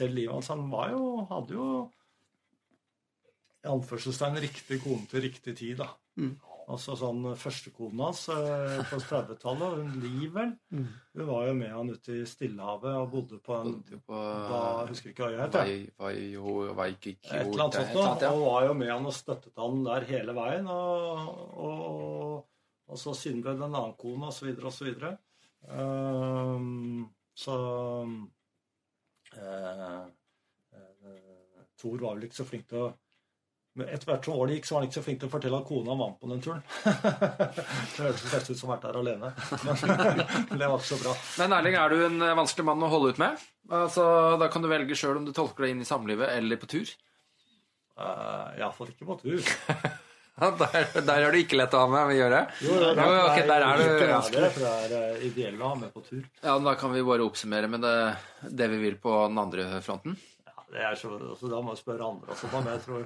selv 0.00 0.16
livet 0.16 0.38
hans 0.38 0.48
Han 0.54 0.64
var 0.72 0.94
jo, 0.96 1.04
hadde 1.28 1.60
jo 1.60 1.70
i 3.60 3.68
anførselstegn 3.68 4.40
riktig 4.48 4.80
kone 4.80 5.04
til 5.12 5.28
riktig 5.28 5.60
tid, 5.60 5.84
da. 5.84 5.92
Mm. 6.16 6.38
Altså 6.68 6.94
sånn 6.98 7.22
Førstekona 7.40 8.04
hans 8.10 8.20
eh, 8.30 8.80
på 8.90 8.98
30-tallet, 9.02 9.78
hun 9.80 9.94
Liv 10.02 10.34
vel, 10.34 10.52
Mm. 10.70 10.84
hun 11.16 11.26
var 11.26 11.46
jo 11.48 11.54
med 11.58 11.70
han 11.72 11.90
ute 11.90 12.18
i 12.20 12.26
Stillehavet 12.28 12.92
og 12.94 13.08
bodde 13.10 13.38
på 13.42 13.56
en 13.56 13.72
Bodde 13.80 13.98
på 14.06 14.20
da 14.50 14.60
husker 14.86 15.08
jeg 15.10 15.14
ikke 15.16 15.24
hva 15.24 15.30
jeg 15.32 15.40
het. 15.40 15.56
Et 17.24 17.40
eller 17.46 17.64
annet 17.64 17.80
sånt 17.94 18.22
noe. 18.22 18.30
Og 18.36 18.44
var 18.46 18.66
jo 18.68 18.74
med 18.74 18.92
han 18.92 19.06
og 19.10 19.16
støttet 19.16 19.56
han 19.64 19.82
der 19.88 20.06
hele 20.12 20.36
veien. 20.36 20.68
Og, 20.70 21.34
og, 21.66 22.46
og 22.90 22.98
så 23.02 23.14
siden 23.18 23.42
ble 23.42 23.56
det 23.56 23.66
en 23.66 23.74
annen 23.74 23.96
kone, 23.98 24.26
og 24.30 24.32
så 24.36 24.46
videre 24.46 24.70
og 24.70 24.76
så 24.76 24.86
videre. 24.86 25.16
Ehm, 25.70 27.08
så 27.36 27.56
eh, 29.36 30.02
eh, 30.74 31.64
Thor 31.80 31.98
var 32.02 32.16
vel 32.16 32.26
ikke 32.28 32.40
så 32.40 32.46
flink 32.48 32.68
til 32.70 32.84
å 32.86 32.90
men 33.80 33.88
etter 33.88 34.10
hvert 34.10 34.26
som 34.28 34.36
året 34.36 34.58
gikk, 34.58 34.66
så 34.68 34.74
var 34.74 34.82
han 34.82 34.90
ikke 34.90 34.98
så 34.98 35.04
flink 35.06 35.20
til 35.22 35.30
å 35.30 35.32
fortelle 35.32 35.60
at 35.60 35.68
kona 35.68 35.94
med 35.96 36.16
på 36.20 36.30
den 36.30 36.42
turen. 36.44 36.60
det 36.84 38.02
høres 38.02 38.24
nesten 38.26 38.52
ut 38.52 38.60
som 38.60 38.72
vært 38.72 38.84
der 38.84 38.98
alene. 39.00 39.30
Men 39.64 40.58
det 40.60 40.66
var 40.66 40.76
ikke 40.76 40.90
så 40.90 41.00
bra. 41.00 41.14
Men 41.40 41.56
Erling, 41.56 41.78
er 41.80 41.94
du 41.94 42.04
en 42.10 42.26
eh, 42.26 42.36
vanskelig 42.36 42.66
mann 42.68 42.84
å 42.84 42.90
holde 42.92 43.14
ut 43.14 43.22
med? 43.22 43.46
Altså, 43.70 44.04
Da 44.40 44.50
kan 44.52 44.64
du 44.64 44.68
velge 44.70 44.98
sjøl 44.98 45.22
om 45.22 45.24
du 45.28 45.32
tolker 45.36 45.64
deg 45.66 45.74
inn 45.74 45.84
i 45.84 45.88
samlivet 45.88 46.34
eller 46.36 46.60
på 46.60 46.68
tur. 46.70 46.92
Uh, 48.00 48.52
Iallfall 48.60 48.92
ikke 48.92 49.08
på 49.08 49.18
tur. 49.24 49.40
Der, 50.40 50.86
der 51.04 51.20
er 51.26 51.34
du 51.34 51.36
ikke 51.36 51.58
lett 51.58 51.74
å 51.76 51.82
ha 51.82 51.88
med 51.90 52.14
å 52.14 52.14
gjøre. 52.16 52.38
Jo, 52.64 52.72
jo, 52.72 52.92
det 52.96 53.42
der 53.44 53.64
er 53.66 53.76
du 53.76 53.82
det, 53.84 54.46
det 54.56 54.70
er 54.70 54.86
ideelt 54.88 55.26
ideelle 55.26 55.66
å 55.66 55.72
ha 55.74 55.76
med 55.76 55.90
på 55.92 56.00
tur. 56.06 56.22
Ja, 56.40 56.54
Da 56.64 56.72
kan 56.80 56.94
vi 56.94 57.02
bare 57.04 57.26
oppsummere 57.26 57.68
med 57.68 57.84
det, 57.84 57.92
det 58.48 58.70
vi 58.72 58.78
vil 58.80 58.96
på 59.02 59.12
den 59.26 59.36
andre 59.42 59.82
fronten. 59.84 60.16
Ja, 60.48 60.64
det 60.72 60.86
er 60.86 60.96
så, 60.96 61.12
altså, 61.18 61.50
Da 61.52 61.60
må 61.60 61.74
vi 61.74 61.82
spørre 61.82 62.08
andre 62.08 62.32
også. 62.32 62.48
Men 62.54 62.70
jeg 62.72 62.80
tror 62.86 63.04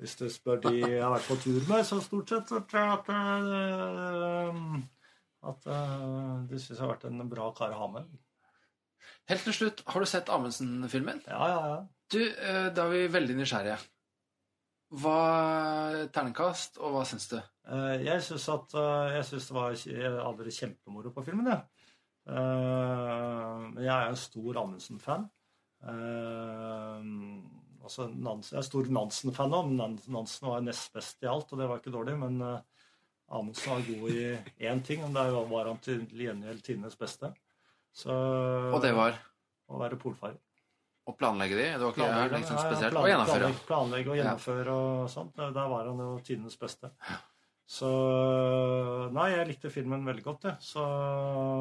hvis 0.00 0.16
du 0.18 0.26
spør 0.32 0.58
de 0.64 0.74
jeg 0.80 1.00
har 1.02 1.12
vært 1.14 1.28
på 1.30 1.36
tur 1.44 1.62
med, 1.68 1.84
så 1.86 2.00
stort 2.02 2.32
sett 2.32 2.50
så 2.50 2.60
tror 2.66 2.82
jeg 2.82 2.94
at 2.98 3.10
eh, 3.14 4.60
at 5.44 5.66
eh, 5.70 6.36
de 6.50 6.58
syns 6.60 6.78
jeg 6.78 6.82
har 6.82 6.92
vært 6.94 7.06
en 7.10 7.30
bra 7.30 7.50
kar 7.56 7.74
å 7.74 7.80
ha 7.82 7.88
med. 7.92 8.12
Helt 9.30 9.44
til 9.46 9.56
slutt, 9.56 9.82
har 9.88 10.00
du 10.02 10.08
sett 10.08 10.30
Amundsen-filmen? 10.32 11.22
Ja, 11.28 11.48
ja, 11.52 11.60
ja. 11.72 11.80
Du, 12.12 12.20
eh, 12.20 12.68
Da 12.74 12.86
er 12.86 12.94
vi 12.94 13.02
veldig 13.12 13.36
nysgjerrige. 13.38 13.78
Hva 15.00 15.18
Terningkast, 16.14 16.78
og 16.78 16.94
hva 16.94 17.04
syns 17.08 17.26
du? 17.30 17.38
Jeg 18.04 18.22
syns 18.22 18.44
at 18.52 18.74
Jeg 19.14 19.24
syns 19.26 19.46
det 19.48 19.56
var 19.56 19.78
aldri 20.22 20.52
kjempemoro 20.54 21.10
på 21.14 21.24
filmen, 21.26 21.48
jeg. 21.50 21.62
Jeg 22.28 23.90
er 23.94 24.10
en 24.10 24.20
stor 24.20 24.60
Amundsen-fan. 24.62 25.26
Eh, 27.84 27.86
Altså, 27.86 28.06
Nansen, 28.16 28.56
jeg 28.56 28.62
er 28.62 28.66
stor 28.70 28.86
Nansen-fan 28.96 29.52
òg, 29.52 29.66
men 29.68 29.98
Nansen 30.08 30.48
var 30.48 30.62
nest 30.64 30.92
best 30.94 31.20
i 31.22 31.28
alt, 31.28 31.50
og 31.52 31.58
det 31.60 31.66
var 31.68 31.78
ikke 31.82 31.92
dårlig. 31.92 32.14
Men 32.16 32.38
uh, 32.40 32.60
Amundsen 33.36 33.74
var 33.74 33.82
god 33.84 34.10
i 34.10 34.24
én 34.70 34.80
ting, 34.84 35.04
og 35.04 35.12
der 35.12 35.30
var 35.50 35.68
han 35.68 35.78
til 35.84 36.06
gjengjeld 36.08 36.62
tidenes 36.64 36.96
beste. 36.96 37.28
Så, 37.92 38.10
Og 38.72 38.80
det 38.82 38.94
var 38.96 39.18
Å 39.68 39.78
være 39.78 39.96
polfarer. 40.00 40.40
å 41.06 41.12
planlegge 41.16 41.56
de? 41.58 41.66
Det 41.76 41.80
var 41.84 41.92
ikke 41.92 42.00
Planlegge, 42.00 42.38
liksom 42.40 42.56
ja, 42.56 42.62
ja, 42.62 42.70
spesielt. 42.70 42.94
Planlegge, 42.94 43.04
Og 43.04 43.12
gjennomføre. 43.12 43.44
Planlegge, 43.44 43.66
planlegge 43.68 44.08
og 44.10 44.16
Ja. 44.16 44.22
gjennomføre 44.22 44.74
og 44.80 45.10
sånt. 45.12 45.36
Der 45.36 45.68
var 45.74 45.84
han 45.90 45.98
jo 46.00 46.08
tidenes 46.24 46.56
beste. 46.56 46.90
Så 47.68 47.90
Nei, 49.12 49.28
jeg 49.36 49.46
likte 49.52 49.70
filmen 49.72 50.04
veldig 50.08 50.24
godt, 50.24 50.48
jeg. 50.48 50.56
Så 50.64 50.80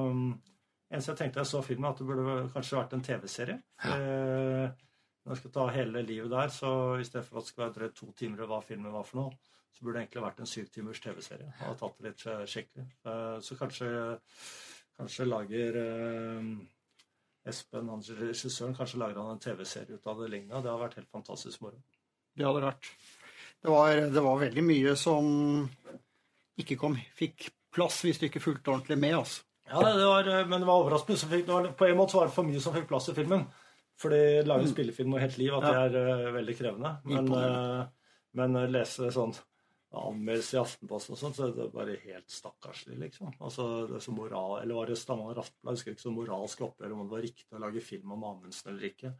um, 0.09 0.24
eneste 0.91 1.11
jeg 1.13 1.19
tenkte 1.19 1.43
jeg 1.43 1.51
så 1.51 1.61
filmen, 1.63 1.89
at 1.91 1.99
det 1.99 2.07
burde 2.07 2.47
kanskje 2.55 2.80
vært 2.80 2.95
en 2.97 3.03
TV-serie. 3.03 3.59
Eh, 3.84 4.71
Når 5.24 5.32
jeg 5.34 5.39
skal 5.39 5.51
ta 5.55 5.65
hele 5.71 6.01
livet 6.03 6.32
der, 6.34 6.51
så 6.51 6.69
i 6.99 7.05
stedet 7.07 7.26
for 7.30 7.39
at 7.39 7.45
det 7.45 7.51
skal 7.53 7.63
være 7.65 7.76
drøyt 7.78 7.95
to 7.95 8.09
timer 8.19 8.47
hva 8.49 8.59
filmen 8.65 8.91
var 8.91 9.05
for 9.07 9.21
noe, 9.21 9.38
så 9.74 9.86
burde 9.86 9.95
det 9.95 10.03
egentlig 10.03 10.24
vært 10.26 10.41
en 10.43 10.49
syv 10.51 10.67
timers 10.74 10.99
TV-serie. 11.03 11.47
Og 11.61 11.65
har 11.69 11.78
tatt 11.80 11.95
det 12.01 12.09
litt 12.09 12.26
eh, 12.28 12.43
skikkelig. 12.51 12.86
Eh, 13.07 13.38
Så 13.47 13.55
kanskje, 13.57 13.88
kanskje 14.99 15.28
lager 15.30 15.80
eh, 15.80 16.51
Espen, 17.53 17.89
han 17.91 18.03
regissøren, 18.19 18.76
kanskje 18.78 18.99
lager 19.01 19.19
han 19.24 19.34
en 19.38 19.41
TV-serie 19.43 19.95
ut 19.97 20.07
av 20.11 20.19
det 20.24 20.30
lignende. 20.32 20.61
Det 20.63 20.71
har 20.71 20.84
vært 20.84 20.99
helt 20.99 21.11
fantastisk 21.11 21.63
moro. 21.63 21.80
Det 22.36 22.45
hadde 22.47 22.61
vært. 22.67 22.91
Det 23.63 23.71
var, 23.71 23.95
det 24.11 24.24
var 24.28 24.39
veldig 24.43 24.63
mye 24.67 24.93
som 24.99 25.28
ikke 26.59 26.78
kom, 26.80 26.95
fikk 27.17 27.47
plass 27.74 28.01
hvis 28.05 28.19
du 28.21 28.28
ikke 28.28 28.43
fulgte 28.43 28.71
ordentlig 28.76 28.99
med. 28.99 29.15
altså. 29.24 29.43
Ja, 29.71 29.80
det 29.95 30.05
var, 30.05 30.28
men 30.51 30.59
det 30.61 30.67
var 30.67 30.84
overraskende. 30.84 31.17
Så 31.19 31.30
fikk, 31.32 31.45
det 31.47 31.55
var, 31.55 31.69
på 31.80 31.88
en 31.88 31.97
måte 31.97 32.19
var 32.19 32.28
det 32.30 32.36
for 32.36 32.47
mye 32.47 32.61
som 32.61 32.76
fikk 32.76 32.89
plass 32.91 33.07
i 33.09 33.15
filmen. 33.17 33.47
Fordi 34.02 34.20
lage 34.48 34.70
spillefilm 34.72 35.16
og 35.16 35.22
helt 35.22 35.39
liv, 35.39 35.54
at 35.58 35.66
det 35.68 36.02
er 36.02 36.28
uh, 36.28 36.34
veldig 36.36 36.56
krevende. 36.58 36.94
Men, 37.08 37.30
uh, 37.30 37.84
men 38.39 38.58
uh, 38.58 38.70
lese 38.72 39.12
sånn 39.14 39.36
anmeldelse 39.94 40.58
i 40.58 40.62
Aftenposten 40.62 41.14
og 41.14 41.20
sånn, 41.20 41.34
så 41.38 41.48
er 41.48 41.56
det 41.58 41.70
bare 41.74 41.96
helt 42.02 42.34
stakkarslig, 42.34 42.98
liksom. 43.04 43.34
Altså, 43.38 43.68
det 43.89 44.00
er 44.00 44.06
så 44.06 44.14
moral, 44.16 44.56
Eller 44.64 44.78
var 44.80 44.89
det 44.89 44.98
Stavanger 44.98 45.44
Aftenblad? 45.44 45.70
Jeg 45.70 45.78
husker 45.78 45.94
ikke 45.94 46.06
så 46.06 46.14
moralsk 46.16 46.64
oppgjør 46.66 46.96
om 46.96 47.04
det 47.04 47.14
var 47.14 47.26
riktig 47.28 47.58
å 47.58 47.62
lage 47.62 47.84
film 47.86 48.16
om 48.16 48.26
Amundsen 48.32 48.74
eller 48.74 48.89
ikke. 48.89 49.14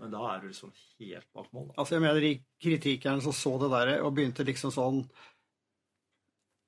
Men 0.00 0.14
da 0.14 0.22
er 0.30 0.42
du 0.42 0.48
liksom 0.50 0.72
helt 0.74 1.28
bak 1.34 1.50
mål. 1.54 1.68
Da. 1.68 1.76
Altså, 1.78 1.96
jeg 1.96 2.04
mener 2.04 2.24
de 2.24 2.32
kritikerne 2.62 3.24
som 3.24 3.34
så 3.36 3.56
det 3.62 3.72
der 3.74 3.92
og 4.00 4.14
begynte 4.16 4.46
liksom 4.46 4.72
sånn 4.74 5.04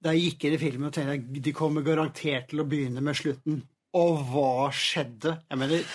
Da 0.04 0.12
jeg 0.14 0.30
gikk 0.30 0.46
inn 0.46 0.58
i 0.58 0.60
filmen 0.60 0.90
og 0.90 0.94
tenkte 0.94 1.16
jeg 1.16 1.46
de 1.46 1.54
kommer 1.56 1.86
garantert 1.86 2.50
til 2.50 2.62
å 2.62 2.68
begynne 2.68 3.02
med 3.02 3.18
slutten. 3.18 3.62
Og 3.96 4.20
hva 4.28 4.68
skjedde? 4.74 5.38
Jeg 5.46 5.58
mener, 5.58 5.86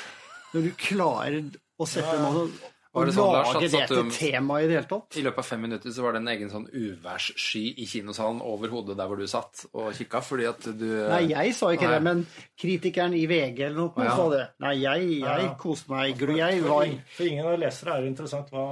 når 0.54 0.64
du 0.68 0.72
klarer 0.78 1.42
å 1.80 1.88
sette 1.88 2.14
Ja, 2.18 2.30
noe 2.32 2.48
Var 2.92 3.06
og 3.06 3.08
det 3.08 3.14
sånn, 3.16 3.30
Lars, 3.32 3.54
lage 3.54 3.66
at 3.68 3.72
det 3.72 3.88
til 3.88 4.02
du- 4.04 4.10
tema 4.12 4.58
i 4.60 4.66
det 4.68 4.74
hele 4.76 4.88
tatt 4.90 5.16
I 5.16 5.22
løpet 5.24 5.38
av 5.40 5.46
fem 5.48 5.62
minutter 5.64 5.94
så 5.96 6.02
var 6.04 6.12
det 6.12 6.20
en 6.20 6.28
egen 6.28 6.50
sånn 6.52 6.66
uværssky 6.76 7.62
i 7.80 7.86
kinosalen 7.88 8.42
over 8.44 8.68
hodet 8.68 8.98
der 9.00 9.08
hvor 9.08 9.16
du 9.22 9.24
satt 9.32 9.62
og 9.72 9.94
kikka, 9.96 10.20
fordi 10.22 10.46
at 10.50 10.60
du 10.78 10.86
Nei, 11.08 11.22
jeg 11.32 11.54
sa 11.56 11.70
ikke 11.72 11.88
Nei. 11.88 11.94
det, 11.94 12.02
men 12.04 12.26
kritikeren 12.60 13.14
i 13.16 13.24
VG 13.32 13.62
eller 13.70 13.78
noe 13.80 14.04
ja. 14.04 14.16
sa 14.18 14.26
det. 14.34 14.42
Nei, 14.60 14.74
jeg, 14.82 15.08
jeg 15.22 15.46
Ja. 15.46 15.54
koste 15.56 15.88
meg. 15.90 16.20
Jeg 16.20 16.62
var 16.66 16.84
For, 16.86 16.98
for 17.16 17.24
ingen 17.32 17.46
av 17.54 17.60
lesere 17.64 17.96
er 17.96 18.02
det 18.02 18.12
interessant 18.12 18.52
hva 18.52 18.66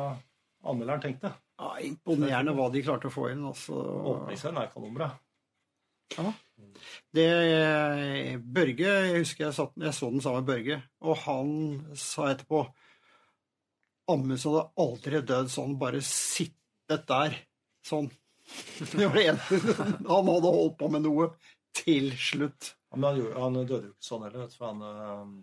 anmelderen 0.67 1.01
tenkte. 1.01 1.31
ja, 1.59 1.71
imponerende 1.87 2.53
hva 2.59 2.69
de 2.71 2.83
klarte 2.83 3.07
å 3.07 3.11
få 3.15 3.31
inn. 3.31 3.45
Altså. 3.47 3.71
Åpningsscenen 3.71 4.61
er 4.63 4.67
kanonbra. 4.75 5.11
Det 7.15 7.27
Børge 8.45 8.91
Jeg 8.91 9.23
husker 9.23 9.45
jeg, 9.47 9.55
satt, 9.57 9.73
jeg 9.81 9.93
så 9.97 10.09
den 10.13 10.21
sammen 10.21 10.43
med 10.43 10.49
Børge, 10.49 10.79
og 11.01 11.17
han 11.25 11.51
sa 11.97 12.29
etterpå 12.33 12.63
Amundsen 14.09 14.55
hadde 14.55 14.65
aldri 14.81 15.21
dødd 15.21 15.51
sånn, 15.53 15.75
bare 15.81 16.01
sittet 16.05 17.05
der 17.09 17.35
sånn. 17.85 18.09
Det 18.79 19.05
var 19.05 19.17
det 19.19 19.25
eneste 19.29 19.75
Han 19.77 20.31
hadde 20.33 20.53
holdt 20.55 20.77
på 20.79 20.89
med 20.89 21.05
noe 21.05 21.29
til 21.77 22.09
slutt. 22.17 22.73
Ja, 22.89 22.97
Men 22.97 23.09
han, 23.11 23.19
gjorde, 23.19 23.43
han 23.43 23.59
døde 23.59 23.83
jo 23.83 23.91
ikke 23.93 24.07
sånn 24.07 24.25
heller. 24.25 24.47
For 24.55 24.71
han 24.71 24.81
øh, 24.87 25.35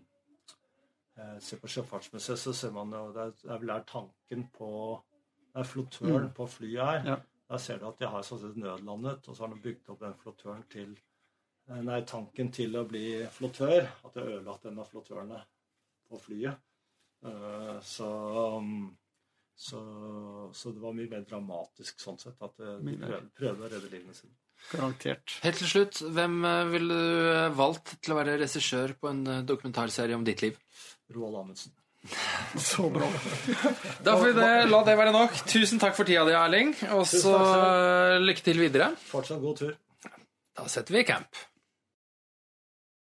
eh, 1.22 1.36
Ser 1.46 1.62
på 1.62 1.70
Sjøfartsmuseet, 1.70 2.42
så 2.42 2.54
ser 2.56 2.74
man 2.74 2.90
jo 2.96 3.04
Det 3.14 3.22
er, 3.22 3.36
det 3.44 3.52
er 3.52 3.62
vel 3.62 3.72
der 3.74 3.86
tanken 3.92 4.46
på 4.56 4.70
Det 5.52 5.62
er 5.62 5.70
flottøren 5.70 6.30
på 6.34 6.48
flyet 6.50 6.82
her. 6.82 7.10
Ja. 7.12 7.20
Der 7.46 7.60
ser 7.62 7.78
du 7.78 7.86
at 7.88 8.00
de 8.00 8.08
har 8.10 8.24
sånn 8.26 8.40
sett 8.42 8.56
nødlandet, 8.58 9.28
og 9.28 9.36
så 9.36 9.44
har 9.44 9.52
de 9.54 9.60
bygd 9.62 9.92
opp 9.92 10.00
den 10.02 10.16
flottøren 10.22 10.64
til 10.72 10.96
eh, 10.96 11.82
Nei, 11.86 12.00
tanken 12.08 12.50
til 12.54 12.74
å 12.78 12.86
bli 12.88 13.04
flottør. 13.30 13.86
At 14.04 14.16
de 14.16 14.24
har 14.24 14.32
ødelagt 14.38 14.66
en 14.66 14.80
av 14.82 14.90
flottørene 14.90 15.42
på 16.08 16.18
flyet. 16.24 16.58
Eh, 17.26 17.76
Så, 17.86 18.08
så, 19.56 19.78
så 20.52 20.72
det 20.74 20.82
var 20.82 20.96
mye 20.98 21.08
mer 21.12 21.22
dramatisk 21.28 22.02
sånn 22.02 22.18
sett. 22.20 22.36
At 22.42 22.58
eh, 22.60 22.76
de 22.80 22.90
Mye 22.90 22.98
prøvde, 23.04 23.30
prøvde 23.38 23.66
å 23.68 23.72
redde 23.76 23.92
livene 23.94 24.16
sine. 24.18 24.34
Garantert. 24.72 25.38
Helt 25.44 25.58
til 25.60 25.68
slutt, 25.70 26.02
hvem 26.16 26.38
eh, 26.48 26.66
ville 26.72 26.94
du 26.98 27.26
eh, 27.30 27.56
valgt 27.56 27.94
til 28.02 28.14
å 28.14 28.18
være 28.18 28.38
regissør 28.40 28.96
på 28.98 29.10
en 29.12 29.26
eh, 29.30 29.42
dokumentarserie 29.46 30.16
om 30.16 30.24
ditt 30.26 30.42
liv? 30.42 30.58
Roald 31.14 31.38
Amundsen. 31.44 31.74
Så 32.58 32.90
bra. 32.92 33.08
Da 34.04 34.16
får 34.16 34.26
vi 34.28 34.36
det, 34.38 34.52
la 34.70 34.82
det 34.86 34.96
være 34.98 35.12
nok. 35.16 35.34
Tusen 35.50 35.82
takk 35.82 35.96
for 35.98 36.08
tida 36.08 36.24
di, 36.28 36.34
Erling. 36.36 36.72
Og 36.96 37.04
så 37.10 37.34
eh, 37.40 38.16
lykke 38.22 38.46
til 38.46 38.62
videre. 38.62 38.92
Fortsatt 39.10 39.42
god 39.42 39.60
tur. 39.60 39.76
Da 40.56 40.66
setter 40.72 40.96
vi 40.96 41.04
i 41.04 41.08
camp. 41.08 41.44